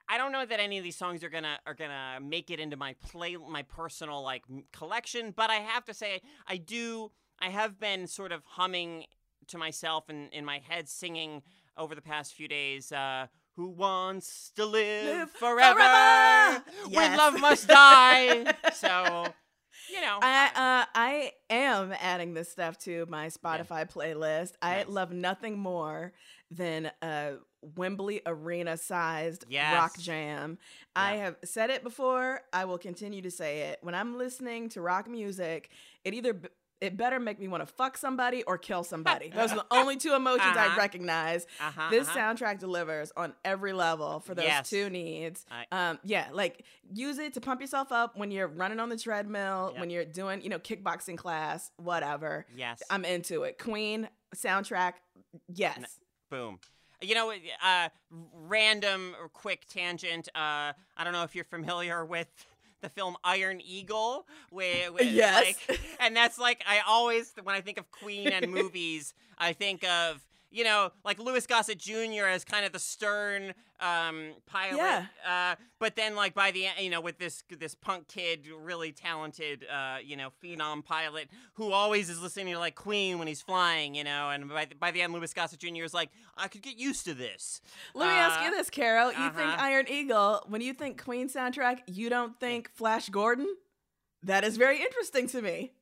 I- 0.08 0.18
don't 0.18 0.32
know 0.32 0.44
that 0.46 0.60
any 0.60 0.78
of 0.78 0.84
these 0.84 0.96
songs 0.96 1.22
are 1.24 1.28
gonna 1.30 1.58
are 1.66 1.74
gonna 1.74 2.18
make 2.20 2.50
it 2.50 2.60
into 2.60 2.76
my 2.76 2.94
play 3.10 3.36
my 3.36 3.62
personal 3.62 4.22
like 4.22 4.44
collection, 4.72 5.32
but 5.36 5.50
I 5.50 5.56
have 5.56 5.84
to 5.86 5.94
say 5.94 6.20
I 6.46 6.56
do 6.56 7.10
I 7.40 7.48
have 7.50 7.80
been 7.80 8.06
sort 8.06 8.32
of 8.32 8.42
humming 8.44 9.06
to 9.48 9.58
myself 9.58 10.08
and 10.08 10.32
in 10.32 10.44
my 10.44 10.58
head 10.68 10.88
singing 10.88 11.42
over 11.76 11.94
the 11.94 12.02
past 12.02 12.34
few 12.34 12.46
days. 12.48 12.92
Uh, 12.92 13.26
who 13.56 13.68
wants 13.68 14.50
to 14.56 14.64
live, 14.64 15.04
Live 15.18 15.30
forever? 15.32 15.74
forever! 15.78 16.64
When 16.90 17.16
love 17.16 17.38
must 17.40 17.66
die. 17.68 18.44
so, 18.72 19.26
you 19.92 20.00
know, 20.00 20.18
I 20.22 20.46
uh, 20.54 20.86
I 20.94 21.32
am 21.50 21.92
adding 22.00 22.32
this 22.34 22.50
stuff 22.50 22.78
to 22.80 23.04
my 23.06 23.26
Spotify 23.26 23.90
playlist. 23.90 24.52
I 24.62 24.76
Nice. 24.76 24.88
love 24.88 25.12
nothing 25.12 25.58
more 25.58 26.12
than 26.50 26.90
a 27.02 27.34
Wembley 27.76 28.20
arena 28.26 28.76
sized 28.76 29.44
Yes. 29.48 29.74
rock 29.74 29.98
jam. 29.98 30.58
I 30.96 31.16
have 31.16 31.36
said 31.44 31.70
it 31.70 31.82
before. 31.82 32.40
I 32.52 32.64
will 32.64 32.78
continue 32.78 33.22
to 33.22 33.30
say 33.30 33.60
it. 33.70 33.78
When 33.82 33.94
I'm 33.94 34.16
listening 34.18 34.68
to 34.70 34.80
rock 34.80 35.08
music, 35.08 35.70
it 36.04 36.14
either 36.14 36.32
b- 36.34 36.48
it 36.80 36.96
better 36.96 37.20
make 37.20 37.38
me 37.38 37.46
want 37.46 37.60
to 37.64 37.72
fuck 37.72 37.96
somebody 37.96 38.42
or 38.42 38.58
kill 38.58 38.82
somebody. 38.82 39.28
Those 39.28 39.52
are 39.52 39.58
the 39.58 39.66
only 39.70 39.96
two 39.96 40.14
emotions 40.14 40.56
I 40.56 40.66
Uh-huh. 40.66 40.76
recognize. 40.80 41.46
uh-huh, 41.60 41.90
This 41.90 42.08
uh-huh. 42.08 42.18
soundtrack 42.18 42.58
delivers 42.58 43.12
on 43.16 43.34
every 43.44 43.72
level 43.72 44.18
for 44.18 44.34
those 44.34 44.46
Yes. 44.46 44.68
two 44.68 44.90
needs. 44.90 45.46
I- 45.48 45.66
um, 45.70 46.00
yeah, 46.02 46.30
like 46.32 46.64
use 46.92 47.18
it 47.18 47.34
to 47.34 47.40
pump 47.40 47.60
yourself 47.60 47.92
up 47.92 48.16
when 48.16 48.32
you're 48.32 48.48
running 48.48 48.80
on 48.80 48.88
the 48.88 48.96
treadmill, 48.96 49.70
Yep. 49.74 49.80
when 49.80 49.90
you're 49.90 50.04
doing, 50.04 50.42
you 50.42 50.48
know, 50.48 50.58
kickboxing 50.58 51.16
class, 51.16 51.70
whatever. 51.76 52.46
yes. 52.52 52.82
I'm 52.90 53.04
into 53.04 53.44
it. 53.44 53.58
Queen 53.60 54.08
soundtrack, 54.34 54.94
yes. 55.54 56.00
Boom. 56.30 56.58
You 57.02 57.14
know, 57.14 57.32
uh, 57.62 57.88
random 58.32 59.14
or 59.20 59.28
quick 59.28 59.66
tangent. 59.68 60.28
Uh, 60.34 60.72
I 60.96 61.04
don't 61.04 61.12
know 61.12 61.24
if 61.24 61.34
you're 61.34 61.44
familiar 61.44 62.04
with 62.04 62.28
the 62.80 62.88
film 62.88 63.16
Iron 63.24 63.60
Eagle, 63.64 64.26
where, 64.50 64.92
where 64.92 65.04
Yes. 65.04 65.44
like, 65.68 65.80
and 66.00 66.16
that's 66.16 66.38
like 66.38 66.62
I 66.66 66.80
always 66.86 67.32
when 67.42 67.54
I 67.54 67.60
think 67.60 67.78
of 67.78 67.90
Queen 67.90 68.32
and 68.32 68.50
movies, 68.50 69.14
I 69.38 69.52
think 69.52 69.84
of 69.84 70.20
you 70.52 70.64
know 70.64 70.92
like 71.04 71.18
Louis 71.18 71.46
Gossett 71.46 71.78
Jr. 71.78 72.26
as 72.28 72.44
kind 72.44 72.64
of 72.64 72.72
the 72.72 72.78
stern 72.78 73.54
um, 73.82 74.32
pilot. 74.46 74.76
Yeah. 74.76 75.06
Uh, 75.26 75.56
but 75.78 75.96
then 75.96 76.14
like 76.14 76.34
by 76.34 76.52
the 76.52 76.66
end, 76.66 76.76
you 76.80 76.90
know, 76.90 77.00
with 77.00 77.18
this 77.18 77.42
this 77.58 77.74
punk 77.74 78.08
kid, 78.08 78.46
really 78.56 78.92
talented, 78.92 79.66
uh, 79.70 79.96
you 80.02 80.16
know, 80.16 80.30
phenom 80.42 80.84
pilot 80.84 81.28
who 81.54 81.72
always 81.72 82.08
is 82.08 82.20
listening 82.22 82.54
to 82.54 82.60
like 82.60 82.76
Queen 82.76 83.18
when 83.18 83.26
he's 83.28 83.42
flying, 83.42 83.94
you 83.94 84.04
know, 84.04 84.30
and 84.30 84.48
by 84.48 84.64
the, 84.66 84.74
by 84.76 84.90
the 84.90 85.02
end, 85.02 85.12
Louis 85.12 85.32
Gossett 85.34 85.58
Jr. 85.58 85.82
is 85.82 85.92
like, 85.92 86.10
I 86.36 86.48
could 86.48 86.62
get 86.62 86.78
used 86.78 87.04
to 87.06 87.14
this. 87.14 87.60
Let 87.94 88.06
me 88.06 88.14
ask 88.14 88.40
Uh, 88.40 88.44
you 88.44 88.50
this, 88.52 88.70
Carol. 88.70 89.10
You 89.10 89.30
think 89.30 89.48
uh-huh. 89.48 89.56
Iron 89.58 89.86
Eagle, 89.88 90.44
when 90.48 90.60
you 90.60 90.72
think 90.72 91.02
Queen 91.02 91.28
soundtrack, 91.28 91.80
you 91.86 92.08
don't 92.08 92.38
think 92.38 92.70
Flash 92.70 93.08
Gordon? 93.08 93.48
That 94.22 94.44
is 94.44 94.56
very 94.56 94.80
interesting 94.80 95.26
to 95.28 95.42
me. 95.42 95.72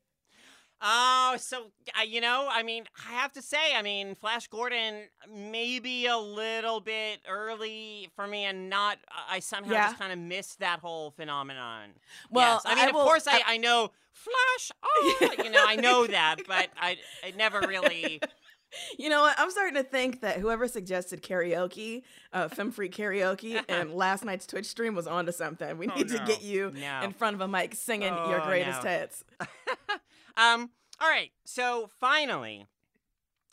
Oh, 0.83 1.37
so 1.39 1.67
uh, 1.99 2.03
you 2.03 2.21
know, 2.21 2.49
I 2.51 2.63
mean, 2.63 2.85
I 3.09 3.13
have 3.13 3.33
to 3.33 3.43
say, 3.43 3.75
I 3.77 3.83
mean, 3.83 4.15
Flash 4.15 4.47
Gordon 4.49 5.03
maybe 5.31 6.07
a 6.07 6.17
little 6.17 6.81
bit 6.81 7.21
early 7.29 8.09
for 8.17 8.27
me, 8.27 8.45
and 8.45 8.71
not. 8.71 8.99
I 9.29 9.41
somehow 9.41 9.73
Yeah. 9.73 9.87
just 9.89 9.99
kind 9.99 10.13
of 10.13 10.19
missed 10.19 10.61
that 10.61 10.81
whole 10.81 11.11
phenomenon. 11.11 11.91
Well, 12.31 12.61
yes. 12.65 12.73
I 12.73 12.75
mean, 12.77 12.85
I 12.85 12.89
of 12.89 12.95
will- 12.95 13.05
course, 13.05 13.27
I, 13.27 13.39
I- 13.39 13.43
I 13.47 13.57
know 13.59 13.91
Flash. 14.13 14.71
Oh, 14.83 15.31
you 15.45 15.51
know, 15.51 15.65
I 15.67 15.77
know 15.77 16.07
that, 16.07 16.37
but 16.47 16.69
I, 16.81 16.97
I 17.25 17.33
never 17.37 17.61
really. 17.61 18.21
You 19.01 19.09
know 19.09 19.23
what? 19.23 19.35
I'm 19.37 19.51
starting 19.51 19.75
to 19.75 19.83
think 19.83 20.21
that 20.21 20.37
whoever 20.39 20.69
suggested 20.69 21.25
karaoke, 21.25 22.03
uh, 22.33 22.47
Femme 22.47 22.71
Free 22.71 22.89
Karaoke, 22.89 23.61
and 23.69 23.93
last 23.93 24.25
night's 24.25 24.47
Twitch 24.47 24.67
stream 24.67 24.95
was 24.95 25.09
onto 25.09 25.33
something. 25.33 25.77
We 25.77 25.89
Oh, 25.89 25.95
need 25.97 26.07
to 26.11 26.23
get 26.25 26.41
you 26.45 26.71
No. 26.77 27.01
in 27.03 27.13
front 27.13 27.35
of 27.35 27.41
a 27.41 27.49
mic 27.49 27.75
singing 27.75 28.15
your 28.15 28.41
Oh, 28.41 28.47
greatest 28.47 28.85
no. 28.85 28.91
hits. 28.91 29.25
Um. 30.37 30.71
All 31.01 31.09
right. 31.09 31.31
So 31.45 31.89
finally, 31.99 32.67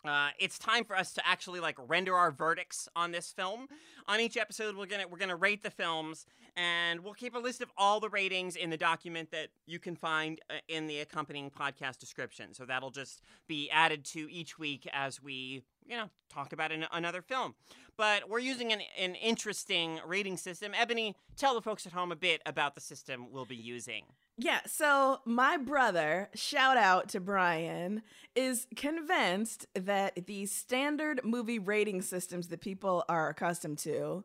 uh, 0.06 0.30
it's 0.40 0.58
time 0.58 0.86
for 0.86 0.96
us 0.96 1.14
to 1.14 1.28
actually 1.28 1.60
like 1.60 1.76
render 1.88 2.16
our 2.16 2.32
verdicts 2.32 2.88
on 2.96 3.12
this 3.12 3.32
film. 3.32 3.68
On 4.08 4.20
each 4.20 4.38
episode, 4.38 4.76
we're 4.78 4.86
gonna 4.86 5.08
we're 5.08 5.18
gonna 5.18 5.36
rate 5.36 5.64
the 5.64 5.70
films, 5.70 6.26
and 6.56 7.02
we'll 7.02 7.14
keep 7.14 7.36
a 7.36 7.40
list 7.40 7.62
of 7.62 7.70
all 7.78 8.00
the 8.00 8.10
ratings 8.10 8.56
in 8.56 8.70
the 8.70 8.78
document 8.78 9.32
that 9.32 9.50
you 9.66 9.80
can 9.80 9.96
find 9.96 10.40
uh, 10.50 10.56
in 10.70 10.88
the 10.88 11.00
accompanying 11.00 11.50
podcast 11.50 11.98
description. 11.98 12.54
So 12.54 12.66
that'll 12.66 12.92
just 12.92 13.22
be 13.48 13.70
added 13.70 14.06
to 14.06 14.32
each 14.32 14.58
week 14.58 14.88
as 14.94 15.22
we 15.22 15.64
you 15.86 15.98
know 15.98 16.10
talk 16.30 16.54
about 16.54 16.72
an, 16.72 16.86
another 16.92 17.22
film. 17.22 17.56
But 17.98 18.30
we're 18.30 18.40
using 18.40 18.72
an, 18.72 18.82
an 18.98 19.16
interesting 19.16 20.00
rating 20.06 20.38
system. 20.38 20.72
Ebony, 20.74 21.16
tell 21.36 21.54
the 21.56 21.62
folks 21.62 21.86
at 21.86 21.94
home 21.94 22.12
a 22.12 22.16
bit 22.16 22.42
about 22.46 22.76
the 22.76 22.82
system 22.82 23.28
we'll 23.32 23.46
be 23.46 23.56
using. 23.56 24.04
Yeah, 24.40 24.60
so 24.68 25.20
my 25.26 25.58
brother, 25.58 26.30
shout 26.36 26.78
out 26.78 27.10
to 27.10 27.20
Brian, 27.20 28.04
is 28.36 28.68
convinced 28.76 29.66
that 29.74 30.28
the 30.28 30.46
standard 30.46 31.22
movie 31.24 31.58
rating 31.58 32.04
systems 32.04 32.50
that 32.50 32.62
people 32.62 33.04
are 33.10 33.30
accustomed 33.30 33.80
to, 33.80 34.24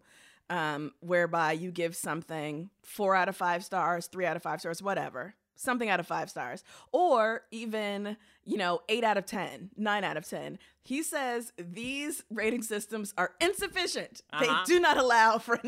um, 0.51 0.93
whereby 1.01 1.53
you 1.53 1.71
give 1.71 1.97
something 1.97 2.69
four 2.83 3.15
out 3.15 3.31
of 3.31 3.37
five 3.37 3.65
stars, 3.65 4.07
three 4.07 4.27
out 4.27 4.37
of 4.37 4.43
five 4.43 4.61
stars, 4.61 4.83
whatever, 4.83 5.35
something 5.57 5.89
out 5.89 5.99
of 5.99 6.07
five 6.07 6.29
stars, 6.29 6.63
or 6.93 7.45
even, 7.51 8.19
you 8.45 8.59
know, 8.59 8.83
eight 8.91 9.05
out 9.05 9.17
of 9.17 9.25
10, 9.25 9.71
nine 9.79 10.05
out 10.05 10.19
of 10.19 10.29
10. 10.29 10.59
He 10.83 11.03
says 11.03 11.55
these 11.57 12.23
rating 12.29 12.63
systems 12.63 13.15
are 13.17 13.33
insufficient. 13.41 14.21
Uh-huh. 14.31 14.45
They 14.45 14.75
do 14.75 14.79
not 14.79 14.99
allow 14.99 15.39
for 15.39 15.59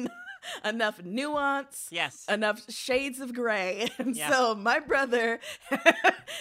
enough 0.64 1.02
nuance, 1.04 1.88
Yes. 1.90 2.24
enough 2.28 2.62
shades 2.70 3.20
of 3.20 3.32
gray. 3.34 3.88
And 3.98 4.16
Yeah. 4.16 4.30
so 4.30 4.54
my 4.54 4.80
brother 4.80 5.40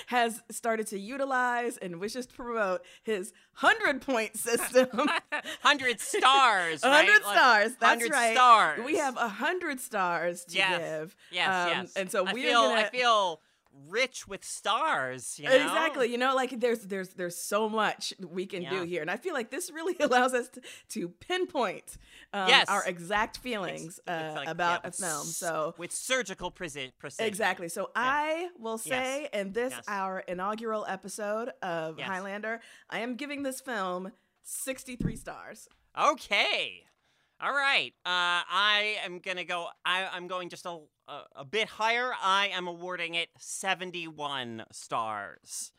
has 0.08 0.42
started 0.52 0.88
to 0.88 1.00
utilize 1.00 1.78
and 1.78 2.00
wishes 2.00 2.26
to 2.28 2.34
promote 2.34 2.82
his 3.04 3.32
100 3.62 4.02
point 4.02 4.36
system. 4.38 4.88
100 4.94 6.00
stars. 6.00 6.82
100 6.82 6.84
right? 6.84 7.08
Like, 7.26 7.38
stars. 7.38 7.72
That's 7.80 8.02
100 8.02 8.12
right. 8.12 8.34
stars. 8.36 8.80
We 8.86 8.98
have 8.98 9.16
a 9.18 9.22
100 9.28 9.80
stars 9.80 10.46
to 10.46 10.58
Yes. 10.58 10.80
give. 10.80 11.16
Yes, 11.32 11.48
Um, 11.48 11.70
yes. 11.82 11.94
And 11.96 12.12
so 12.12 12.26
I 12.26 12.34
we're 12.34 12.44
feel, 12.48 12.62
gonna 12.62 12.82
I 12.82 12.90
feel 12.90 13.42
rich 13.88 14.28
with 14.28 14.44
stars. 14.44 15.40
You 15.40 15.50
know? 15.50 15.56
Exactly. 15.56 16.12
You 16.12 16.18
know, 16.18 16.36
like 16.36 16.60
there's 16.60 16.80
there's 16.82 17.10
there's 17.10 17.36
so 17.36 17.68
much 17.70 18.14
we 18.28 18.46
can 18.46 18.62
Yeah. 18.62 18.70
do 18.72 18.82
here, 18.84 19.02
and 19.02 19.10
I 19.12 19.18
feel 19.18 19.34
like 19.34 19.50
this 19.52 19.72
really 19.72 19.96
allows 20.00 20.34
us 20.34 20.50
to, 20.50 20.62
to 20.90 21.10
pinpoint 21.10 21.98
um, 22.34 22.48
Yes. 22.50 22.68
our 22.70 22.84
exact 22.86 23.38
feelings 23.40 24.00
It's 24.00 24.02
uh, 24.08 24.34
like, 24.36 24.48
about 24.48 24.82
yeah, 24.84 24.90
a 24.90 24.92
film. 24.92 25.26
So 25.26 25.76
with 25.78 25.92
surgical 25.92 26.52
preci- 26.52 26.92
precision. 27.00 27.28
exactly. 27.28 27.68
So 27.70 27.90
I 27.96 28.50
will 28.60 28.80
Yes. 28.84 29.06
say 29.06 29.30
in 29.34 29.52
this 29.54 29.72
Yes. 29.74 29.84
our 29.88 30.20
inaugural 30.20 30.86
episode 30.88 31.50
of 31.62 31.98
Yes. 32.00 32.08
Highlander, 32.08 32.62
I 32.90 33.00
am 33.00 33.16
giving 33.16 33.44
this 33.44 33.60
film 33.62 34.12
63 34.44 35.16
stars. 35.16 35.68
Okay. 36.00 36.84
All 37.42 37.52
right. 37.52 37.94
Uh, 38.06 38.44
I 38.50 38.98
am 39.04 39.20
gonna 39.20 39.44
go. 39.44 39.68
I, 39.86 40.06
I'm 40.14 40.28
going 40.28 40.50
just 40.50 40.66
a, 40.66 40.80
a 41.08 41.22
a 41.36 41.46
bit 41.46 41.68
higher. 41.68 42.12
I 42.22 42.48
am 42.48 42.68
awarding 42.68 43.16
it 43.16 43.30
71 43.38 44.66
stars. 44.72 45.72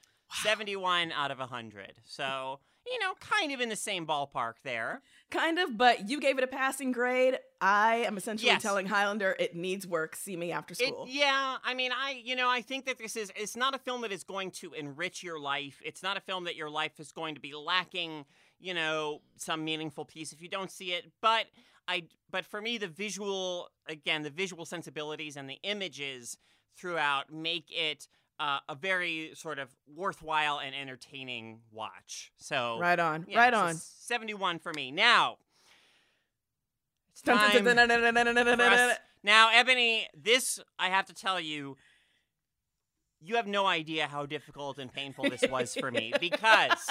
71 0.42 1.12
out 1.12 1.30
of 1.30 1.38
100. 1.38 1.94
So 2.04 2.60
you 2.86 2.98
know, 2.98 3.14
kind 3.20 3.52
of 3.52 3.60
in 3.60 3.68
the 3.68 3.76
same 3.76 4.06
ballpark 4.06 4.54
there. 4.62 5.02
Kind 5.30 5.58
of, 5.58 5.76
but 5.78 6.08
you 6.08 6.20
gave 6.20 6.36
it 6.38 6.44
a 6.44 6.46
passing 6.46 6.92
grade. 6.92 7.38
I 7.66 8.04
am 8.06 8.18
essentially 8.18 8.50
Yes. 8.50 8.60
telling 8.60 8.84
Highlander 8.84 9.34
it 9.38 9.56
needs 9.56 9.86
work. 9.86 10.16
See 10.16 10.36
me 10.36 10.52
after 10.52 10.72
It, 10.72 10.88
school. 10.88 11.06
yeah, 11.08 11.56
I 11.64 11.72
mean, 11.72 11.92
I 11.92 12.20
you 12.22 12.36
know, 12.36 12.50
I 12.50 12.60
think 12.60 12.84
that 12.84 12.98
this 12.98 13.16
is 13.16 13.32
it's 13.34 13.56
not 13.56 13.74
a 13.74 13.78
film 13.78 14.02
that 14.02 14.12
is 14.12 14.22
going 14.22 14.50
to 14.60 14.74
enrich 14.74 15.22
your 15.22 15.38
life. 15.40 15.80
It's 15.82 16.02
not 16.02 16.18
a 16.18 16.20
film 16.20 16.44
that 16.44 16.56
your 16.56 16.68
life 16.68 17.00
is 17.00 17.10
going 17.10 17.34
to 17.36 17.40
be 17.40 17.54
lacking, 17.54 18.26
you 18.60 18.74
know, 18.74 19.22
some 19.36 19.64
meaningful 19.64 20.04
piece 20.04 20.30
if 20.32 20.42
you 20.42 20.48
don't 20.48 20.70
see 20.70 20.92
it. 20.92 21.10
But 21.22 21.46
I 21.88 22.04
but 22.30 22.44
for 22.44 22.60
me 22.60 22.76
the 22.76 22.88
visual 22.88 23.70
again, 23.88 24.24
the 24.24 24.30
visual 24.30 24.66
sensibilities 24.66 25.34
and 25.36 25.48
the 25.48 25.58
images 25.62 26.36
throughout 26.76 27.32
make 27.32 27.68
it 27.70 28.08
uh, 28.38 28.58
a 28.68 28.74
very 28.74 29.30
sort 29.34 29.58
of 29.58 29.70
worthwhile 29.86 30.58
and 30.58 30.74
entertaining 30.74 31.60
watch. 31.72 32.30
So 32.36 32.78
Right 32.78 32.98
on. 32.98 33.24
yeah, 33.26 33.38
right 33.38 33.54
on. 33.54 33.74
71 33.76 34.58
for 34.58 34.72
me. 34.74 34.90
Now, 34.90 35.38
it's 35.38 35.38
Dun, 35.38 35.38
dun, 35.38 35.43
time 37.22 37.50
for 37.64 38.62
us- 38.72 38.98
Now, 39.22 39.50
Ebony, 39.52 40.08
this 40.14 40.60
I 40.78 40.88
have 40.90 41.06
to 41.06 41.14
tell 41.14 41.40
you, 41.40 41.76
you 43.20 43.36
have 43.36 43.46
no 43.46 43.66
idea 43.66 44.06
how 44.06 44.26
difficult 44.26 44.78
and 44.78 44.92
painful 44.92 45.30
this 45.30 45.42
was 45.50 45.74
for 45.74 45.90
me 45.90 46.12
because, 46.20 46.88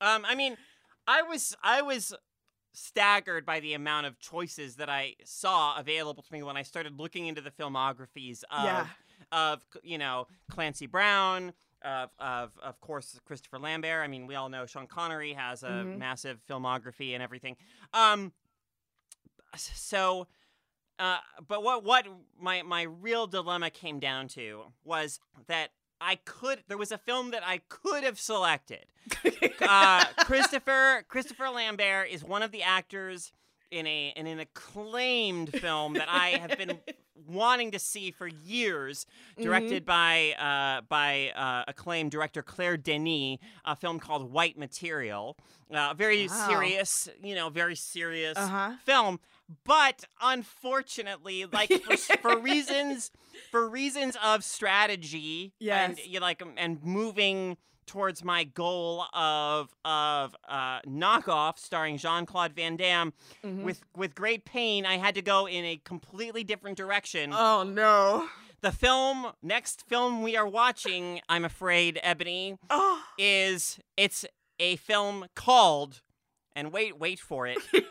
um, 0.00 0.24
I 0.24 0.34
mean, 0.34 0.56
I 1.06 1.22
was 1.22 1.56
I 1.62 1.82
was 1.82 2.14
staggered 2.74 3.44
by 3.44 3.60
the 3.60 3.74
amount 3.74 4.06
of 4.06 4.18
choices 4.18 4.76
that 4.76 4.88
I 4.88 5.14
saw 5.24 5.76
available 5.78 6.22
to 6.22 6.32
me 6.32 6.42
when 6.42 6.56
I 6.56 6.62
started 6.62 6.98
looking 6.98 7.26
into 7.26 7.40
the 7.40 7.50
filmographies 7.50 8.44
of 8.50 8.64
Yeah. 8.64 8.86
of 9.32 9.64
you 9.82 9.98
know 9.98 10.26
Clancy 10.50 10.86
Brown. 10.86 11.52
Of, 11.84 12.10
of 12.20 12.52
of 12.62 12.80
course 12.80 13.18
Christopher 13.24 13.58
Lambert. 13.58 14.04
I 14.04 14.06
mean, 14.06 14.28
we 14.28 14.36
all 14.36 14.48
know 14.48 14.66
Sean 14.66 14.86
Connery 14.86 15.32
has 15.32 15.64
a 15.64 15.66
Mhm. 15.84 15.98
massive 15.98 16.40
filmography 16.48 17.12
and 17.14 17.20
everything. 17.20 17.56
Um, 17.92 18.32
so 19.56 20.26
uh, 20.98 21.18
but 21.46 21.62
what 21.62 21.84
what 21.84 22.06
my 22.40 22.62
my 22.62 22.82
real 22.82 23.26
dilemma 23.26 23.70
came 23.70 23.98
down 23.98 24.28
to 24.28 24.62
was 24.84 25.20
that 25.46 25.70
I 26.00 26.16
could 26.24 26.62
there 26.68 26.78
was 26.78 26.92
a 26.92 26.98
film 26.98 27.30
that 27.30 27.42
I 27.44 27.58
could 27.68 28.04
have 28.04 28.18
selected. 28.18 28.86
Uh, 29.60 30.04
Christopher 30.24 31.04
Christopher 31.08 31.48
Lambert 31.48 32.08
is 32.10 32.24
one 32.24 32.42
of 32.42 32.50
the 32.50 32.62
actors 32.62 33.32
in 33.70 33.86
a 33.86 34.12
in 34.16 34.26
an 34.26 34.40
acclaimed 34.40 35.52
film 35.52 35.94
that 35.94 36.08
I 36.08 36.30
have 36.30 36.58
been 36.58 36.78
wanting 37.26 37.70
to 37.72 37.78
see 37.78 38.10
for 38.10 38.26
years, 38.26 39.06
directed 39.40 39.84
by 39.84 40.32
uh, 40.38 40.82
by 40.88 41.30
uh, 41.36 41.64
acclaimed 41.68 42.10
director 42.10 42.42
Claire 42.42 42.76
Denis, 42.76 43.38
a 43.64 43.76
film 43.76 43.98
called 43.98 44.30
White 44.32 44.58
Material. 44.58 45.36
Uh, 45.72 45.94
very 45.94 46.28
Wow. 46.28 46.46
serious, 46.48 47.08
you 47.22 47.34
know, 47.34 47.48
very 47.48 47.74
serious 47.76 48.36
Uh-huh. 48.36 48.72
film. 48.84 49.20
But 49.64 50.04
unfortunately, 50.20 51.46
like 51.46 51.70
for, 51.82 51.96
for 51.96 52.38
reasons 52.42 53.10
for 53.50 53.68
reasons 53.68 54.16
of 54.22 54.44
strategy 54.44 55.52
and 55.60 55.96
Yes. 55.98 56.06
you 56.06 56.20
like 56.20 56.42
and 56.56 56.82
moving 56.82 57.56
towards 57.86 58.22
my 58.24 58.44
goal 58.44 59.02
of 59.14 59.74
of 59.84 60.34
uh, 60.48 60.80
knockoff 60.82 61.58
starring 61.58 61.96
Jean 61.98 62.26
Claude 62.26 62.54
Van 62.54 62.76
Damme 62.76 63.12
Mhm. 63.44 63.62
with 63.64 63.82
with 63.96 64.14
great 64.14 64.44
pain, 64.44 64.86
I 64.86 64.96
had 64.98 65.14
to 65.16 65.22
go 65.22 65.46
in 65.46 65.64
a 65.64 65.76
completely 65.84 66.44
different 66.44 66.76
direction. 66.76 67.32
Oh 67.32 67.62
no. 67.62 68.28
the 68.60 68.70
film 68.72 69.32
next 69.42 69.82
film 69.88 70.22
we 70.22 70.36
are 70.36 70.46
watching, 70.46 71.20
I'm 71.28 71.44
afraid, 71.44 71.98
Ebony, 72.02 72.56
Oh. 72.70 73.02
is 73.18 73.78
it's 73.96 74.24
a 74.60 74.76
film 74.76 75.26
called 75.34 76.00
and 76.54 76.72
wait 76.72 76.98
wait 76.98 77.18
for 77.18 77.46
it. 77.46 77.58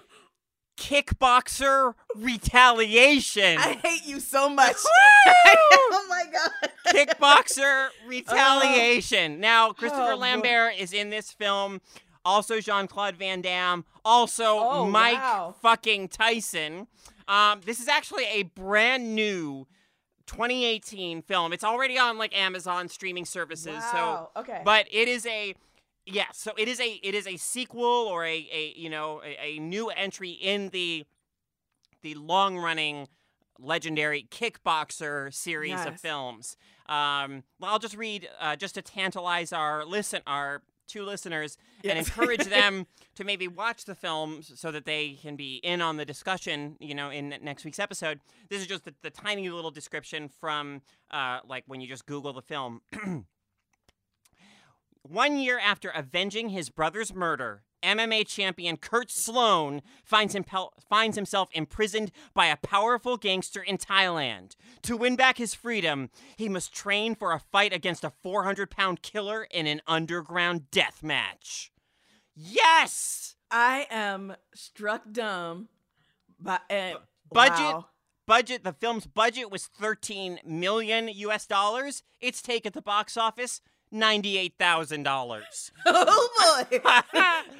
Kickboxer 0.81 1.93
Retaliation. 2.15 3.57
I 3.59 3.73
hate 3.83 4.05
you 4.05 4.19
so 4.19 4.49
much. 4.49 4.75
Oh 5.93 6.05
my 6.09 6.23
god. 6.31 6.71
Kickboxer 6.95 7.89
Retaliation. 8.07 9.39
now, 9.39 9.71
Christopher 9.71 10.11
Oh, 10.13 10.15
boy. 10.15 10.21
Lambert 10.21 10.73
is 10.79 10.93
in 10.93 11.09
this 11.11 11.31
film. 11.31 11.79
Also, 12.25 12.59
Jean 12.59 12.87
Claude 12.87 13.15
Van 13.15 13.41
Damme. 13.41 13.85
Also, 14.03 14.43
Oh, 14.59 14.85
Mike 14.87 15.15
wow. 15.17 15.55
fucking 15.61 16.07
Tyson. 16.09 16.87
Um, 17.27 17.61
this 17.65 17.79
is 17.79 17.87
actually 17.87 18.25
a 18.25 18.43
brand 18.43 19.13
new 19.15 19.67
2018 20.27 21.21
film. 21.21 21.53
It's 21.53 21.63
already 21.63 21.97
on 21.99 22.17
like 22.17 22.35
Amazon 22.37 22.87
streaming 22.89 23.25
services. 23.25 23.75
Wow. 23.93 24.29
okay. 24.35 24.61
But 24.65 24.87
it 24.91 25.07
is 25.07 25.25
a 25.27 25.55
yeah, 26.11 26.25
so 26.33 26.51
it 26.57 26.67
is 26.67 26.79
a 26.79 26.99
it 27.03 27.15
is 27.15 27.27
a 27.27 27.37
sequel 27.37 27.83
or 27.83 28.25
a, 28.25 28.47
a 28.51 28.73
you 28.75 28.89
know 28.89 29.21
a, 29.23 29.55
a 29.55 29.59
new 29.59 29.89
entry 29.89 30.31
in 30.31 30.69
the 30.69 31.05
the 32.01 32.15
long 32.15 32.57
running 32.57 33.07
legendary 33.59 34.27
kickboxer 34.29 35.33
series 35.33 35.85
of 35.85 35.99
films. 35.99 36.57
Um, 36.89 37.43
well, 37.59 37.71
I'll 37.71 37.79
just 37.79 37.95
read 37.95 38.27
uh, 38.39 38.55
just 38.55 38.75
to 38.75 38.81
tantalize 38.81 39.53
our 39.53 39.85
listen 39.85 40.21
our 40.27 40.61
two 40.87 41.03
listeners 41.03 41.57
and 41.85 41.97
encourage 41.97 42.43
them 42.49 42.85
to 43.15 43.23
maybe 43.23 43.47
watch 43.47 43.85
the 43.85 43.95
film 43.95 44.41
so 44.43 44.71
that 44.71 44.85
they 44.85 45.13
can 45.21 45.35
be 45.35 45.57
in 45.63 45.81
on 45.81 45.97
the 45.97 46.05
discussion. 46.05 46.75
You 46.79 46.95
know, 46.95 47.09
in 47.09 47.33
next 47.41 47.63
week's 47.63 47.79
episode. 47.79 48.19
This 48.49 48.61
is 48.61 48.67
just 48.67 48.85
the, 48.85 48.93
the 49.01 49.09
tiny 49.09 49.49
little 49.49 49.71
description 49.71 50.27
from 50.27 50.81
uh, 51.11 51.39
like 51.47 51.63
when 51.67 51.81
you 51.81 51.87
just 51.87 52.05
Google 52.05 52.33
the 52.33 52.41
film. 52.41 52.81
One 55.03 55.37
year 55.37 55.59
after 55.59 55.89
avenging 55.89 56.49
his 56.49 56.69
brother's 56.69 57.13
murder, 57.13 57.63
MMA 57.83 58.27
champion 58.27 58.77
Kurt 58.77 59.09
Sloan 59.09 59.81
finds, 60.03 60.35
impel- 60.35 60.73
finds 60.89 61.15
himself 61.15 61.49
imprisoned 61.53 62.11
by 62.33 62.45
a 62.47 62.57
powerful 62.57 63.17
gangster 63.17 63.61
in 63.61 63.77
Thailand. 63.77 64.55
To 64.83 64.95
win 64.95 65.15
back 65.15 65.37
his 65.37 65.55
freedom, 65.55 66.11
he 66.37 66.47
must 66.47 66.73
train 66.73 67.15
for 67.15 67.33
a 67.33 67.39
fight 67.39 67.73
against 67.73 68.03
a 68.03 68.13
400 68.21 68.69
pound 68.69 69.01
killer 69.01 69.47
in 69.49 69.65
an 69.65 69.81
underground 69.87 70.69
death 70.69 71.01
match. 71.01 71.71
Yes! 72.35 73.35
I 73.49 73.87
am 73.89 74.35
struck 74.53 75.11
dumb 75.11 75.67
by 76.39 76.59
uh, 76.69 76.93
budget 77.31 77.59
wow. 77.59 77.85
budget 78.25 78.63
the 78.63 78.71
film's 78.71 79.05
budget 79.05 79.51
was 79.51 79.67
13 79.67 80.39
million 80.45 81.09
US 81.09 81.45
dollars. 81.45 82.03
Its 82.21 82.41
take 82.41 82.65
at 82.65 82.73
the 82.73 82.81
box 82.81 83.17
office 83.17 83.59
$98,000. 83.93 85.71
Oh 85.85 86.65
boy. 86.69 86.79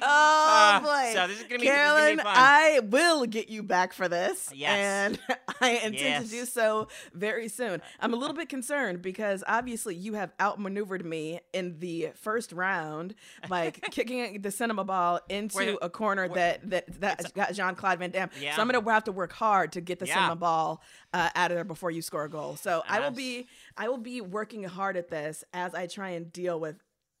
Uh, 0.00 0.80
boy. 0.80 1.10
so 1.12 1.26
this 1.26 1.38
is 1.38 1.42
be- 1.44 1.48
this 1.54 1.60
be 1.60 1.66
Carolyn, 1.66 2.18
fun. 2.18 2.26
I 2.28 2.80
will 2.84 3.26
get 3.26 3.48
you 3.48 3.62
back 3.62 3.92
for 3.92 4.08
this. 4.08 4.48
Yes. 4.54 4.78
And 4.78 5.18
I 5.60 5.70
intend 5.72 5.94
Yes. 5.98 6.24
to 6.24 6.30
do 6.30 6.44
so 6.46 6.88
very 7.12 7.48
soon. 7.48 7.82
I'm 8.00 8.12
a 8.14 8.16
little 8.16 8.36
bit 8.36 8.48
concerned 8.48 9.02
because 9.02 9.42
obviously 9.46 9.94
you 9.96 10.14
have 10.14 10.32
outmaneuvered 10.40 11.04
me 11.04 11.40
in 11.52 11.78
the 11.80 12.10
first 12.14 12.52
round 12.52 13.14
by 13.48 13.70
kicking 13.70 14.40
the 14.40 14.50
cinema 14.50 14.84
ball 14.84 15.20
into 15.28 15.78
a 15.84 15.90
corner 15.90 16.28
that 16.28 16.70
that 16.70 17.00
that 17.00 17.34
got 17.34 17.52
Jean 17.54 17.74
Claude 17.74 17.98
Van 17.98 18.10
Damme. 18.10 18.30
Yeah. 18.40 18.54
So 18.56 18.62
I'm 18.62 18.68
gonna 18.68 18.88
have 18.92 19.04
to 19.04 19.12
work 19.12 19.32
hard 19.32 19.72
to 19.72 19.80
get 19.80 19.98
the 19.98 20.06
Yeah. 20.06 20.14
cinema 20.14 20.36
ball 20.36 20.82
uh, 21.12 21.28
out 21.34 21.50
of 21.50 21.56
there 21.56 21.64
before 21.64 21.90
you 21.90 22.02
score 22.02 22.24
a 22.24 22.30
goal. 22.30 22.56
So 22.56 22.82
I 22.88 23.00
will 23.00 23.10
be 23.10 23.46
I 23.76 23.88
will 23.88 23.98
be 23.98 24.20
working 24.20 24.64
hard 24.64 24.96
at 24.96 25.08
this 25.08 25.44
as 25.52 25.74
I 25.74 25.86
try 25.86 26.10
and 26.10 26.32
deal 26.32 26.58
with 26.60 26.76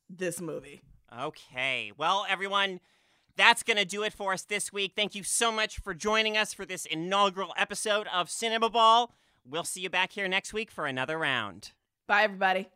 this 0.08 0.40
movie. 0.40 0.82
Okay. 1.18 1.92
Well, 1.96 2.26
everyone, 2.28 2.80
That's 3.36 3.62
going 3.62 3.78
to 3.78 3.84
do 3.84 4.02
it 4.02 4.12
for 4.12 4.32
us 4.34 4.42
this 4.42 4.72
week. 4.72 4.92
Thank 4.94 5.14
you 5.14 5.22
so 5.22 5.50
much 5.50 5.78
for 5.78 5.94
joining 5.94 6.36
us 6.36 6.52
for 6.52 6.66
this 6.66 6.84
inaugural 6.84 7.54
episode 7.56 8.06
of 8.12 8.28
Cinema 8.30 8.68
Ball. 8.68 9.14
We'll 9.44 9.64
see 9.64 9.80
you 9.80 9.90
back 9.90 10.12
here 10.12 10.28
next 10.28 10.52
week 10.52 10.70
for 10.70 10.86
another 10.86 11.18
round. 11.18 11.72
Bye, 12.06 12.24
everybody. 12.24 12.68